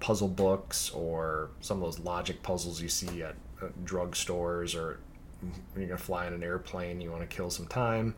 puzzle 0.00 0.28
books 0.28 0.90
or 0.90 1.50
some 1.60 1.78
of 1.78 1.82
those 1.82 1.98
logic 1.98 2.42
puzzles 2.42 2.80
you 2.80 2.88
see 2.88 3.22
at, 3.22 3.34
at 3.62 3.84
drugstores 3.84 4.78
or 4.78 5.00
you're 5.76 5.88
to 5.88 5.96
fly 5.96 6.26
in 6.26 6.32
an 6.32 6.42
airplane, 6.42 7.00
you 7.00 7.10
want 7.10 7.28
to 7.28 7.36
kill 7.36 7.50
some 7.50 7.66
time 7.66 8.14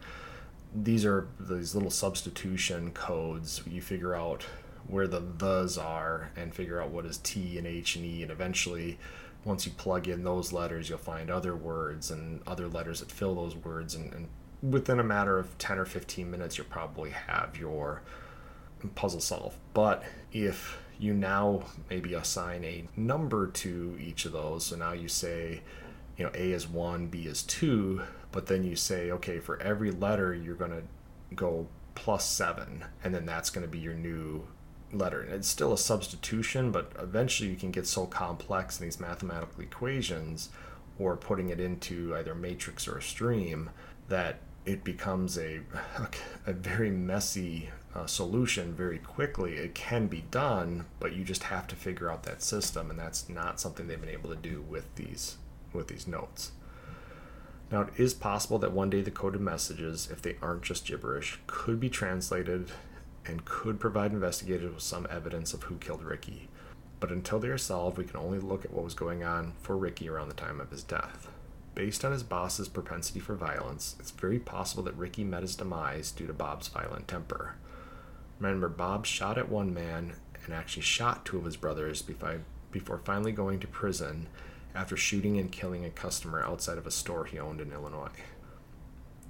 these 0.74 1.04
are 1.04 1.28
these 1.38 1.74
little 1.74 1.90
substitution 1.90 2.92
codes. 2.92 3.62
You 3.66 3.82
figure 3.82 4.14
out 4.14 4.44
where 4.86 5.06
the 5.06 5.20
thes 5.20 5.78
are 5.78 6.30
and 6.36 6.54
figure 6.54 6.80
out 6.80 6.90
what 6.90 7.06
is 7.06 7.18
T 7.18 7.58
and 7.58 7.66
H 7.66 7.96
and 7.96 8.04
E, 8.04 8.22
and 8.22 8.30
eventually, 8.30 8.98
once 9.44 9.66
you 9.66 9.72
plug 9.72 10.08
in 10.08 10.24
those 10.24 10.52
letters, 10.52 10.88
you'll 10.88 10.98
find 10.98 11.30
other 11.30 11.56
words 11.56 12.10
and 12.10 12.40
other 12.46 12.68
letters 12.68 13.00
that 13.00 13.10
fill 13.10 13.34
those 13.34 13.56
words, 13.56 13.94
and, 13.94 14.12
and 14.12 14.28
within 14.62 15.00
a 15.00 15.04
matter 15.04 15.38
of 15.38 15.56
10 15.58 15.78
or 15.78 15.84
15 15.84 16.30
minutes, 16.30 16.58
you'll 16.58 16.66
probably 16.66 17.10
have 17.10 17.56
your 17.58 18.02
puzzle 18.94 19.20
solved. 19.20 19.56
But 19.74 20.04
if 20.32 20.78
you 21.00 21.14
now 21.14 21.62
maybe 21.88 22.14
assign 22.14 22.62
a 22.62 22.84
number 22.96 23.46
to 23.46 23.96
each 23.98 24.26
of 24.26 24.32
those, 24.32 24.66
so 24.66 24.76
now 24.76 24.92
you 24.92 25.08
say, 25.08 25.62
you 26.16 26.24
know, 26.24 26.30
A 26.34 26.52
is 26.52 26.68
one, 26.68 27.06
B 27.06 27.22
is 27.22 27.42
two, 27.42 28.02
but 28.32 28.46
then 28.46 28.62
you 28.62 28.76
say, 28.76 29.10
okay, 29.10 29.38
for 29.40 29.60
every 29.62 29.90
letter, 29.90 30.34
you're 30.34 30.54
going 30.54 30.70
to 30.70 30.82
go 31.34 31.66
plus 31.94 32.28
seven, 32.28 32.84
and 33.02 33.14
then 33.14 33.24
that's 33.24 33.50
going 33.50 33.64
to 33.66 33.70
be 33.70 33.78
your 33.78 33.94
new 33.94 34.46
letter. 34.92 35.22
And 35.22 35.32
it's 35.32 35.48
still 35.48 35.72
a 35.72 35.78
substitution, 35.78 36.70
but 36.70 36.92
eventually 36.98 37.48
you 37.48 37.56
can 37.56 37.70
get 37.70 37.86
so 37.86 38.06
complex 38.06 38.78
in 38.78 38.86
these 38.86 39.00
mathematical 39.00 39.62
equations 39.62 40.50
or 40.98 41.16
putting 41.16 41.48
it 41.48 41.60
into 41.60 42.14
either 42.16 42.34
matrix 42.34 42.86
or 42.86 42.98
a 42.98 43.02
stream 43.02 43.70
that 44.08 44.40
it 44.66 44.84
becomes 44.84 45.38
a, 45.38 45.60
a 46.46 46.52
very 46.52 46.90
messy 46.90 47.70
uh, 47.94 48.06
solution 48.06 48.72
very 48.72 48.98
quickly. 48.98 49.54
It 49.54 49.74
can 49.74 50.06
be 50.06 50.24
done, 50.30 50.86
but 50.98 51.12
you 51.12 51.24
just 51.24 51.44
have 51.44 51.66
to 51.68 51.76
figure 51.76 52.10
out 52.10 52.22
that 52.24 52.42
system, 52.42 52.90
and 52.90 52.98
that's 52.98 53.28
not 53.28 53.60
something 53.60 53.86
they've 53.86 54.00
been 54.00 54.10
able 54.10 54.30
to 54.30 54.36
do 54.36 54.62
with 54.62 54.94
these 54.94 55.36
with 55.72 55.88
these 55.88 56.06
notes. 56.06 56.52
Now, 57.70 57.82
it 57.82 57.90
is 57.96 58.14
possible 58.14 58.58
that 58.58 58.72
one 58.72 58.90
day 58.90 59.00
the 59.00 59.12
coded 59.12 59.40
messages, 59.40 60.08
if 60.10 60.20
they 60.20 60.36
aren't 60.42 60.62
just 60.62 60.86
gibberish, 60.86 61.38
could 61.46 61.78
be 61.78 61.88
translated 61.88 62.72
and 63.24 63.44
could 63.44 63.78
provide 63.78 64.10
investigators 64.12 64.74
with 64.74 64.82
some 64.82 65.06
evidence 65.08 65.54
of 65.54 65.64
who 65.64 65.76
killed 65.76 66.02
Ricky. 66.02 66.48
But 66.98 67.12
until 67.12 67.38
they 67.38 67.48
are 67.48 67.58
solved, 67.58 67.96
we 67.96 68.04
can 68.04 68.16
only 68.16 68.40
look 68.40 68.64
at 68.64 68.72
what 68.72 68.84
was 68.84 68.94
going 68.94 69.22
on 69.22 69.52
for 69.62 69.76
Ricky 69.76 70.08
around 70.08 70.28
the 70.28 70.34
time 70.34 70.60
of 70.60 70.70
his 70.70 70.82
death. 70.82 71.28
Based 71.76 72.04
on 72.04 72.12
his 72.12 72.24
boss's 72.24 72.68
propensity 72.68 73.20
for 73.20 73.36
violence, 73.36 73.94
it's 74.00 74.10
very 74.10 74.40
possible 74.40 74.82
that 74.82 74.96
Ricky 74.96 75.22
met 75.22 75.42
his 75.42 75.54
demise 75.54 76.10
due 76.10 76.26
to 76.26 76.32
Bob's 76.32 76.68
violent 76.68 77.06
temper. 77.06 77.54
Remember, 78.40 78.68
Bob 78.68 79.04
shot 79.04 79.36
at 79.36 79.50
one 79.50 79.72
man 79.72 80.14
and 80.44 80.54
actually 80.54 80.82
shot 80.82 81.24
two 81.24 81.38
of 81.38 81.44
his 81.44 81.58
brothers 81.58 82.02
before 82.02 82.98
finally 83.04 83.32
going 83.32 83.60
to 83.60 83.66
prison 83.66 84.26
after 84.74 84.96
shooting 84.96 85.38
and 85.38 85.52
killing 85.52 85.84
a 85.84 85.90
customer 85.90 86.42
outside 86.42 86.78
of 86.78 86.86
a 86.86 86.90
store 86.90 87.26
he 87.26 87.38
owned 87.38 87.60
in 87.60 87.72
Illinois. 87.72 88.08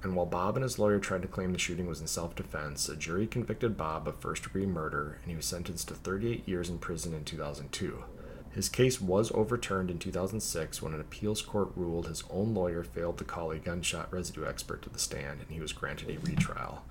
And 0.01 0.15
while 0.15 0.25
Bob 0.25 0.55
and 0.55 0.63
his 0.63 0.79
lawyer 0.79 0.97
tried 0.97 1.21
to 1.23 1.27
claim 1.27 1.51
the 1.51 1.59
shooting 1.59 1.87
was 1.87 2.01
in 2.01 2.07
self 2.07 2.35
defense, 2.35 2.89
a 2.89 2.95
jury 2.95 3.27
convicted 3.27 3.77
Bob 3.77 4.07
of 4.07 4.19
first 4.19 4.43
degree 4.43 4.65
murder 4.65 5.19
and 5.21 5.29
he 5.29 5.35
was 5.35 5.45
sentenced 5.45 5.89
to 5.89 5.93
38 5.93 6.47
years 6.47 6.69
in 6.69 6.79
prison 6.79 7.13
in 7.13 7.23
2002. 7.25 8.03
His 8.51 8.67
case 8.67 8.99
was 8.99 9.31
overturned 9.33 9.91
in 9.91 9.99
2006 9.99 10.81
when 10.81 10.93
an 10.93 11.01
appeals 11.01 11.41
court 11.41 11.71
ruled 11.75 12.07
his 12.07 12.23
own 12.29 12.53
lawyer 12.53 12.83
failed 12.83 13.17
to 13.19 13.23
call 13.23 13.51
a 13.51 13.59
gunshot 13.59 14.11
residue 14.11 14.45
expert 14.45 14.81
to 14.81 14.89
the 14.89 14.99
stand 14.99 15.41
and 15.41 15.51
he 15.51 15.59
was 15.59 15.71
granted 15.71 16.09
a 16.09 16.19
retrial. 16.19 16.83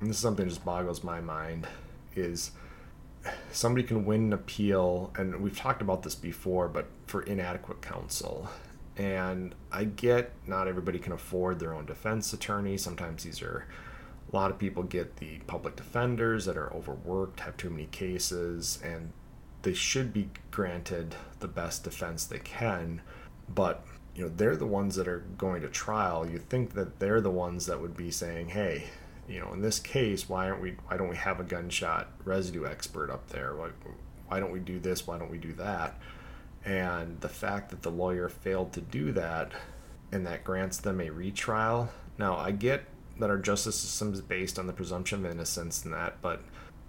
And 0.00 0.08
this 0.08 0.16
is 0.16 0.22
something 0.22 0.44
that 0.46 0.50
just 0.50 0.64
boggles 0.64 1.02
my 1.02 1.20
mind 1.20 1.66
is 2.14 2.52
somebody 3.52 3.86
can 3.86 4.04
win 4.04 4.24
an 4.24 4.32
appeal, 4.32 5.12
and 5.16 5.40
we've 5.40 5.56
talked 5.56 5.82
about 5.82 6.02
this 6.02 6.14
before, 6.14 6.68
but 6.68 6.86
for 7.06 7.22
inadequate 7.22 7.82
counsel. 7.82 8.48
And 8.96 9.54
I 9.70 9.84
get 9.84 10.32
not 10.46 10.68
everybody 10.68 10.98
can 10.98 11.12
afford 11.12 11.58
their 11.58 11.74
own 11.74 11.86
defense 11.86 12.32
attorney. 12.32 12.76
Sometimes 12.76 13.24
these 13.24 13.42
are 13.42 13.66
a 14.32 14.36
lot 14.36 14.50
of 14.50 14.58
people 14.58 14.82
get 14.82 15.16
the 15.16 15.38
public 15.46 15.76
defenders 15.76 16.44
that 16.44 16.56
are 16.56 16.72
overworked, 16.72 17.40
have 17.40 17.56
too 17.56 17.70
many 17.70 17.86
cases, 17.86 18.78
and 18.84 19.12
they 19.62 19.72
should 19.72 20.12
be 20.12 20.30
granted 20.50 21.14
the 21.40 21.48
best 21.48 21.84
defense 21.84 22.24
they 22.24 22.38
can. 22.38 23.00
But 23.48 23.84
you 24.14 24.24
know, 24.24 24.32
they're 24.36 24.56
the 24.56 24.66
ones 24.66 24.96
that 24.96 25.08
are 25.08 25.24
going 25.38 25.62
to 25.62 25.68
trial. 25.68 26.28
You 26.28 26.38
think 26.38 26.74
that 26.74 26.98
they're 26.98 27.20
the 27.20 27.30
ones 27.30 27.66
that 27.66 27.80
would 27.80 27.96
be 27.96 28.10
saying, 28.10 28.48
"Hey, 28.48 28.86
you 29.28 29.40
know, 29.40 29.52
in 29.52 29.60
this 29.60 29.78
case, 29.78 30.28
why 30.28 30.48
aren't 30.48 30.62
we? 30.62 30.76
Why 30.86 30.96
don't 30.96 31.08
we 31.08 31.16
have 31.16 31.38
a 31.38 31.44
gunshot 31.44 32.08
residue 32.24 32.66
expert 32.66 33.10
up 33.10 33.28
there? 33.28 33.54
Why, 33.54 33.68
why 34.28 34.40
don't 34.40 34.52
we 34.52 34.60
do 34.60 34.78
this? 34.78 35.06
Why 35.06 35.18
don't 35.18 35.30
we 35.30 35.38
do 35.38 35.52
that? 35.54 35.98
And 36.64 37.20
the 37.20 37.28
fact 37.28 37.70
that 37.70 37.82
the 37.82 37.90
lawyer 37.90 38.28
failed 38.28 38.72
to 38.72 38.80
do 38.80 39.12
that, 39.12 39.52
and 40.10 40.26
that 40.26 40.44
grants 40.44 40.78
them 40.78 41.00
a 41.00 41.10
retrial. 41.10 41.90
Now, 42.16 42.36
I 42.36 42.50
get 42.52 42.84
that 43.18 43.30
our 43.30 43.38
justice 43.38 43.76
system 43.76 44.12
is 44.14 44.20
based 44.20 44.58
on 44.58 44.66
the 44.66 44.72
presumption 44.72 45.24
of 45.24 45.30
innocence 45.30 45.84
and 45.84 45.92
that, 45.92 46.20
but 46.22 46.40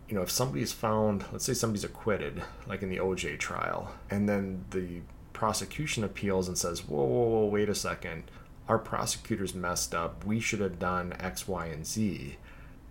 you 0.08 0.16
know, 0.16 0.22
if 0.22 0.32
somebody's 0.32 0.72
found, 0.72 1.26
let's 1.32 1.46
say 1.46 1.54
somebody's 1.54 1.84
acquitted, 1.84 2.42
like 2.68 2.82
in 2.82 2.90
the 2.90 2.98
OJ 2.98 3.38
trial, 3.38 3.92
and 4.10 4.28
then 4.28 4.66
the 4.72 5.02
prosecution 5.34 6.04
appeals 6.04 6.48
and 6.48 6.58
says, 6.58 6.88
whoa, 6.88 7.04
whoa, 7.04 7.28
whoa, 7.28 7.46
wait 7.46 7.70
a 7.70 7.76
second 7.76 8.24
our 8.70 8.78
prosecutors 8.78 9.56
messed 9.56 9.96
up. 9.96 10.24
We 10.24 10.40
should 10.40 10.60
have 10.60 10.78
done 10.78 11.14
X, 11.20 11.48
Y, 11.48 11.66
and 11.66 11.86
Z. 11.86 12.38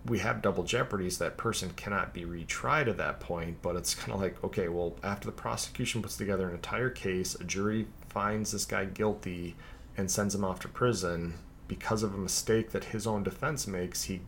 We 0.05 0.19
have 0.19 0.41
double 0.41 0.63
jeopardy, 0.63 1.09
so 1.09 1.23
that 1.23 1.37
person 1.37 1.71
cannot 1.75 2.13
be 2.13 2.25
retried 2.25 2.87
at 2.87 2.97
that 2.97 3.21
point. 3.21 3.61
But 3.61 3.77
it's 3.77 3.95
kind 3.95 4.11
of 4.11 4.19
like, 4.19 4.43
okay, 4.43 4.67
well, 4.67 4.95
after 5.03 5.25
the 5.25 5.31
prosecution 5.31 6.01
puts 6.01 6.17
together 6.17 6.49
an 6.49 6.55
entire 6.55 6.89
case, 6.89 7.33
a 7.35 7.45
jury 7.45 7.87
finds 8.09 8.51
this 8.51 8.65
guy 8.65 8.85
guilty 8.85 9.55
and 9.95 10.11
sends 10.11 10.35
him 10.35 10.43
off 10.43 10.59
to 10.59 10.67
prison 10.67 11.35
because 11.69 12.03
of 12.03 12.13
a 12.13 12.17
mistake 12.17 12.71
that 12.71 12.85
his 12.85 13.07
own 13.07 13.23
defense 13.23 13.65
makes. 13.65 14.03
He, 14.03 14.21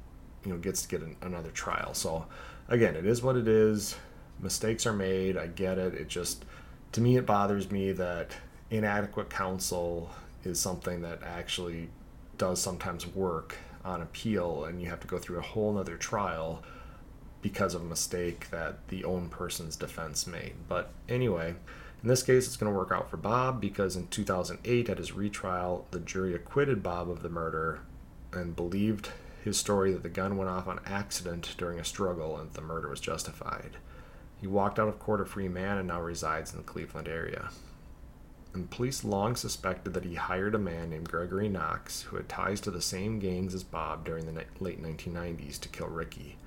you 0.45 0.51
know, 0.51 0.57
gets 0.57 0.83
to 0.83 0.87
get 0.87 1.01
an, 1.01 1.17
another 1.21 1.51
trial. 1.51 1.93
So, 1.93 2.27
again, 2.69 2.95
it 2.95 3.05
is 3.05 3.21
what 3.21 3.35
it 3.35 3.47
is. 3.47 3.97
Mistakes 4.39 4.85
are 4.85 4.93
made. 4.93 5.35
I 5.35 5.47
get 5.47 5.77
it. 5.77 5.95
It 5.95 6.07
just, 6.07 6.45
to 6.93 7.01
me, 7.01 7.17
it 7.17 7.25
bothers 7.25 7.69
me 7.69 7.91
that 7.91 8.37
inadequate 8.69 9.29
counsel 9.29 10.09
is 10.43 10.59
something 10.59 11.01
that 11.01 11.21
actually 11.23 11.89
does 12.37 12.61
sometimes 12.61 13.05
work 13.07 13.57
on 13.83 14.01
appeal 14.01 14.65
and 14.65 14.81
you 14.81 14.89
have 14.89 14.99
to 14.99 15.07
go 15.07 15.17
through 15.17 15.37
a 15.37 15.43
whole 15.43 15.73
nother 15.73 15.97
trial 15.97 16.63
because 17.41 17.73
of 17.73 17.81
a 17.81 17.85
mistake 17.85 18.49
that 18.51 18.87
the 18.89 19.03
own 19.03 19.29
person's 19.29 19.75
defense 19.75 20.27
made. 20.27 20.53
But 20.67 20.91
anyway, 21.09 21.55
in 22.01 22.09
this 22.09 22.23
case, 22.23 22.47
it's 22.47 22.57
going 22.57 22.71
to 22.71 22.77
work 22.77 22.91
out 22.91 23.09
for 23.09 23.17
Bob 23.17 23.59
because 23.59 23.95
in 23.95 24.07
2008, 24.07 24.89
at 24.89 24.97
his 24.97 25.11
retrial, 25.11 25.87
the 25.91 25.99
jury 25.99 26.33
acquitted 26.33 26.83
Bob 26.83 27.09
of 27.09 27.23
the 27.23 27.29
murder 27.29 27.81
and 28.31 28.55
believed 28.55 29.09
his 29.43 29.57
story 29.57 29.91
that 29.91 30.03
the 30.03 30.09
gun 30.09 30.37
went 30.37 30.49
off 30.49 30.67
on 30.67 30.79
accident 30.85 31.55
during 31.57 31.79
a 31.79 31.83
struggle 31.83 32.37
and 32.37 32.53
the 32.53 32.61
murder 32.61 32.89
was 32.89 32.99
justified. 32.99 33.77
He 34.39 34.47
walked 34.47 34.79
out 34.79 34.87
of 34.87 34.99
court 34.99 35.21
a 35.21 35.25
free 35.25 35.47
man 35.47 35.77
and 35.77 35.87
now 35.87 36.01
resides 36.01 36.51
in 36.51 36.57
the 36.57 36.63
Cleveland 36.63 37.07
area 37.07 37.49
and 38.53 38.69
police 38.69 39.03
long 39.03 39.35
suspected 39.35 39.93
that 39.93 40.03
he 40.03 40.15
hired 40.15 40.55
a 40.55 40.59
man 40.59 40.89
named 40.89 41.09
Gregory 41.09 41.47
Knox, 41.47 42.03
who 42.03 42.17
had 42.17 42.27
ties 42.27 42.59
to 42.61 42.71
the 42.71 42.81
same 42.81 43.19
gangs 43.19 43.53
as 43.53 43.63
Bob 43.63 44.05
during 44.05 44.25
the 44.25 44.45
late 44.59 44.81
1990s, 44.81 45.59
to 45.59 45.69
kill 45.69 45.87
Ricky. 45.87 46.37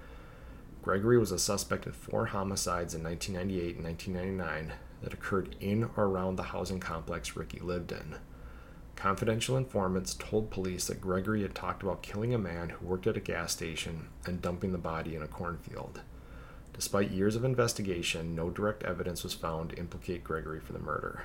Gregory 0.83 1.19
was 1.19 1.33
a 1.33 1.39
suspect 1.39 1.87
in 1.87 1.93
four 1.93 2.27
homicides 2.27 2.95
in 2.95 3.03
1998 3.03 3.77
and 3.77 3.85
1999 3.85 4.79
that 5.03 5.15
occurred 5.15 5.57
in 5.61 5.85
or 5.97 6.05
around 6.05 6.37
the 6.37 6.43
housing 6.43 6.79
complex 6.79 7.37
Ricky 7.37 7.59
lived 7.61 7.91
in. 7.91 8.17
Confidential 8.97 9.57
informants 9.57 10.15
told 10.15 10.51
police 10.51 10.87
that 10.87 11.01
Gregory 11.01 11.43
had 11.43 11.55
talked 11.55 11.83
about 11.83 12.03
killing 12.03 12.35
a 12.35 12.39
man 12.39 12.69
who 12.69 12.87
worked 12.87 13.07
at 13.07 13.17
a 13.17 13.21
gas 13.21 13.53
station 13.53 14.09
and 14.27 14.43
dumping 14.43 14.73
the 14.73 14.79
body 14.79 15.17
in 15.17 15.23
a 15.23 15.27
cornfield. 15.27 16.03
Despite 16.75 17.11
years 17.11 17.35
of 17.35 17.45
investigation, 17.45 18.35
no 18.35 18.51
direct 18.51 18.83
evidence 18.83 19.23
was 19.23 19.33
found 19.33 19.71
to 19.71 19.79
implicate 19.79 20.25
Gregory 20.25 20.61
for 20.61 20.73
the 20.73 20.79
murder. 20.79 21.25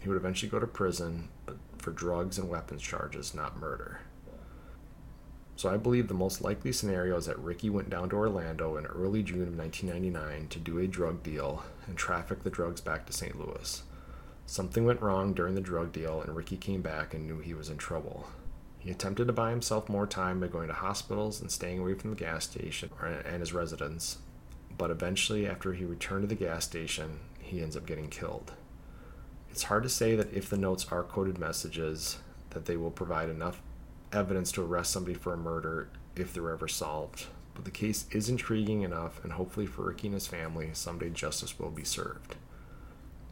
He 0.00 0.08
would 0.08 0.16
eventually 0.16 0.50
go 0.50 0.58
to 0.58 0.66
prison, 0.66 1.28
but 1.46 1.56
for 1.78 1.92
drugs 1.92 2.38
and 2.38 2.48
weapons 2.48 2.82
charges, 2.82 3.34
not 3.34 3.60
murder. 3.60 4.00
So 5.56 5.68
I 5.68 5.76
believe 5.76 6.08
the 6.08 6.14
most 6.14 6.40
likely 6.40 6.72
scenario 6.72 7.18
is 7.18 7.26
that 7.26 7.38
Ricky 7.38 7.68
went 7.68 7.90
down 7.90 8.08
to 8.08 8.16
Orlando 8.16 8.78
in 8.78 8.86
early 8.86 9.22
June 9.22 9.42
of 9.42 9.58
1999 9.58 10.48
to 10.48 10.58
do 10.58 10.78
a 10.78 10.86
drug 10.86 11.22
deal 11.22 11.62
and 11.86 11.98
traffic 11.98 12.42
the 12.42 12.50
drugs 12.50 12.80
back 12.80 13.04
to 13.06 13.12
St. 13.12 13.38
Louis. 13.38 13.82
Something 14.46 14.86
went 14.86 15.02
wrong 15.02 15.34
during 15.34 15.54
the 15.54 15.60
drug 15.60 15.92
deal, 15.92 16.22
and 16.22 16.34
Ricky 16.34 16.56
came 16.56 16.80
back 16.80 17.12
and 17.12 17.26
knew 17.26 17.38
he 17.40 17.52
was 17.52 17.68
in 17.68 17.76
trouble. 17.76 18.30
He 18.78 18.90
attempted 18.90 19.26
to 19.26 19.34
buy 19.34 19.50
himself 19.50 19.90
more 19.90 20.06
time 20.06 20.40
by 20.40 20.48
going 20.48 20.68
to 20.68 20.74
hospitals 20.74 21.42
and 21.42 21.50
staying 21.50 21.78
away 21.78 21.92
from 21.92 22.10
the 22.10 22.16
gas 22.16 22.44
station 22.44 22.88
and 23.02 23.40
his 23.40 23.52
residence, 23.52 24.16
but 24.78 24.90
eventually, 24.90 25.46
after 25.46 25.74
he 25.74 25.84
returned 25.84 26.22
to 26.22 26.26
the 26.26 26.42
gas 26.42 26.64
station, 26.64 27.20
he 27.38 27.60
ends 27.60 27.76
up 27.76 27.84
getting 27.84 28.08
killed. 28.08 28.52
It's 29.50 29.64
hard 29.64 29.82
to 29.82 29.88
say 29.88 30.14
that 30.14 30.32
if 30.32 30.48
the 30.48 30.56
notes 30.56 30.86
are 30.90 31.02
coded 31.02 31.38
messages, 31.38 32.18
that 32.50 32.66
they 32.66 32.76
will 32.76 32.90
provide 32.90 33.28
enough 33.28 33.60
evidence 34.12 34.52
to 34.52 34.62
arrest 34.62 34.92
somebody 34.92 35.14
for 35.14 35.32
a 35.32 35.38
murder 35.38 35.88
if 36.16 36.32
they're 36.32 36.50
ever 36.50 36.68
solved. 36.68 37.26
But 37.54 37.64
the 37.64 37.70
case 37.70 38.06
is 38.12 38.28
intriguing 38.28 38.82
enough, 38.82 39.22
and 39.22 39.32
hopefully 39.32 39.66
for 39.66 39.82
Ricky 39.82 40.06
and 40.06 40.14
his 40.14 40.26
family, 40.26 40.70
someday 40.72 41.10
justice 41.10 41.58
will 41.58 41.70
be 41.70 41.84
served. 41.84 42.36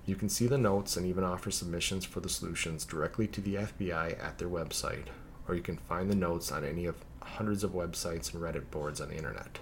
You 0.06 0.16
can 0.16 0.28
see 0.28 0.46
the 0.46 0.58
notes 0.58 0.96
and 0.96 1.06
even 1.06 1.22
offer 1.22 1.50
submissions 1.50 2.04
for 2.04 2.20
the 2.20 2.28
solutions 2.28 2.84
directly 2.84 3.26
to 3.28 3.40
the 3.40 3.56
FBI 3.56 4.22
at 4.22 4.38
their 4.38 4.48
website, 4.48 5.06
or 5.46 5.54
you 5.54 5.62
can 5.62 5.76
find 5.76 6.10
the 6.10 6.16
notes 6.16 6.50
on 6.50 6.64
any 6.64 6.86
of 6.86 7.04
hundreds 7.20 7.62
of 7.62 7.72
websites 7.72 8.32
and 8.32 8.42
Reddit 8.42 8.70
boards 8.70 9.00
on 9.00 9.08
the 9.08 9.16
internet. 9.16 9.58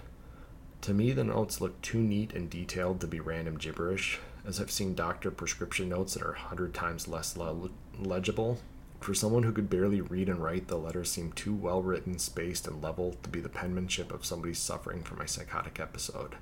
To 0.81 0.93
me, 0.93 1.11
the 1.11 1.23
notes 1.23 1.59
look 1.59 1.81
too 1.81 1.99
neat 1.99 2.33
and 2.33 2.49
detailed 2.49 3.01
to 3.01 3.07
be 3.07 3.19
random 3.19 3.57
gibberish, 3.57 4.19
as 4.47 4.61
I've 4.61 4.71
seen 4.71 4.95
doctor 4.95 5.29
prescription 5.29 5.89
notes 5.89 6.13
that 6.13 6.23
are 6.23 6.31
100 6.31 6.73
times 6.73 7.07
less 7.07 7.35
le- 7.35 7.69
legible. 7.99 8.59
For 9.01 9.13
someone 9.13 9.43
who 9.43 9.51
could 9.51 9.69
barely 9.69 9.99
read 9.99 10.29
and 10.29 10.41
write, 10.41 10.69
the 10.69 10.77
letters 10.77 11.11
seem 11.11 11.33
too 11.33 11.53
well 11.53 11.83
written, 11.83 12.17
spaced, 12.17 12.65
and 12.65 12.81
level 12.81 13.15
to 13.23 13.29
be 13.29 13.41
the 13.41 13.49
penmanship 13.49 14.11
of 14.11 14.25
somebody 14.25 14.53
suffering 14.53 15.03
from 15.03 15.19
a 15.19 15.27
psychotic 15.27 15.79
episode. 15.79 16.35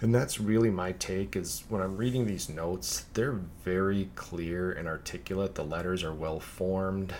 And 0.00 0.14
that's 0.14 0.38
really 0.38 0.70
my 0.70 0.92
take 0.92 1.34
is 1.34 1.64
when 1.68 1.82
I'm 1.82 1.96
reading 1.96 2.26
these 2.26 2.48
notes, 2.48 3.06
they're 3.14 3.40
very 3.64 4.10
clear 4.14 4.70
and 4.70 4.86
articulate. 4.86 5.56
The 5.56 5.64
letters 5.64 6.04
are 6.04 6.14
well 6.14 6.38
formed. 6.38 7.14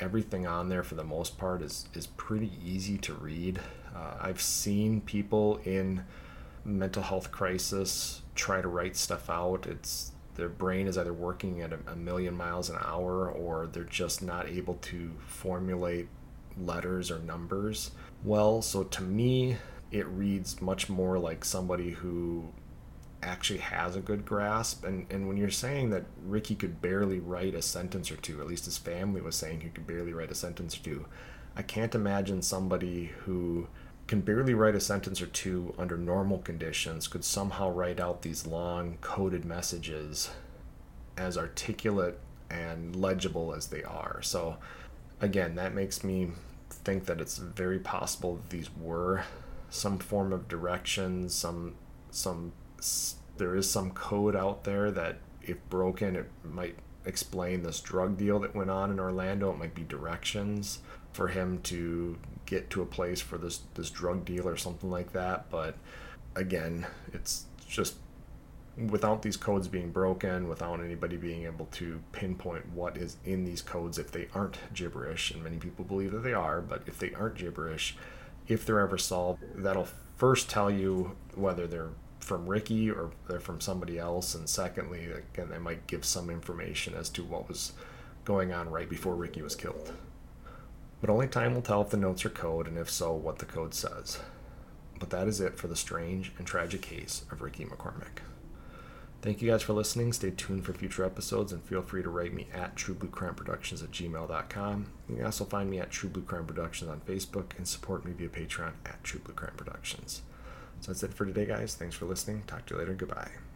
Everything 0.00 0.44
on 0.46 0.68
there 0.68 0.82
for 0.82 0.96
the 0.96 1.04
most 1.04 1.38
part 1.38 1.62
is 1.62 1.88
is 1.94 2.08
pretty 2.08 2.50
easy 2.64 2.98
to 2.98 3.14
read. 3.14 3.60
Uh, 3.94 4.14
I've 4.20 4.40
seen 4.40 5.02
people 5.02 5.60
in 5.64 6.04
mental 6.64 7.02
health 7.04 7.30
crisis 7.30 8.22
try 8.34 8.60
to 8.60 8.68
write 8.68 8.96
stuff 8.96 9.30
out. 9.30 9.66
It's 9.66 10.12
their 10.34 10.48
brain 10.48 10.86
is 10.86 10.98
either 10.98 11.12
working 11.12 11.60
at 11.62 11.72
a, 11.72 11.94
million 11.94 12.36
miles 12.36 12.68
an 12.68 12.76
hour 12.80 13.30
or 13.30 13.68
they're 13.68 13.84
just 13.84 14.20
not 14.20 14.48
able 14.48 14.74
to 14.74 15.12
formulate 15.26 16.08
letters 16.58 17.10
or 17.10 17.20
numbers 17.20 17.92
well. 18.24 18.60
So 18.60 18.82
to 18.82 19.02
me, 19.02 19.56
it 19.92 20.06
reads 20.06 20.60
much 20.60 20.88
more 20.88 21.18
like 21.18 21.44
somebody 21.44 21.90
who 21.90 22.52
actually 23.22 23.60
has 23.60 23.96
a 23.96 24.00
good 24.00 24.24
grasp. 24.24 24.84
And, 24.84 25.06
and 25.10 25.28
when 25.28 25.36
you're 25.36 25.50
saying 25.50 25.90
that 25.90 26.04
Ricky 26.24 26.54
could 26.56 26.82
barely 26.82 27.20
write 27.20 27.54
a 27.54 27.62
sentence 27.62 28.10
or 28.10 28.16
two, 28.16 28.40
at 28.40 28.46
least 28.46 28.64
his 28.64 28.78
family 28.78 29.20
was 29.20 29.36
saying 29.36 29.60
he 29.60 29.70
could 29.70 29.86
barely 29.86 30.12
write 30.12 30.30
a 30.30 30.34
sentence 30.34 30.76
or 30.76 30.82
two, 30.82 31.06
I 31.56 31.62
can't 31.62 31.94
imagine 31.94 32.42
somebody 32.42 33.12
who 33.24 33.68
can 34.06 34.20
barely 34.20 34.54
write 34.54 34.74
a 34.74 34.80
sentence 34.80 35.22
or 35.22 35.26
two 35.26 35.74
under 35.78 35.96
normal 35.96 36.38
conditions 36.38 37.08
could 37.08 37.24
somehow 37.24 37.70
write 37.70 37.98
out 37.98 38.22
these 38.22 38.46
long 38.46 38.98
coded 39.00 39.44
messages 39.44 40.30
as 41.16 41.38
articulate 41.38 42.18
and 42.50 42.94
legible 42.94 43.54
as 43.54 43.68
they 43.68 43.82
are. 43.82 44.20
So, 44.22 44.56
again, 45.20 45.54
that 45.54 45.74
makes 45.74 46.04
me 46.04 46.32
think 46.68 47.06
that 47.06 47.20
it's 47.20 47.38
very 47.38 47.78
possible 47.78 48.36
that 48.36 48.50
these 48.50 48.68
were 48.76 49.24
some 49.70 49.98
form 49.98 50.32
of 50.32 50.48
direction, 50.48 51.28
some 51.28 51.74
some 52.10 52.52
there 53.36 53.56
is 53.56 53.68
some 53.68 53.90
code 53.90 54.36
out 54.36 54.64
there 54.64 54.90
that 54.90 55.16
if 55.42 55.56
broken 55.68 56.14
it 56.14 56.30
might 56.44 56.76
explain 57.04 57.62
this 57.62 57.80
drug 57.80 58.16
deal 58.16 58.38
that 58.40 58.54
went 58.54 58.70
on 58.70 58.90
in 58.90 59.00
Orlando. 59.00 59.50
It 59.50 59.58
might 59.58 59.74
be 59.74 59.82
directions 59.82 60.80
for 61.12 61.28
him 61.28 61.60
to 61.62 62.18
get 62.46 62.70
to 62.70 62.82
a 62.82 62.86
place 62.86 63.20
for 63.20 63.38
this 63.38 63.60
this 63.74 63.90
drug 63.90 64.24
deal 64.24 64.48
or 64.48 64.56
something 64.56 64.90
like 64.90 65.12
that. 65.12 65.50
But 65.50 65.76
again, 66.36 66.86
it's 67.12 67.44
just 67.68 67.96
without 68.76 69.22
these 69.22 69.36
codes 69.36 69.68
being 69.68 69.90
broken, 69.90 70.48
without 70.48 70.80
anybody 70.80 71.16
being 71.16 71.44
able 71.44 71.66
to 71.66 72.00
pinpoint 72.12 72.68
what 72.72 72.96
is 72.96 73.16
in 73.24 73.44
these 73.44 73.62
codes 73.62 73.98
if 73.98 74.10
they 74.10 74.28
aren't 74.34 74.58
gibberish, 74.72 75.30
and 75.30 75.42
many 75.42 75.58
people 75.58 75.84
believe 75.84 76.12
that 76.12 76.22
they 76.22 76.32
are, 76.32 76.60
but 76.60 76.82
if 76.86 76.98
they 76.98 77.12
aren't 77.14 77.36
gibberish, 77.36 77.96
if 78.48 78.66
they're 78.66 78.80
ever 78.80 78.98
solved, 78.98 79.42
that'll 79.54 79.88
first 80.16 80.50
tell 80.50 80.70
you 80.70 81.16
whether 81.34 81.66
they're 81.66 81.90
from 82.18 82.46
Ricky 82.46 82.90
or 82.90 83.10
they're 83.28 83.38
from 83.38 83.60
somebody 83.60 83.98
else, 83.98 84.34
and 84.34 84.48
secondly, 84.48 85.06
again, 85.06 85.50
they 85.50 85.58
might 85.58 85.86
give 85.86 86.04
some 86.04 86.30
information 86.30 86.94
as 86.94 87.08
to 87.10 87.22
what 87.22 87.48
was 87.48 87.74
going 88.24 88.52
on 88.52 88.70
right 88.70 88.88
before 88.88 89.14
Ricky 89.14 89.42
was 89.42 89.54
killed. 89.54 89.92
But 91.04 91.12
only 91.12 91.28
time 91.28 91.54
will 91.54 91.60
tell 91.60 91.82
if 91.82 91.90
the 91.90 91.98
notes 91.98 92.24
are 92.24 92.30
code, 92.30 92.66
and 92.66 92.78
if 92.78 92.88
so, 92.88 93.12
what 93.12 93.38
the 93.38 93.44
code 93.44 93.74
says. 93.74 94.20
But 94.98 95.10
that 95.10 95.28
is 95.28 95.38
it 95.38 95.58
for 95.58 95.68
the 95.68 95.76
strange 95.76 96.32
and 96.38 96.46
tragic 96.46 96.80
case 96.80 97.26
of 97.30 97.42
Ricky 97.42 97.66
McCormick. 97.66 98.22
Thank 99.20 99.42
you 99.42 99.50
guys 99.50 99.62
for 99.62 99.74
listening. 99.74 100.14
Stay 100.14 100.30
tuned 100.30 100.64
for 100.64 100.72
future 100.72 101.04
episodes 101.04 101.52
and 101.52 101.62
feel 101.62 101.82
free 101.82 102.02
to 102.02 102.08
write 102.08 102.32
me 102.32 102.46
at 102.54 102.74
truebluecrimeproductions 102.76 103.84
at 103.84 103.90
gmail.com. 103.90 104.86
You 105.10 105.16
can 105.16 105.26
also 105.26 105.44
find 105.44 105.68
me 105.68 105.78
at 105.78 105.90
True 105.90 106.08
Blue 106.08 106.22
Crime 106.22 106.46
Productions 106.46 106.90
on 106.90 107.02
Facebook 107.02 107.54
and 107.58 107.68
support 107.68 108.06
me 108.06 108.12
via 108.12 108.30
Patreon 108.30 108.72
at 108.86 109.04
True 109.04 109.20
Blue 109.20 109.34
Crime 109.34 109.52
Productions. 109.58 110.22
So 110.80 110.90
that's 110.90 111.02
it 111.02 111.12
for 111.12 111.26
today, 111.26 111.44
guys. 111.44 111.74
Thanks 111.74 111.96
for 111.96 112.06
listening. 112.06 112.44
Talk 112.46 112.64
to 112.64 112.76
you 112.76 112.80
later. 112.80 112.94
Goodbye. 112.94 113.30